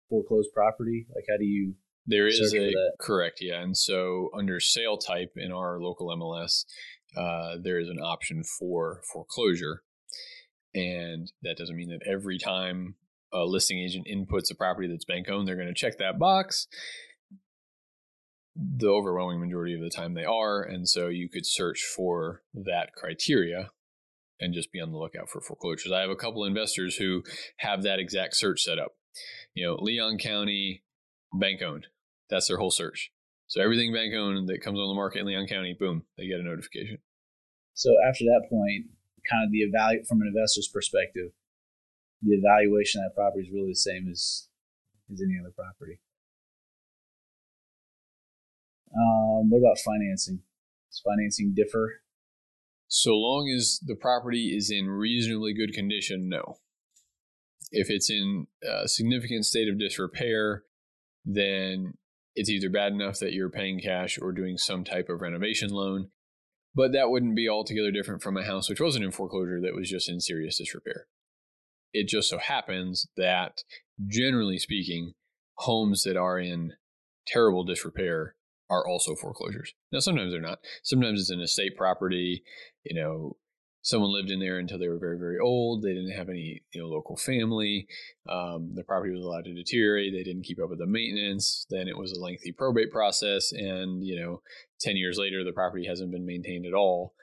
foreclosed 0.08 0.50
property? 0.54 1.06
Like, 1.14 1.24
how 1.28 1.36
do 1.38 1.44
you? 1.44 1.74
There 2.06 2.26
is 2.26 2.54
a 2.54 2.72
correct, 3.00 3.38
yeah. 3.40 3.62
And 3.62 3.74
so 3.74 4.28
under 4.36 4.60
sale 4.60 4.98
type 4.98 5.32
in 5.36 5.50
our 5.52 5.80
local 5.80 6.08
MLS, 6.08 6.66
uh, 7.16 7.56
there 7.62 7.78
is 7.78 7.88
an 7.88 7.98
option 7.98 8.42
for 8.44 9.00
foreclosure. 9.10 9.82
And 10.74 11.32
that 11.42 11.56
doesn't 11.56 11.76
mean 11.76 11.88
that 11.90 12.06
every 12.06 12.38
time 12.38 12.96
a 13.34 13.44
listing 13.44 13.78
agent 13.78 14.06
inputs 14.06 14.50
a 14.50 14.54
property 14.54 14.88
that's 14.88 15.04
bank 15.04 15.28
owned, 15.28 15.48
they're 15.48 15.56
going 15.56 15.68
to 15.68 15.74
check 15.74 15.98
that 15.98 16.18
box. 16.18 16.66
The 18.56 18.88
overwhelming 18.88 19.40
majority 19.40 19.74
of 19.74 19.80
the 19.80 19.90
time 19.90 20.14
they 20.14 20.24
are. 20.24 20.62
And 20.62 20.88
so 20.88 21.08
you 21.08 21.28
could 21.28 21.44
search 21.44 21.82
for 21.82 22.42
that 22.54 22.94
criteria 22.96 23.70
and 24.40 24.54
just 24.54 24.72
be 24.72 24.80
on 24.80 24.92
the 24.92 24.98
lookout 24.98 25.28
for 25.28 25.40
foreclosures. 25.40 25.92
I 25.92 26.00
have 26.00 26.10
a 26.10 26.16
couple 26.16 26.44
investors 26.44 26.96
who 26.96 27.22
have 27.58 27.82
that 27.82 27.98
exact 27.98 28.36
search 28.36 28.62
set 28.62 28.78
up. 28.78 28.92
You 29.54 29.66
know, 29.66 29.74
Leon 29.80 30.18
County 30.18 30.84
bank 31.32 31.62
owned. 31.62 31.88
That's 32.30 32.48
their 32.48 32.58
whole 32.58 32.70
search. 32.70 33.10
So 33.46 33.60
everything 33.60 33.92
bank 33.92 34.14
owned 34.14 34.48
that 34.48 34.62
comes 34.62 34.78
on 34.78 34.88
the 34.88 34.94
market 34.94 35.20
in 35.20 35.26
Leon 35.26 35.46
County, 35.48 35.76
boom, 35.78 36.04
they 36.16 36.26
get 36.26 36.40
a 36.40 36.42
notification. 36.42 36.98
So 37.74 37.90
after 38.08 38.24
that 38.24 38.46
point, 38.48 38.86
kind 39.28 39.44
of 39.44 39.50
the 39.52 39.58
evaluate 39.58 40.06
from 40.06 40.20
an 40.20 40.28
investor's 40.34 40.68
perspective, 40.68 41.30
the 42.24 42.36
evaluation 42.36 43.02
of 43.02 43.10
that 43.10 43.14
property 43.14 43.46
is 43.46 43.52
really 43.52 43.70
the 43.70 43.76
same 43.76 44.08
as 44.10 44.48
as 45.12 45.20
any 45.20 45.38
other 45.38 45.52
property. 45.54 46.00
Um, 48.96 49.50
what 49.50 49.58
about 49.58 49.78
financing? 49.84 50.40
Does 50.90 51.02
financing 51.04 51.52
differ? 51.54 52.02
So 52.88 53.10
long 53.10 53.52
as 53.54 53.80
the 53.84 53.96
property 53.96 54.54
is 54.56 54.70
in 54.70 54.88
reasonably 54.88 55.52
good 55.52 55.72
condition, 55.72 56.28
no. 56.28 56.58
If 57.70 57.90
it's 57.90 58.08
in 58.08 58.46
a 58.62 58.86
significant 58.86 59.46
state 59.46 59.68
of 59.68 59.78
disrepair, 59.78 60.62
then 61.24 61.94
it's 62.36 62.50
either 62.50 62.70
bad 62.70 62.92
enough 62.92 63.18
that 63.18 63.32
you're 63.32 63.50
paying 63.50 63.80
cash 63.80 64.18
or 64.20 64.32
doing 64.32 64.56
some 64.58 64.84
type 64.84 65.08
of 65.08 65.20
renovation 65.20 65.70
loan. 65.70 66.10
But 66.74 66.92
that 66.92 67.10
wouldn't 67.10 67.36
be 67.36 67.48
altogether 67.48 67.90
different 67.90 68.22
from 68.22 68.36
a 68.36 68.44
house 68.44 68.68
which 68.68 68.80
wasn't 68.80 69.04
in 69.04 69.12
foreclosure 69.12 69.60
that 69.60 69.74
was 69.74 69.88
just 69.88 70.08
in 70.08 70.20
serious 70.20 70.58
disrepair. 70.58 71.06
It 71.94 72.08
just 72.08 72.28
so 72.28 72.38
happens 72.38 73.06
that, 73.16 73.62
generally 74.06 74.58
speaking, 74.58 75.14
homes 75.54 76.02
that 76.02 76.16
are 76.16 76.38
in 76.38 76.74
terrible 77.26 77.64
disrepair 77.64 78.34
are 78.68 78.86
also 78.86 79.14
foreclosures. 79.14 79.72
Now, 79.92 80.00
sometimes 80.00 80.32
they're 80.32 80.40
not. 80.40 80.58
Sometimes 80.82 81.20
it's 81.20 81.30
an 81.30 81.40
estate 81.40 81.76
property, 81.76 82.42
you 82.84 83.00
know, 83.00 83.36
someone 83.84 84.10
lived 84.10 84.30
in 84.30 84.40
there 84.40 84.58
until 84.58 84.78
they 84.78 84.88
were 84.88 84.98
very 84.98 85.18
very 85.18 85.38
old 85.38 85.82
they 85.82 85.92
didn't 85.92 86.16
have 86.16 86.28
any 86.28 86.62
you 86.72 86.80
know 86.80 86.88
local 86.88 87.16
family 87.16 87.86
um, 88.28 88.72
the 88.74 88.82
property 88.82 89.12
was 89.12 89.22
allowed 89.22 89.44
to 89.44 89.54
deteriorate 89.54 90.12
they 90.12 90.24
didn't 90.24 90.42
keep 90.42 90.58
up 90.60 90.70
with 90.70 90.78
the 90.78 90.86
maintenance 90.86 91.66
then 91.70 91.86
it 91.86 91.96
was 91.96 92.10
a 92.10 92.20
lengthy 92.20 92.50
probate 92.50 92.90
process 92.90 93.52
and 93.52 94.04
you 94.04 94.18
know 94.18 94.40
10 94.80 94.96
years 94.96 95.18
later 95.18 95.44
the 95.44 95.52
property 95.52 95.86
hasn't 95.86 96.10
been 96.10 96.26
maintained 96.26 96.66
at 96.66 96.74
all 96.74 97.14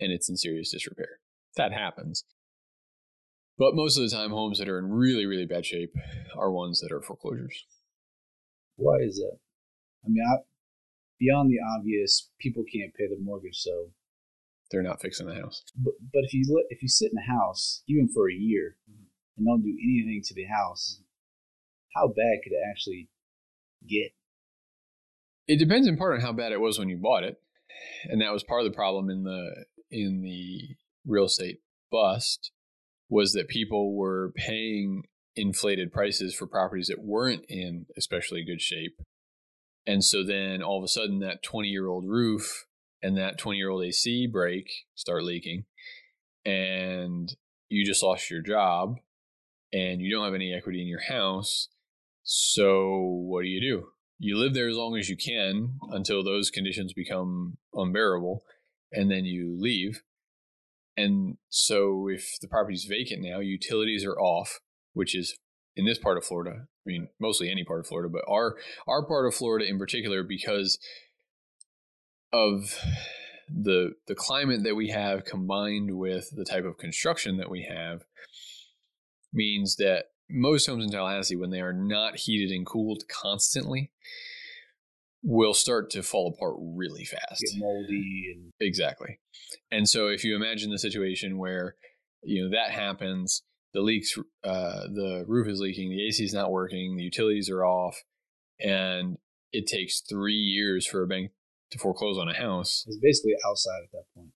and 0.00 0.10
it's 0.10 0.28
in 0.28 0.36
serious 0.36 0.72
disrepair 0.72 1.20
that 1.56 1.72
happens 1.72 2.24
but 3.58 3.74
most 3.74 3.96
of 3.96 4.08
the 4.08 4.14
time 4.14 4.30
homes 4.30 4.58
that 4.58 4.68
are 4.68 4.78
in 4.78 4.90
really 4.90 5.26
really 5.26 5.46
bad 5.46 5.64
shape 5.64 5.92
are 6.36 6.50
ones 6.50 6.80
that 6.80 6.92
are 6.92 7.02
foreclosures 7.02 7.66
why 8.76 8.96
is 9.00 9.16
that 9.16 9.38
i 10.04 10.08
mean 10.08 10.24
I, 10.28 10.36
beyond 11.18 11.50
the 11.50 11.58
obvious 11.78 12.30
people 12.38 12.62
can't 12.72 12.94
pay 12.94 13.06
their 13.08 13.20
mortgage 13.20 13.56
so 13.56 13.90
they're 14.70 14.82
not 14.82 15.00
fixing 15.00 15.26
the 15.26 15.34
house. 15.34 15.62
But 15.76 15.94
but 16.12 16.24
if 16.24 16.34
you 16.34 16.44
let, 16.48 16.64
if 16.70 16.82
you 16.82 16.88
sit 16.88 17.12
in 17.12 17.18
a 17.18 17.32
house 17.38 17.82
even 17.88 18.08
for 18.08 18.28
a 18.28 18.34
year 18.34 18.76
and 19.36 19.46
don't 19.46 19.62
do 19.62 19.68
anything 19.68 20.22
to 20.24 20.34
the 20.34 20.44
house, 20.44 21.00
how 21.94 22.08
bad 22.08 22.40
could 22.42 22.52
it 22.52 22.62
actually 22.70 23.08
get? 23.88 24.12
It 25.46 25.58
depends 25.58 25.86
in 25.86 25.96
part 25.96 26.14
on 26.14 26.20
how 26.20 26.32
bad 26.32 26.52
it 26.52 26.60
was 26.60 26.78
when 26.78 26.88
you 26.88 26.96
bought 26.96 27.22
it, 27.22 27.40
and 28.04 28.20
that 28.20 28.32
was 28.32 28.42
part 28.42 28.64
of 28.64 28.70
the 28.70 28.76
problem 28.76 29.10
in 29.10 29.22
the 29.22 29.64
in 29.90 30.22
the 30.22 30.76
real 31.06 31.26
estate 31.26 31.60
bust 31.92 32.50
was 33.08 33.32
that 33.32 33.48
people 33.48 33.94
were 33.94 34.32
paying 34.36 35.04
inflated 35.36 35.92
prices 35.92 36.34
for 36.34 36.46
properties 36.46 36.88
that 36.88 37.04
weren't 37.04 37.44
in 37.48 37.86
especially 37.96 38.44
good 38.44 38.60
shape. 38.60 39.00
And 39.86 40.02
so 40.02 40.24
then 40.24 40.62
all 40.62 40.78
of 40.78 40.84
a 40.84 40.88
sudden 40.88 41.20
that 41.20 41.42
20 41.42 41.68
year 41.68 41.86
old 41.86 42.08
roof 42.08 42.66
and 43.02 43.16
that 43.16 43.38
20 43.38 43.58
year 43.58 43.70
old 43.70 43.84
AC 43.84 44.26
break 44.26 44.70
start 44.94 45.22
leaking 45.22 45.64
and 46.44 47.34
you 47.68 47.84
just 47.84 48.02
lost 48.02 48.30
your 48.30 48.40
job 48.40 48.96
and 49.72 50.00
you 50.00 50.10
don't 50.10 50.24
have 50.24 50.34
any 50.34 50.54
equity 50.54 50.80
in 50.80 50.88
your 50.88 51.02
house. 51.02 51.68
So 52.22 52.96
what 52.98 53.42
do 53.42 53.48
you 53.48 53.60
do? 53.60 53.88
You 54.18 54.38
live 54.38 54.54
there 54.54 54.68
as 54.68 54.76
long 54.76 54.96
as 54.96 55.08
you 55.08 55.16
can 55.16 55.78
until 55.90 56.24
those 56.24 56.50
conditions 56.50 56.92
become 56.94 57.58
unbearable, 57.74 58.44
and 58.90 59.10
then 59.10 59.26
you 59.26 59.54
leave. 59.60 60.02
And 60.96 61.36
so 61.48 62.08
if 62.08 62.38
the 62.40 62.48
property's 62.48 62.84
vacant 62.84 63.22
now, 63.22 63.40
utilities 63.40 64.04
are 64.04 64.18
off, 64.18 64.60
which 64.94 65.14
is 65.14 65.36
in 65.76 65.84
this 65.84 65.98
part 65.98 66.16
of 66.16 66.24
Florida. 66.24 66.60
I 66.60 66.86
mean, 66.86 67.08
mostly 67.20 67.50
any 67.50 67.64
part 67.64 67.80
of 67.80 67.86
Florida, 67.86 68.08
but 68.08 68.24
our 68.28 68.56
our 68.88 69.04
part 69.06 69.26
of 69.26 69.34
Florida 69.34 69.68
in 69.68 69.78
particular 69.78 70.22
because 70.22 70.78
of 72.32 72.80
the 73.48 73.92
the 74.06 74.14
climate 74.14 74.62
that 74.64 74.74
we 74.74 74.88
have 74.88 75.24
combined 75.24 75.96
with 75.96 76.30
the 76.34 76.44
type 76.44 76.64
of 76.64 76.78
construction 76.78 77.36
that 77.36 77.50
we 77.50 77.68
have 77.68 78.02
means 79.32 79.76
that 79.76 80.06
most 80.28 80.66
homes 80.66 80.84
in 80.84 80.90
Tallahassee, 80.90 81.36
when 81.36 81.50
they 81.50 81.60
are 81.60 81.72
not 81.72 82.16
heated 82.16 82.50
and 82.50 82.66
cooled 82.66 83.04
constantly, 83.08 83.92
will 85.22 85.54
start 85.54 85.90
to 85.90 86.02
fall 86.02 86.28
apart 86.28 86.54
really 86.58 87.04
fast. 87.04 87.42
Get 87.42 87.58
moldy 87.58 88.32
and 88.34 88.52
exactly. 88.60 89.18
And 89.70 89.88
so 89.88 90.08
if 90.08 90.24
you 90.24 90.36
imagine 90.36 90.70
the 90.70 90.78
situation 90.78 91.38
where 91.38 91.76
you 92.22 92.44
know 92.44 92.50
that 92.50 92.70
happens, 92.70 93.42
the 93.72 93.80
leaks, 93.80 94.16
uh, 94.44 94.86
the 94.92 95.24
roof 95.26 95.48
is 95.48 95.60
leaking, 95.60 95.90
the 95.90 96.06
AC 96.06 96.24
is 96.24 96.34
not 96.34 96.50
working, 96.50 96.96
the 96.96 97.02
utilities 97.02 97.50
are 97.50 97.64
off, 97.64 98.02
and 98.60 99.18
it 99.52 99.66
takes 99.66 100.00
three 100.00 100.34
years 100.34 100.86
for 100.86 101.02
a 101.02 101.06
bank 101.06 101.30
to 101.70 101.78
foreclose 101.78 102.18
on 102.18 102.28
a 102.28 102.34
house. 102.34 102.84
It's 102.86 102.98
basically 102.98 103.34
outside 103.46 103.80
at 103.84 103.92
that 103.92 104.04
point. 104.14 104.30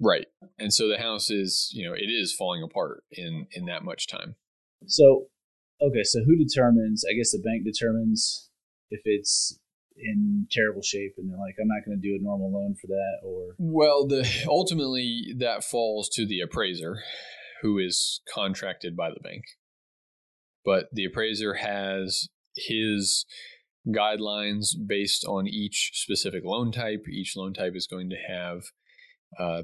Right. 0.00 0.26
And 0.58 0.72
so 0.72 0.88
the 0.88 0.98
house 0.98 1.30
is, 1.30 1.70
you 1.72 1.88
know, 1.88 1.94
it 1.94 2.10
is 2.10 2.34
falling 2.34 2.62
apart 2.62 3.04
in 3.10 3.46
in 3.52 3.66
that 3.66 3.84
much 3.84 4.06
time. 4.08 4.36
So, 4.86 5.26
okay, 5.80 6.02
so 6.02 6.20
who 6.24 6.36
determines? 6.36 7.04
I 7.08 7.14
guess 7.14 7.30
the 7.30 7.38
bank 7.38 7.64
determines 7.64 8.50
if 8.90 9.00
it's 9.04 9.58
in 9.96 10.46
terrible 10.50 10.82
shape 10.82 11.14
and 11.18 11.30
they're 11.30 11.38
like 11.38 11.54
I'm 11.60 11.68
not 11.68 11.84
going 11.86 12.00
to 12.00 12.08
do 12.08 12.16
a 12.18 12.22
normal 12.22 12.52
loan 12.52 12.74
for 12.80 12.88
that 12.88 13.18
or 13.22 13.54
Well, 13.58 14.06
the 14.06 14.28
ultimately 14.48 15.34
that 15.38 15.64
falls 15.64 16.08
to 16.14 16.26
the 16.26 16.40
appraiser 16.40 16.98
who 17.62 17.78
is 17.78 18.20
contracted 18.32 18.96
by 18.96 19.10
the 19.10 19.20
bank. 19.20 19.44
But 20.64 20.86
the 20.92 21.04
appraiser 21.04 21.54
has 21.54 22.28
his 22.56 23.26
guidelines 23.88 24.68
based 24.86 25.24
on 25.26 25.46
each 25.46 25.90
specific 25.94 26.42
loan 26.44 26.72
type. 26.72 27.04
Each 27.10 27.36
loan 27.36 27.52
type 27.52 27.74
is 27.74 27.86
going 27.86 28.10
to 28.10 28.16
have 28.28 28.62
uh, 29.38 29.62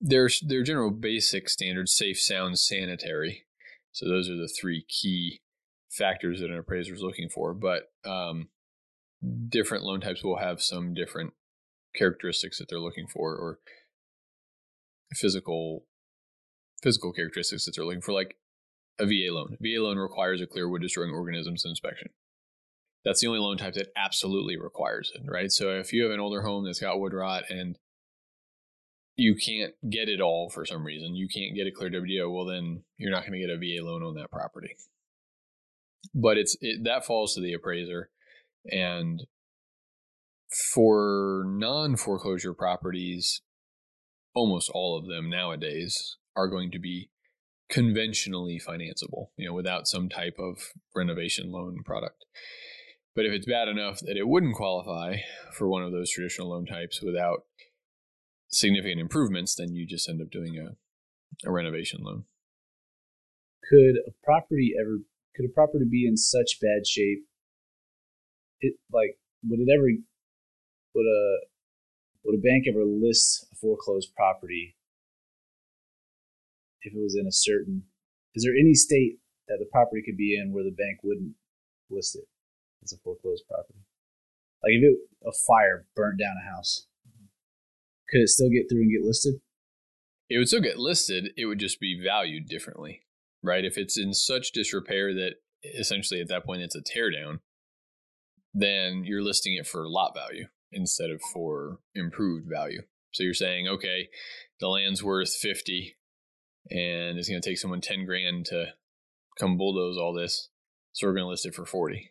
their 0.00 0.28
their 0.46 0.62
general 0.62 0.90
basic 0.90 1.48
standards: 1.48 1.94
safe, 1.94 2.18
sound, 2.18 2.58
sanitary. 2.58 3.44
So 3.92 4.08
those 4.08 4.28
are 4.30 4.36
the 4.36 4.52
three 4.60 4.84
key 4.88 5.40
factors 5.90 6.40
that 6.40 6.50
an 6.50 6.58
appraiser 6.58 6.94
is 6.94 7.02
looking 7.02 7.28
for. 7.28 7.52
But 7.52 7.90
um, 8.04 8.48
different 9.48 9.84
loan 9.84 10.00
types 10.00 10.22
will 10.22 10.38
have 10.38 10.62
some 10.62 10.94
different 10.94 11.32
characteristics 11.94 12.58
that 12.58 12.68
they're 12.68 12.78
looking 12.78 13.06
for, 13.06 13.34
or 13.34 13.58
physical 15.14 15.84
physical 16.82 17.12
characteristics 17.12 17.66
that 17.66 17.74
they're 17.76 17.84
looking 17.84 18.00
for, 18.00 18.12
like 18.12 18.36
a 18.98 19.04
VA 19.04 19.32
loan. 19.32 19.56
A 19.60 19.62
VA 19.62 19.82
loan 19.82 19.98
requires 19.98 20.40
a 20.40 20.46
clear 20.46 20.68
wood 20.68 20.82
destroying 20.82 21.10
organisms 21.10 21.64
inspection. 21.64 22.08
That's 23.04 23.20
the 23.20 23.28
only 23.28 23.40
loan 23.40 23.56
type 23.56 23.74
that 23.74 23.92
absolutely 23.96 24.58
requires 24.58 25.10
it, 25.14 25.22
right? 25.24 25.50
So 25.50 25.70
if 25.70 25.92
you 25.92 26.04
have 26.04 26.12
an 26.12 26.20
older 26.20 26.42
home 26.42 26.64
that's 26.64 26.80
got 26.80 27.00
wood 27.00 27.14
rot 27.14 27.44
and 27.48 27.78
you 29.16 29.34
can't 29.34 29.72
get 29.88 30.08
it 30.08 30.20
all 30.20 30.50
for 30.50 30.66
some 30.66 30.84
reason, 30.84 31.14
you 31.14 31.28
can't 31.28 31.54
get 31.54 31.66
a 31.66 31.70
clear 31.70 31.90
WDO, 31.90 32.32
well 32.32 32.44
then 32.44 32.82
you're 32.98 33.10
not 33.10 33.22
going 33.22 33.32
to 33.32 33.38
get 33.38 33.50
a 33.50 33.56
VA 33.56 33.84
loan 33.84 34.02
on 34.02 34.14
that 34.14 34.30
property. 34.30 34.76
But 36.14 36.38
it's 36.38 36.56
it, 36.60 36.84
that 36.84 37.04
falls 37.04 37.34
to 37.34 37.40
the 37.40 37.52
appraiser, 37.52 38.10
and 38.70 39.22
for 40.72 41.44
non 41.46 41.96
foreclosure 41.96 42.54
properties, 42.54 43.42
almost 44.34 44.70
all 44.72 44.98
of 44.98 45.06
them 45.06 45.30
nowadays 45.30 46.16
are 46.36 46.48
going 46.48 46.70
to 46.72 46.78
be 46.78 47.10
conventionally 47.70 48.60
financeable, 48.60 49.28
you 49.36 49.46
know, 49.46 49.54
without 49.54 49.86
some 49.86 50.08
type 50.08 50.36
of 50.38 50.58
renovation 50.94 51.52
loan 51.52 51.82
product. 51.84 52.24
But 53.14 53.26
if 53.26 53.32
it's 53.32 53.46
bad 53.46 53.68
enough 53.68 54.00
that 54.00 54.16
it 54.16 54.28
wouldn't 54.28 54.56
qualify 54.56 55.16
for 55.56 55.68
one 55.68 55.82
of 55.82 55.92
those 55.92 56.10
traditional 56.10 56.50
loan 56.50 56.66
types 56.66 57.00
without 57.02 57.44
significant 58.48 59.00
improvements, 59.00 59.54
then 59.54 59.74
you 59.74 59.86
just 59.86 60.08
end 60.08 60.20
up 60.20 60.30
doing 60.30 60.58
a, 60.58 61.48
a 61.48 61.52
renovation 61.52 62.00
loan. 62.02 62.24
Could 63.68 63.96
a 64.06 64.12
property 64.24 64.74
ever 64.80 64.98
could 65.40 65.50
a 65.50 65.54
property 65.54 65.84
be 65.90 66.06
in 66.06 66.16
such 66.16 66.60
bad 66.60 66.86
shape? 66.86 67.24
It 68.60 68.74
like 68.92 69.16
would 69.44 69.60
it 69.60 69.72
ever 69.72 69.88
would 70.94 71.06
a 71.06 71.22
would 72.24 72.38
a 72.38 72.42
bank 72.42 72.66
ever 72.68 72.84
list 72.84 73.46
a 73.52 73.56
foreclosed 73.56 74.12
property 74.14 74.76
if 76.82 76.92
it 76.92 77.00
was 77.00 77.16
in 77.18 77.26
a 77.26 77.32
certain 77.32 77.84
is 78.34 78.44
there 78.44 78.54
any 78.54 78.74
state 78.74 79.18
that 79.48 79.56
the 79.58 79.68
property 79.72 80.02
could 80.04 80.16
be 80.16 80.38
in 80.38 80.52
where 80.52 80.64
the 80.64 80.70
bank 80.70 80.98
wouldn't 81.02 81.34
list 81.88 82.16
it 82.16 82.28
as 82.84 82.92
a 82.92 82.98
foreclosed 82.98 83.44
property? 83.48 83.80
Like 84.62 84.72
if 84.72 84.84
it 84.84 84.98
a 85.26 85.32
fire 85.48 85.86
burnt 85.96 86.20
down 86.20 86.36
a 86.36 86.54
house, 86.54 86.86
could 88.10 88.20
it 88.20 88.28
still 88.28 88.50
get 88.50 88.68
through 88.68 88.82
and 88.82 88.92
get 88.92 89.06
listed? 89.06 89.40
It 90.28 90.38
would 90.38 90.48
still 90.48 90.60
get 90.60 90.78
listed. 90.78 91.32
It 91.36 91.46
would 91.46 91.58
just 91.58 91.80
be 91.80 92.00
valued 92.00 92.46
differently, 92.46 93.02
right? 93.42 93.64
If 93.64 93.78
it's 93.78 93.98
in 93.98 94.12
such 94.12 94.52
disrepair 94.52 95.14
that 95.14 95.34
essentially 95.78 96.20
at 96.20 96.28
that 96.28 96.44
point 96.44 96.62
it's 96.62 96.76
a 96.76 96.82
teardown, 96.82 97.40
then 98.52 99.04
you're 99.04 99.22
listing 99.22 99.54
it 99.54 99.66
for 99.66 99.88
lot 99.88 100.14
value 100.14 100.46
instead 100.72 101.10
of 101.10 101.20
for 101.32 101.78
improved 101.94 102.46
value. 102.48 102.82
So 103.12 103.22
you're 103.22 103.34
saying, 103.34 103.68
okay, 103.68 104.08
the 104.60 104.68
land's 104.68 105.02
worth 105.02 105.34
50 105.34 105.96
and 106.70 107.18
it's 107.18 107.28
going 107.28 107.40
to 107.40 107.48
take 107.48 107.58
someone 107.58 107.80
10 107.80 108.04
grand 108.06 108.46
to 108.46 108.66
come 109.38 109.56
bulldoze 109.56 109.96
all 109.96 110.12
this. 110.12 110.48
So 110.92 111.06
we're 111.06 111.14
going 111.14 111.24
to 111.24 111.30
list 111.30 111.46
it 111.46 111.54
for 111.54 111.64
40. 111.64 112.10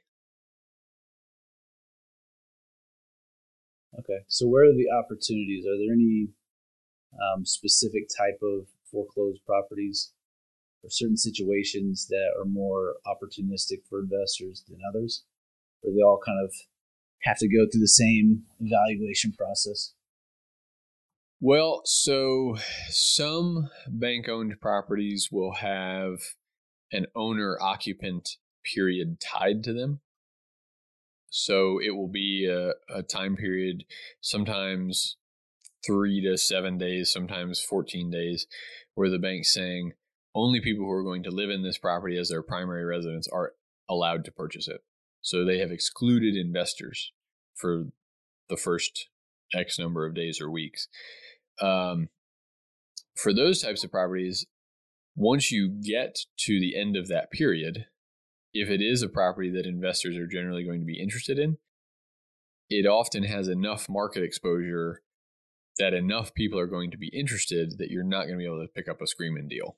Okay. 3.97 4.23
So 4.27 4.47
where 4.47 4.63
are 4.63 4.73
the 4.73 4.89
opportunities? 4.91 5.65
Are 5.65 5.77
there 5.77 5.93
any 5.93 6.29
um, 7.13 7.45
specific 7.45 8.03
type 8.15 8.39
of 8.41 8.67
foreclosed 8.91 9.41
properties 9.45 10.13
or 10.83 10.89
certain 10.89 11.17
situations 11.17 12.07
that 12.09 12.31
are 12.39 12.45
more 12.45 12.95
opportunistic 13.05 13.79
for 13.89 13.99
investors 13.99 14.63
than 14.67 14.79
others? 14.89 15.23
Or 15.83 15.91
they 15.91 16.01
all 16.01 16.19
kind 16.25 16.43
of 16.43 16.53
have 17.23 17.37
to 17.39 17.47
go 17.47 17.65
through 17.69 17.81
the 17.81 17.87
same 17.87 18.43
evaluation 18.59 19.33
process? 19.33 19.93
Well, 21.41 21.81
so 21.85 22.57
some 22.89 23.69
bank 23.87 24.27
owned 24.27 24.59
properties 24.59 25.29
will 25.31 25.53
have 25.53 26.19
an 26.91 27.05
owner 27.15 27.57
occupant 27.61 28.37
period 28.63 29.19
tied 29.21 29.63
to 29.63 29.73
them. 29.73 30.01
So 31.29 31.79
it 31.79 31.91
will 31.91 32.09
be 32.09 32.45
a, 32.45 32.73
a, 32.93 33.03
time 33.03 33.35
period, 33.35 33.85
sometimes 34.19 35.17
three 35.85 36.21
to 36.21 36.37
seven 36.37 36.77
days, 36.77 37.11
sometimes 37.13 37.61
14 37.61 38.09
days, 38.09 38.47
where 38.95 39.09
the 39.09 39.19
bank's 39.19 39.53
saying 39.53 39.93
only 40.35 40.61
people 40.61 40.85
who 40.85 40.91
are 40.91 41.03
going 41.03 41.23
to 41.23 41.31
live 41.31 41.49
in 41.49 41.63
this 41.63 41.77
property 41.77 42.17
as 42.17 42.29
their 42.29 42.43
primary 42.43 42.85
residence 42.85 43.27
are 43.27 43.53
allowed 43.89 44.23
to 44.25 44.31
purchase 44.31 44.67
it. 44.67 44.81
So 45.21 45.43
they 45.43 45.59
have 45.59 45.71
excluded 45.71 46.35
investors 46.35 47.11
for 47.55 47.85
the 48.49 48.57
first 48.57 49.09
X 49.53 49.77
number 49.79 50.05
of 50.05 50.15
days 50.15 50.39
or 50.39 50.49
weeks. 50.49 50.87
Um, 51.61 52.09
for 53.15 53.33
those 53.33 53.61
types 53.61 53.83
of 53.83 53.91
properties, 53.91 54.45
once 55.15 55.51
you 55.51 55.67
get 55.67 56.19
to 56.37 56.59
the 56.59 56.79
end 56.79 56.95
of 56.95 57.07
that 57.09 57.31
period, 57.31 57.87
if 58.53 58.69
it 58.69 58.81
is 58.81 59.01
a 59.01 59.09
property 59.09 59.51
that 59.51 59.65
investors 59.65 60.15
are 60.15 60.27
generally 60.27 60.63
going 60.63 60.79
to 60.79 60.85
be 60.85 60.99
interested 60.99 61.37
in, 61.37 61.57
it 62.69 62.85
often 62.85 63.23
has 63.23 63.47
enough 63.47 63.89
market 63.89 64.23
exposure 64.23 65.01
that 65.77 65.93
enough 65.93 66.33
people 66.33 66.59
are 66.59 66.67
going 66.67 66.91
to 66.91 66.97
be 66.97 67.07
interested 67.07 67.77
that 67.77 67.89
you're 67.89 68.03
not 68.03 68.23
going 68.23 68.33
to 68.33 68.37
be 68.37 68.45
able 68.45 68.61
to 68.61 68.71
pick 68.73 68.87
up 68.87 69.01
a 69.01 69.07
screaming 69.07 69.47
deal. 69.47 69.77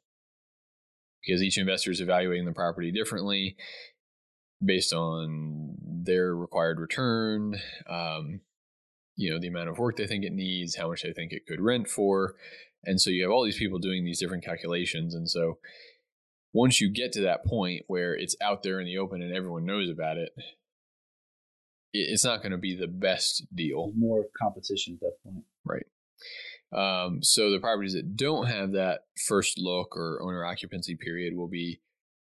Because 1.26 1.44
each 1.44 1.58
investor 1.58 1.92
is 1.92 2.02
evaluating 2.02 2.46
the 2.46 2.52
property 2.52 2.92
differently 2.92 3.56
based 4.64 4.94
on 4.94 5.76
their 5.82 6.36
required 6.36 6.80
return, 6.80 7.56
um, 7.90 8.42
you 9.16 9.30
know 9.30 9.40
the 9.40 9.48
amount 9.48 9.70
of 9.70 9.78
work 9.78 9.98
they 9.98 10.08
think 10.08 10.24
it 10.24 10.34
needs 10.34 10.76
how 10.76 10.90
much 10.90 11.04
they 11.04 11.14
think 11.14 11.32
it 11.32 11.46
could 11.46 11.62
rent 11.62 11.88
for. 11.88 12.36
And 12.84 13.00
so 13.00 13.10
you 13.10 13.24
have 13.24 13.32
all 13.32 13.44
these 13.44 13.58
people 13.58 13.78
doing 13.78 14.04
these 14.04 14.20
different 14.20 14.44
calculations. 14.44 15.14
And 15.14 15.30
so 15.30 15.60
once 16.54 16.82
you 16.82 16.90
get 16.90 17.12
to 17.12 17.22
that 17.22 17.46
point 17.46 17.84
where 17.88 18.16
it's 18.16 18.36
out 18.42 18.64
there 18.64 18.80
in 18.80 18.86
the 18.86 18.98
open 18.98 19.22
and 19.22 19.36
everyone 19.36 19.66
knows 19.66 19.90
about 19.90 20.18
it 20.18 20.32
it's 21.94 22.24
not 22.24 22.42
going 22.42 22.52
to 22.52 22.58
be 22.58 22.76
the 22.76 22.88
best 22.88 23.44
deal. 23.54 23.92
More 23.98 24.26
competition 24.38 24.94
at 24.94 25.00
that 25.02 25.16
point. 25.24 25.44
Right 25.66 25.86
Um, 26.72 27.22
so 27.22 27.52
the 27.52 27.60
properties 27.60 27.94
that 27.94 28.16
don't 28.16 28.48
have 28.48 28.72
that 28.72 29.02
first 29.28 29.58
look 29.58 29.96
or 29.96 30.22
owner 30.22 30.46
occupancy 30.46 30.96
period 30.96 31.36
will 31.36 31.50
be 31.50 31.82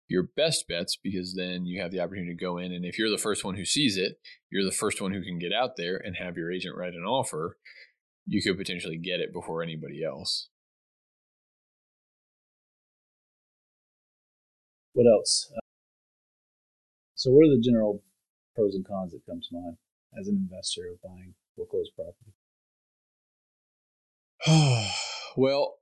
your 0.07 0.23
best 0.23 0.67
bets 0.69 0.97
because 1.01 1.35
then 1.35 1.65
you 1.65 1.81
have 1.81 1.91
the 1.91 1.99
opportunity 1.99 2.33
to 2.33 2.41
go 2.41 2.57
in 2.57 2.71
and 2.71 2.85
if 2.85 2.97
you're 2.97 3.09
the 3.09 3.17
first 3.17 3.43
one 3.43 3.55
who 3.55 3.65
sees 3.65 3.97
it, 3.97 4.19
you're 4.49 4.63
the 4.63 4.71
first 4.71 5.01
one 5.01 5.11
who 5.11 5.21
can 5.21 5.37
get 5.37 5.51
out 5.51 5.71
there 5.75 5.97
and 5.97 6.15
have 6.15 6.37
your 6.37 6.51
agent 6.51 6.77
write 6.77 6.93
an 6.93 7.03
offer. 7.03 7.57
You 8.25 8.41
could 8.41 8.57
potentially 8.57 8.97
get 8.97 9.19
it 9.19 9.33
before 9.33 9.61
anybody 9.61 10.03
else. 10.03 10.47
What 14.93 15.05
else? 15.11 15.51
Uh, 15.55 15.59
so, 17.13 17.31
what 17.31 17.45
are 17.45 17.55
the 17.55 17.61
general 17.61 18.03
pros 18.55 18.73
and 18.73 18.85
cons 18.85 19.11
that 19.11 19.25
come 19.25 19.41
to 19.41 19.47
mind 19.51 19.77
as 20.19 20.27
an 20.27 20.35
investor 20.35 20.89
of 20.91 21.01
buying 21.01 21.35
foreclosed 21.55 21.91
property? 21.95 22.33
well, 25.37 25.75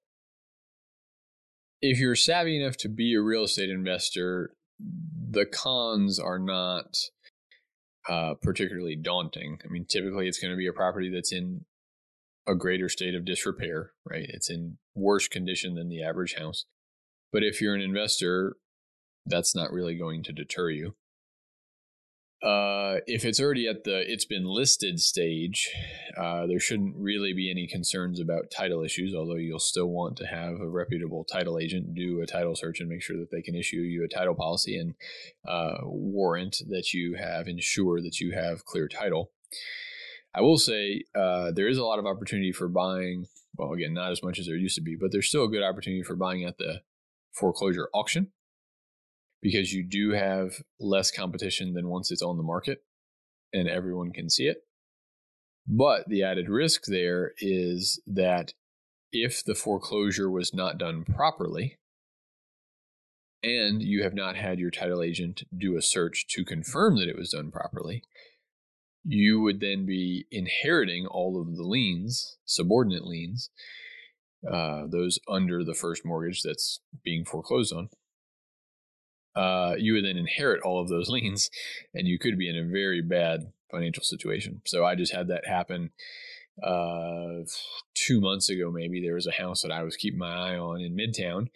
if 1.81 1.99
you're 1.99 2.15
savvy 2.15 2.61
enough 2.61 2.77
to 2.77 2.89
be 2.89 3.13
a 3.13 3.21
real 3.21 3.43
estate 3.43 3.69
investor, 3.69 4.55
the 4.79 5.45
cons 5.45 6.19
are 6.19 6.39
not 6.39 6.97
uh, 8.09 8.35
particularly 8.41 8.95
daunting. 8.95 9.59
I 9.63 9.67
mean, 9.69 9.85
typically 9.85 10.27
it's 10.27 10.39
going 10.39 10.51
to 10.51 10.57
be 10.57 10.67
a 10.67 10.73
property 10.73 11.11
that's 11.13 11.31
in 11.31 11.65
a 12.47 12.55
greater 12.55 12.89
state 12.89 13.15
of 13.15 13.25
disrepair, 13.25 13.91
right? 14.09 14.25
It's 14.29 14.49
in 14.49 14.77
worse 14.93 15.27
condition 15.27 15.75
than 15.75 15.89
the 15.89 16.03
average 16.03 16.35
house. 16.35 16.65
But 17.31 17.43
if 17.43 17.59
you're 17.59 17.75
an 17.75 17.81
investor, 17.81 18.55
that's 19.25 19.55
not 19.55 19.71
really 19.71 19.97
going 19.97 20.23
to 20.23 20.31
deter 20.31 20.69
you. 20.69 20.95
Uh, 22.45 22.99
if 23.07 23.25
it's 23.25 23.39
already 23.39 23.67
at 23.67 23.85
the 23.85 24.03
it's 24.05 24.25
been 24.25 24.45
listed 24.45 24.99
stage, 24.99 25.67
uh, 26.15 26.45
there 26.45 26.59
shouldn't 26.59 26.95
really 26.95 27.33
be 27.33 27.49
any 27.49 27.65
concerns 27.65 28.19
about 28.19 28.51
title 28.55 28.83
issues. 28.83 29.15
Although 29.15 29.37
you'll 29.37 29.57
still 29.57 29.87
want 29.87 30.15
to 30.17 30.27
have 30.27 30.61
a 30.61 30.69
reputable 30.69 31.23
title 31.23 31.57
agent 31.57 31.95
do 31.95 32.21
a 32.21 32.27
title 32.27 32.55
search 32.55 32.79
and 32.79 32.87
make 32.87 33.01
sure 33.01 33.17
that 33.17 33.31
they 33.31 33.41
can 33.41 33.55
issue 33.55 33.77
you 33.77 34.03
a 34.03 34.07
title 34.07 34.35
policy 34.35 34.77
and 34.77 34.93
uh, 35.47 35.77
warrant 35.85 36.57
that 36.69 36.93
you 36.93 37.15
have 37.15 37.47
ensure 37.47 37.99
that 37.99 38.19
you 38.19 38.33
have 38.33 38.63
clear 38.63 38.87
title. 38.87 39.31
I 40.35 40.41
will 40.41 40.59
say 40.59 41.01
uh, 41.15 41.51
there 41.51 41.67
is 41.67 41.79
a 41.79 41.83
lot 41.83 41.97
of 41.97 42.05
opportunity 42.05 42.51
for 42.51 42.67
buying. 42.67 43.25
Well, 43.57 43.71
again, 43.71 43.95
not 43.95 44.11
as 44.11 44.21
much 44.21 44.37
as 44.37 44.45
there 44.45 44.55
used 44.55 44.75
to 44.75 44.81
be, 44.81 44.95
but 44.95 45.11
there's 45.11 45.29
still 45.29 45.45
a 45.45 45.49
good 45.49 45.63
opportunity 45.63 46.03
for 46.03 46.15
buying 46.15 46.43
at 46.43 46.59
the 46.59 46.81
foreclosure 47.31 47.89
auction 47.91 48.33
because 49.45 49.71
you 49.71 49.83
do 49.83 50.09
have 50.09 50.63
less 50.79 51.11
competition 51.11 51.75
than 51.75 51.87
once 51.87 52.09
it's 52.09 52.23
on 52.23 52.35
the 52.35 52.41
market 52.41 52.79
and 53.53 53.69
everyone 53.69 54.11
can 54.11 54.27
see 54.27 54.47
it. 54.47 54.63
But 55.67 56.09
the 56.09 56.23
added 56.23 56.49
risk 56.49 56.85
there 56.87 57.33
is 57.37 58.01
that 58.07 58.53
if 59.11 59.43
the 59.43 59.53
foreclosure 59.53 60.31
was 60.31 60.51
not 60.51 60.79
done 60.79 61.05
properly 61.05 61.77
and 63.43 63.83
you 63.83 64.01
have 64.01 64.15
not 64.15 64.35
had 64.35 64.57
your 64.57 64.71
title 64.71 65.03
agent 65.03 65.43
do 65.55 65.77
a 65.77 65.81
search 65.81 66.25
to 66.29 66.43
confirm 66.43 66.97
that 66.97 67.07
it 67.07 67.15
was 67.15 67.29
done 67.29 67.51
properly, 67.51 68.01
you 69.03 69.41
would 69.41 69.59
then 69.59 69.85
be 69.85 70.25
inheriting 70.31 71.05
all 71.05 71.39
of 71.39 71.55
the 71.55 71.61
liens, 71.61 72.39
subordinate 72.45 73.05
liens, 73.05 73.51
uh, 74.51 74.87
those 74.89 75.19
under 75.29 75.63
the 75.63 75.75
first 75.75 76.03
mortgage 76.03 76.41
that's 76.41 76.79
being 77.03 77.23
foreclosed 77.23 77.71
on 77.71 77.89
uh, 79.35 79.75
you 79.77 79.93
would 79.93 80.05
then 80.05 80.17
inherit 80.17 80.61
all 80.63 80.81
of 80.81 80.89
those 80.89 81.09
liens 81.09 81.49
and 81.93 82.07
you 82.07 82.17
could 82.17 82.37
be 82.37 82.49
in 82.49 82.57
a 82.57 82.71
very 82.71 83.01
bad 83.01 83.51
financial 83.71 84.03
situation. 84.03 84.61
So 84.65 84.85
I 84.85 84.95
just 84.95 85.13
had 85.13 85.27
that 85.27 85.47
happen 85.47 85.91
uh, 86.63 87.43
two 87.93 88.21
months 88.21 88.49
ago, 88.49 88.71
maybe. 88.71 89.01
There 89.01 89.15
was 89.15 89.27
a 89.27 89.31
house 89.31 89.61
that 89.61 89.71
I 89.71 89.83
was 89.83 89.97
keeping 89.97 90.19
my 90.19 90.33
eye 90.33 90.57
on 90.57 90.81
in 90.81 90.95
Midtown 90.95 91.47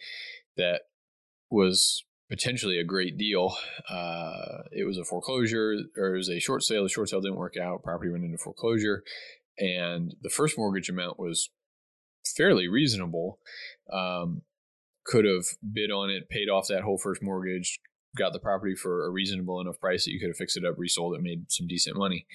that 0.56 0.82
was 1.50 2.04
potentially 2.28 2.78
a 2.78 2.84
great 2.84 3.16
deal. 3.16 3.56
Uh, 3.88 4.62
it 4.72 4.86
was 4.86 4.98
a 4.98 5.04
foreclosure 5.04 5.74
or 5.96 6.14
it 6.14 6.18
was 6.18 6.28
a 6.28 6.38
short 6.38 6.62
sale. 6.62 6.82
The 6.82 6.88
short 6.88 7.08
sale 7.08 7.20
didn't 7.20 7.38
work 7.38 7.56
out. 7.56 7.82
Property 7.82 8.10
went 8.10 8.24
into 8.24 8.38
foreclosure. 8.38 9.02
And 9.58 10.14
the 10.22 10.30
first 10.30 10.56
mortgage 10.56 10.88
amount 10.88 11.18
was 11.18 11.50
fairly 12.36 12.68
reasonable. 12.68 13.38
Um, 13.92 14.42
could 15.04 15.24
have 15.24 15.44
bid 15.72 15.90
on 15.90 16.10
it, 16.10 16.28
paid 16.28 16.48
off 16.48 16.68
that 16.68 16.82
whole 16.82 16.98
first 16.98 17.22
mortgage, 17.22 17.80
got 18.16 18.32
the 18.32 18.38
property 18.38 18.74
for 18.74 19.06
a 19.06 19.10
reasonable 19.10 19.60
enough 19.60 19.80
price 19.80 20.04
that 20.04 20.12
you 20.12 20.20
could 20.20 20.28
have 20.28 20.36
fixed 20.36 20.56
it 20.56 20.64
up, 20.64 20.74
resold 20.78 21.14
it, 21.14 21.22
made 21.22 21.50
some 21.50 21.66
decent 21.66 21.96
money. 21.96 22.26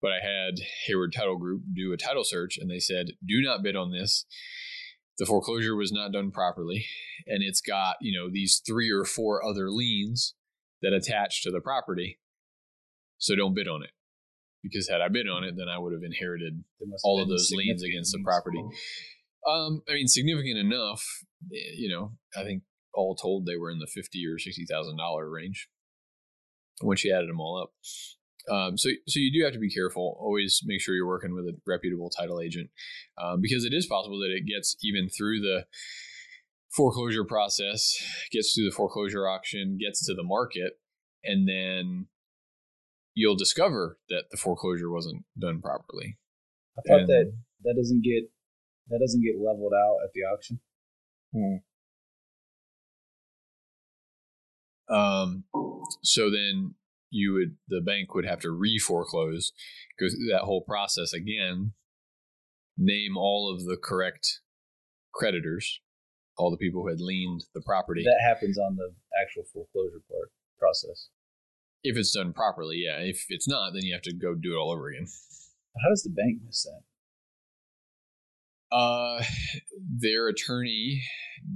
But 0.00 0.12
I 0.12 0.26
had 0.26 0.54
Hayward 0.86 1.12
Title 1.14 1.38
Group 1.38 1.62
do 1.72 1.92
a 1.92 1.96
title 1.96 2.24
search 2.24 2.58
and 2.58 2.70
they 2.70 2.78
said, 2.78 3.12
do 3.26 3.40
not 3.40 3.62
bid 3.62 3.76
on 3.76 3.90
this. 3.90 4.26
The 5.18 5.26
foreclosure 5.26 5.76
was 5.76 5.92
not 5.92 6.12
done 6.12 6.30
properly. 6.30 6.86
And 7.26 7.42
it's 7.42 7.60
got, 7.60 7.96
you 8.00 8.18
know, 8.18 8.28
these 8.30 8.60
three 8.66 8.90
or 8.90 9.04
four 9.04 9.42
other 9.42 9.70
liens 9.70 10.34
that 10.82 10.92
attach 10.92 11.42
to 11.42 11.50
the 11.50 11.60
property. 11.60 12.18
So 13.16 13.34
don't 13.34 13.54
bid 13.54 13.68
on 13.68 13.82
it. 13.82 13.90
Because 14.62 14.88
had 14.88 15.00
I 15.00 15.08
bid 15.08 15.28
on 15.28 15.44
it, 15.44 15.54
then 15.56 15.68
I 15.68 15.78
would 15.78 15.92
have 15.92 16.02
inherited 16.02 16.64
all 17.02 17.22
of 17.22 17.28
those 17.28 17.50
liens 17.54 17.82
against 17.82 18.12
the 18.12 18.22
property. 18.24 18.62
Um, 19.46 19.82
I 19.88 19.94
mean, 19.94 20.08
significant 20.08 20.58
enough. 20.58 21.04
Eh, 21.52 21.74
you 21.76 21.88
know, 21.88 22.12
I 22.36 22.44
think 22.44 22.62
all 22.94 23.14
told 23.14 23.44
they 23.44 23.56
were 23.56 23.70
in 23.70 23.78
the 23.78 23.86
fifty 23.86 24.24
or 24.26 24.38
sixty 24.38 24.64
thousand 24.64 24.96
dollar 24.96 25.28
range 25.28 25.68
when 26.80 26.96
she 26.96 27.12
added 27.12 27.28
them 27.28 27.40
all 27.40 27.62
up. 27.62 27.72
Um, 28.50 28.76
so, 28.76 28.90
so 29.08 29.20
you 29.20 29.32
do 29.32 29.44
have 29.44 29.54
to 29.54 29.58
be 29.58 29.72
careful. 29.72 30.18
Always 30.20 30.60
make 30.64 30.80
sure 30.80 30.94
you're 30.94 31.06
working 31.06 31.34
with 31.34 31.46
a 31.46 31.56
reputable 31.66 32.10
title 32.10 32.40
agent, 32.40 32.70
um, 33.22 33.40
because 33.40 33.64
it 33.64 33.72
is 33.72 33.86
possible 33.86 34.18
that 34.20 34.34
it 34.34 34.46
gets 34.46 34.76
even 34.82 35.08
through 35.08 35.40
the 35.40 35.64
foreclosure 36.70 37.24
process, 37.24 37.94
gets 38.32 38.54
through 38.54 38.66
the 38.66 38.74
foreclosure 38.74 39.26
auction, 39.26 39.78
gets 39.80 40.04
to 40.06 40.14
the 40.14 40.22
market, 40.22 40.78
and 41.22 41.48
then 41.48 42.06
you'll 43.14 43.36
discover 43.36 43.98
that 44.08 44.24
the 44.30 44.36
foreclosure 44.36 44.90
wasn't 44.90 45.24
done 45.38 45.62
properly. 45.62 46.18
I 46.76 46.82
thought 46.86 47.00
and, 47.00 47.08
that 47.08 47.32
that 47.62 47.74
doesn't 47.76 48.02
get 48.02 48.30
that 48.88 49.00
doesn't 49.00 49.22
get 49.22 49.40
leveled 49.40 49.72
out 49.72 49.96
at 50.04 50.12
the 50.12 50.20
auction. 50.20 50.60
Hmm. 51.32 51.56
Um, 54.94 55.44
so 56.02 56.30
then 56.30 56.74
you 57.10 57.32
would 57.32 57.56
the 57.68 57.80
bank 57.80 58.14
would 58.14 58.26
have 58.26 58.40
to 58.40 58.50
re-foreclose, 58.50 59.52
go 59.98 60.08
through 60.08 60.28
that 60.30 60.42
whole 60.42 60.62
process 60.62 61.12
again, 61.12 61.72
name 62.76 63.16
all 63.16 63.52
of 63.52 63.64
the 63.64 63.76
correct 63.82 64.40
creditors, 65.14 65.80
all 66.36 66.50
the 66.50 66.56
people 66.56 66.82
who 66.82 66.88
had 66.88 67.00
liened 67.00 67.44
the 67.54 67.62
property. 67.62 68.02
That 68.04 68.28
happens 68.28 68.58
on 68.58 68.76
the 68.76 68.94
actual 69.22 69.44
foreclosure 69.52 70.02
part 70.10 70.30
process. 70.58 71.08
If 71.82 71.96
it's 71.96 72.12
done 72.12 72.32
properly, 72.32 72.82
yeah. 72.84 72.98
If 72.98 73.26
it's 73.28 73.48
not, 73.48 73.72
then 73.72 73.82
you 73.82 73.94
have 73.94 74.02
to 74.02 74.14
go 74.14 74.34
do 74.34 74.54
it 74.54 74.56
all 74.56 74.72
over 74.72 74.88
again. 74.88 75.06
How 75.82 75.90
does 75.90 76.02
the 76.02 76.10
bank 76.10 76.40
miss 76.44 76.62
that? 76.64 76.82
Uh, 78.74 79.22
their 80.00 80.28
attorney 80.28 81.02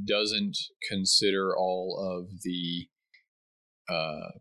doesn't 0.07 0.57
consider 0.89 1.57
all 1.57 1.99
of 1.99 2.43
the 2.43 2.89
uh, 3.89 4.39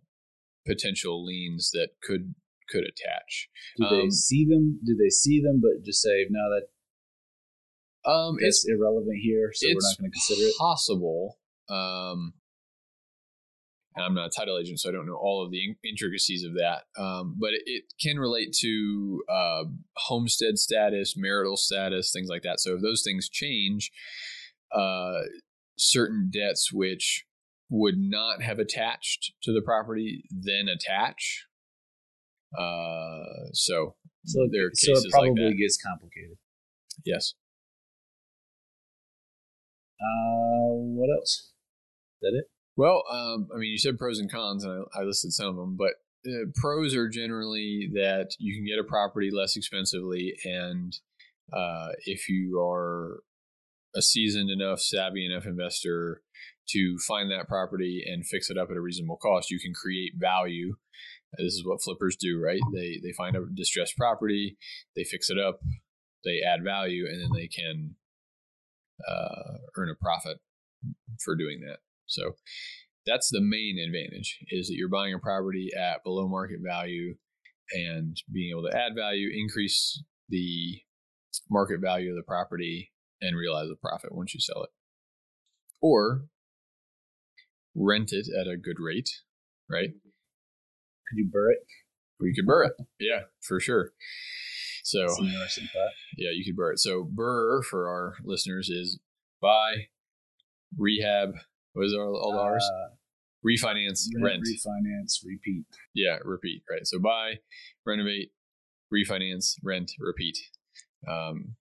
potential 0.65 1.25
liens 1.25 1.71
that 1.73 1.89
could 2.03 2.35
could 2.69 2.83
attach. 2.83 3.47
Do 3.77 3.85
um, 3.85 3.97
they 3.97 4.09
see 4.09 4.45
them? 4.45 4.79
Do 4.85 4.95
they 4.95 5.09
see 5.09 5.41
them, 5.41 5.61
but 5.61 5.85
just 5.85 6.01
say 6.01 6.27
no 6.29 6.41
that 6.49 6.67
um, 8.09 8.37
it's 8.39 8.65
irrelevant 8.67 9.19
here, 9.21 9.51
so 9.53 9.67
we're 9.67 9.73
not 9.73 9.97
going 9.97 10.11
to 10.11 10.15
consider 10.15 10.47
it. 10.47 10.53
Possible. 10.57 11.39
Um, 11.69 12.33
and 13.97 14.05
I'm 14.05 14.13
not 14.13 14.27
a 14.27 14.29
title 14.29 14.59
agent, 14.59 14.79
so 14.79 14.89
I 14.89 14.91
don't 14.91 15.07
know 15.07 15.17
all 15.19 15.43
of 15.43 15.51
the 15.51 15.75
intricacies 15.83 16.43
of 16.43 16.53
that. 16.53 16.83
Um, 17.01 17.35
but 17.39 17.53
it, 17.53 17.63
it, 17.65 17.83
can 17.99 18.19
relate 18.19 18.55
to 18.61 19.23
uh, 19.27 19.63
homestead 19.95 20.59
status, 20.59 21.15
marital 21.17 21.57
status, 21.57 22.11
things 22.11 22.29
like 22.29 22.43
that. 22.43 22.59
So 22.59 22.75
if 22.75 22.81
those 22.81 23.01
things 23.03 23.27
change, 23.27 23.91
uh, 24.71 25.21
certain 25.77 26.29
debts 26.31 26.71
which 26.71 27.25
would 27.69 27.95
not 27.97 28.41
have 28.41 28.59
attached 28.59 29.33
to 29.43 29.51
the 29.51 29.61
property 29.61 30.23
then 30.29 30.67
attach. 30.67 31.45
Uh, 32.57 33.49
so, 33.53 33.95
so 34.25 34.47
there 34.51 34.67
are 34.67 34.71
so 34.73 34.93
it 34.93 35.11
probably 35.11 35.43
like 35.43 35.57
gets 35.57 35.77
complicated. 35.83 36.37
Yes. 37.03 37.33
Uh, 39.99 40.77
what 40.93 41.09
else? 41.17 41.51
Is 42.15 42.21
that 42.21 42.37
it? 42.37 42.45
Well, 42.77 43.03
um, 43.11 43.49
I 43.53 43.57
mean, 43.57 43.71
you 43.71 43.79
said 43.79 43.97
pros 43.97 44.19
and 44.19 44.31
cons, 44.31 44.63
and 44.63 44.85
I, 44.95 45.01
I 45.01 45.03
listed 45.03 45.33
some 45.33 45.47
of 45.47 45.55
them, 45.55 45.75
but 45.75 45.93
uh, 46.27 46.45
pros 46.55 46.95
are 46.95 47.09
generally 47.09 47.89
that 47.93 48.29
you 48.37 48.55
can 48.55 48.65
get 48.65 48.79
a 48.79 48.87
property 48.87 49.31
less 49.31 49.57
expensively, 49.57 50.35
and 50.45 50.95
uh, 51.51 51.89
if 52.05 52.29
you 52.29 52.61
are 52.61 53.23
a 53.95 54.01
seasoned 54.01 54.51
enough, 54.51 54.79
savvy 54.79 55.25
enough 55.25 55.45
investor 55.45 56.21
to 56.69 56.97
find 56.99 57.31
that 57.31 57.47
property 57.47 58.03
and 58.05 58.27
fix 58.27 58.49
it 58.49 58.57
up 58.57 58.69
at 58.69 58.77
a 58.77 58.81
reasonable 58.81 59.17
cost, 59.17 59.49
you 59.49 59.59
can 59.59 59.73
create 59.73 60.13
value. 60.15 60.75
This 61.37 61.53
is 61.53 61.65
what 61.65 61.81
flippers 61.81 62.15
do, 62.15 62.39
right? 62.39 62.61
They 62.73 62.99
they 63.01 63.11
find 63.11 63.35
a 63.35 63.45
distressed 63.53 63.97
property, 63.97 64.57
they 64.95 65.03
fix 65.03 65.29
it 65.29 65.39
up, 65.39 65.59
they 66.23 66.41
add 66.41 66.63
value 66.63 67.05
and 67.07 67.21
then 67.21 67.29
they 67.33 67.47
can 67.47 67.95
uh, 69.07 69.57
earn 69.75 69.89
a 69.89 69.95
profit 69.95 70.37
for 71.23 71.35
doing 71.35 71.61
that. 71.61 71.79
So 72.07 72.33
that's 73.05 73.29
the 73.29 73.41
main 73.41 73.77
advantage 73.79 74.39
is 74.49 74.67
that 74.67 74.75
you're 74.75 74.89
buying 74.89 75.13
a 75.13 75.19
property 75.19 75.69
at 75.77 76.03
below 76.03 76.27
market 76.27 76.59
value 76.65 77.15
and 77.71 78.15
being 78.31 78.51
able 78.51 78.69
to 78.69 78.77
add 78.77 78.93
value, 78.95 79.29
increase 79.33 80.03
the 80.29 80.81
market 81.49 81.79
value 81.81 82.11
of 82.11 82.15
the 82.15 82.23
property 82.27 82.91
and 83.21 83.37
realize 83.37 83.69
a 83.69 83.75
profit 83.75 84.13
once 84.13 84.33
you 84.33 84.39
sell 84.39 84.63
it. 84.63 84.69
Or 85.81 86.25
rent 87.75 88.11
it 88.11 88.27
at 88.39 88.47
a 88.47 88.57
good 88.57 88.77
rate, 88.79 89.09
right? 89.69 89.89
Could 89.89 91.17
you 91.17 91.29
BRRRR 91.33 91.51
it? 91.53 91.59
We 92.19 92.33
could 92.33 92.47
BRRRR 92.47 92.69
it. 92.69 92.87
Yeah, 92.99 93.21
for 93.41 93.59
sure. 93.59 93.91
So 94.83 95.01
That's 95.01 95.19
an 95.19 95.27
interesting 95.27 95.67
thought. 95.73 95.91
yeah, 96.17 96.29
you 96.33 96.43
could 96.43 96.59
BRRRR 96.59 96.73
it. 96.73 96.79
So 96.79 97.03
BRRRR 97.03 97.63
for 97.63 97.87
our 97.89 98.15
listeners 98.23 98.69
is 98.69 98.99
buy, 99.41 99.87
rehab. 100.77 101.33
What 101.77 101.85
is 101.85 101.93
all, 101.93 102.17
all 102.17 102.31
the 102.31 102.39
R's? 102.39 102.63
Uh, 102.63 102.95
Refinance, 103.45 104.07
rent. 104.19 104.41
refinance, 104.41 105.19
repeat. 105.23 105.65
Yeah, 105.93 106.17
repeat. 106.25 106.63
Right. 106.69 106.85
So 106.87 106.97
buy, 106.97 107.35
renovate, 107.85 108.31
refinance, 108.91 109.53
rent, 109.63 109.91
repeat. 109.99 110.37
Um, 111.07 111.55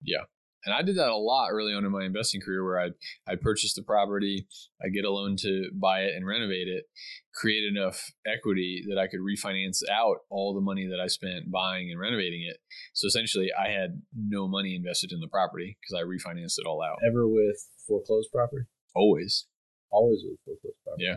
yeah. 0.00 0.22
And 0.64 0.72
I 0.72 0.82
did 0.82 0.96
that 0.98 1.08
a 1.08 1.16
lot 1.16 1.48
early 1.50 1.74
on 1.74 1.84
in 1.84 1.90
my 1.90 2.04
investing 2.04 2.40
career 2.40 2.64
where 2.64 2.78
I'd, 2.78 2.92
I'd 3.26 3.40
purchase 3.40 3.74
the 3.74 3.82
property, 3.82 4.46
I 4.80 4.90
get 4.90 5.04
a 5.04 5.10
loan 5.10 5.34
to 5.40 5.70
buy 5.74 6.02
it 6.02 6.14
and 6.14 6.24
renovate 6.24 6.68
it, 6.68 6.84
create 7.34 7.64
enough 7.68 8.12
equity 8.24 8.84
that 8.88 8.96
I 8.96 9.08
could 9.08 9.18
refinance 9.20 9.80
out 9.90 10.18
all 10.30 10.54
the 10.54 10.60
money 10.60 10.86
that 10.86 11.02
I 11.02 11.08
spent 11.08 11.50
buying 11.50 11.90
and 11.90 11.98
renovating 11.98 12.46
it. 12.48 12.58
So 12.94 13.08
essentially, 13.08 13.48
I 13.58 13.70
had 13.70 14.00
no 14.16 14.46
money 14.46 14.76
invested 14.76 15.10
in 15.10 15.18
the 15.18 15.26
property 15.26 15.76
because 15.82 16.00
I 16.00 16.06
refinanced 16.06 16.58
it 16.58 16.66
all 16.66 16.80
out. 16.80 16.98
Ever 17.10 17.26
with 17.26 17.68
foreclosed 17.88 18.30
property? 18.32 18.66
Always. 18.94 19.46
Always 19.90 20.22
with 20.24 20.38
foreclosed 20.44 20.76
property. 20.84 21.04
Yeah. 21.04 21.16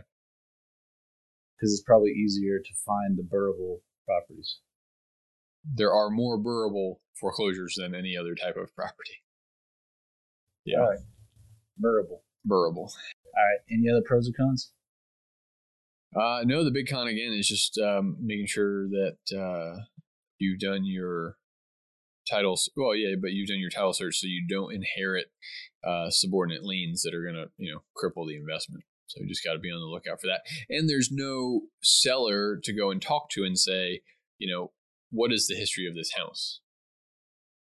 Because 1.55 1.73
it's 1.73 1.84
probably 1.84 2.11
easier 2.11 2.59
to 2.59 2.73
find 2.86 3.17
the 3.17 3.23
burrable 3.23 3.82
properties. 4.05 4.59
There 5.63 5.93
are 5.93 6.09
more 6.09 6.38
burrable 6.38 7.01
foreclosures 7.19 7.76
than 7.78 7.95
any 7.95 8.15
other 8.17 8.36
type 8.36 8.57
of 8.57 8.76
property. 8.76 9.23
Yeah. 10.65 10.80
All 10.80 10.89
right. 10.89 10.99
Burrable. 11.78 12.23
Burrable. 12.43 12.91
All 12.91 13.43
right. 13.43 13.59
Any 13.71 13.89
other 13.89 14.03
pros 14.05 14.30
or 14.30 14.34
cons? 14.34 14.71
Uh, 16.15 16.43
no, 16.45 16.63
the 16.63 16.71
big 16.71 16.88
con 16.88 17.07
again 17.07 17.34
is 17.34 17.47
just 17.47 17.78
um, 17.78 18.17
making 18.21 18.47
sure 18.47 18.88
that 18.88 19.17
uh, 19.38 19.82
you've 20.38 20.59
done 20.59 20.86
your 20.86 21.36
titles. 22.30 22.69
Well, 22.76 22.95
yeah, 22.95 23.15
but 23.21 23.32
you've 23.32 23.47
done 23.47 23.59
your 23.59 23.69
title 23.69 23.93
search 23.93 24.19
so 24.19 24.28
you 24.28 24.45
don't 24.47 24.73
inherit 24.73 25.28
uh, 25.86 26.09
subordinate 26.09 26.63
liens 26.63 27.01
that 27.03 27.13
are 27.13 27.23
going 27.23 27.36
to, 27.36 27.49
you 27.57 27.71
know, 27.71 27.82
cripple 27.95 28.28
the 28.28 28.36
investment. 28.36 28.84
So 29.07 29.21
you 29.21 29.28
just 29.28 29.43
got 29.43 29.53
to 29.53 29.59
be 29.59 29.69
on 29.69 29.80
the 29.80 29.86
lookout 29.86 30.19
for 30.19 30.28
that. 30.28 30.41
And 30.69 30.89
there's 30.89 31.11
no 31.11 31.61
seller 31.84 32.59
to 32.63 32.73
go 32.73 32.89
and 32.89 33.01
talk 33.01 33.30
to 33.32 33.43
and 33.43 33.57
say, 33.57 34.01
you 34.39 34.51
know, 34.51 34.71
what 35.11 35.32
is 35.32 35.47
the 35.47 35.55
history 35.55 35.88
of 35.88 35.95
this 35.95 36.13
house? 36.13 36.61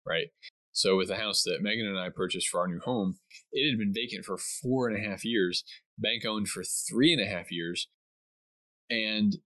Right. 0.06 0.28
So 0.72 0.98
with 0.98 1.08
the 1.08 1.16
house 1.16 1.44
that 1.44 1.62
Megan 1.62 1.88
and 1.88 2.00
I 2.00 2.10
purchased 2.10 2.50
for 2.50 2.60
our 2.60 2.68
new 2.68 2.80
home, 2.80 3.18
it 3.52 3.70
had 3.70 3.80
been 3.80 3.94
vacant 3.94 4.26
for 4.26 4.38
four 4.38 4.88
and 4.88 4.98
a 4.98 5.10
half 5.10 5.24
years, 5.24 5.64
bank 5.98 6.26
owned 6.26 6.50
for 6.50 6.64
three 6.64 7.14
and 7.14 7.22
a 7.22 7.30
half 7.30 7.52
years. 7.52 7.88
And 8.90 9.38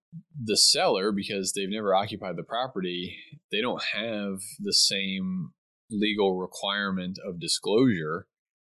the 0.42 0.58
seller, 0.58 1.12
because 1.12 1.54
they've 1.54 1.70
never 1.70 1.96
occupied 1.96 2.36
the 2.36 2.44
property, 2.44 3.16
they 3.52 3.62
don't 3.62 3.84
have 3.94 4.40
the 4.60 4.74
same 4.74 5.52
legal 5.90 6.38
requirement 6.38 7.18
of 7.26 7.40
disclosure 7.40 8.28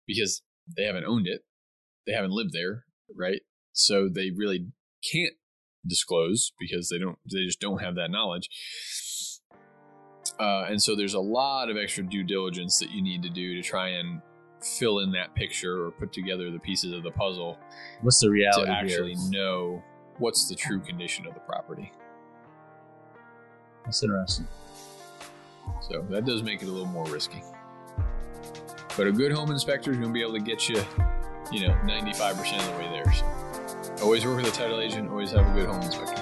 because 0.07 0.41
they 0.77 0.83
haven't 0.83 1.05
owned 1.05 1.27
it. 1.27 1.41
They 2.05 2.13
haven't 2.13 2.31
lived 2.31 2.53
there, 2.53 2.85
right? 3.15 3.41
So 3.73 4.09
they 4.13 4.31
really 4.35 4.67
can't 5.11 5.33
disclose 5.87 6.53
because 6.59 6.89
they 6.89 6.99
don't 6.99 7.17
they 7.31 7.45
just 7.45 7.59
don't 7.59 7.81
have 7.81 7.95
that 7.95 8.11
knowledge. 8.11 8.47
Uh, 10.39 10.65
and 10.69 10.81
so 10.81 10.95
there's 10.95 11.13
a 11.13 11.19
lot 11.19 11.69
of 11.69 11.77
extra 11.77 12.03
due 12.03 12.23
diligence 12.23 12.79
that 12.79 12.91
you 12.91 13.01
need 13.01 13.21
to 13.23 13.29
do 13.29 13.55
to 13.55 13.61
try 13.61 13.89
and 13.89 14.21
fill 14.79 14.99
in 14.99 15.11
that 15.11 15.33
picture 15.35 15.85
or 15.85 15.91
put 15.91 16.13
together 16.13 16.51
the 16.51 16.59
pieces 16.59 16.93
of 16.93 17.03
the 17.03 17.11
puzzle 17.11 17.57
What's 18.01 18.19
the 18.19 18.29
reality 18.29 18.67
to 18.67 18.71
actually 18.71 19.15
here? 19.15 19.29
know 19.29 19.83
what's 20.21 20.47
the 20.47 20.55
true 20.55 20.79
condition 20.79 21.27
of 21.27 21.33
the 21.33 21.39
property. 21.41 21.91
That's 23.83 24.03
interesting. 24.03 24.47
So 25.81 26.05
that 26.09 26.25
does 26.25 26.43
make 26.43 26.61
it 26.61 26.67
a 26.67 26.71
little 26.71 26.85
more 26.85 27.05
risky. 27.07 27.43
But 28.95 29.07
a 29.07 29.11
good 29.11 29.31
home 29.31 29.51
inspector 29.51 29.91
is 29.91 29.97
going 29.97 30.09
to 30.09 30.13
be 30.13 30.21
able 30.21 30.33
to 30.33 30.39
get 30.39 30.69
you, 30.69 30.81
you 31.51 31.67
know, 31.67 31.73
95% 31.83 32.59
of 32.59 32.65
the 32.65 32.77
way 32.77 32.89
there. 32.91 33.13
So 33.97 34.03
always 34.03 34.25
work 34.25 34.37
with 34.37 34.47
a 34.47 34.51
title 34.51 34.79
agent, 34.79 35.09
always 35.09 35.31
have 35.31 35.47
a 35.47 35.53
good 35.59 35.67
home 35.67 35.81
inspector. 35.81 36.20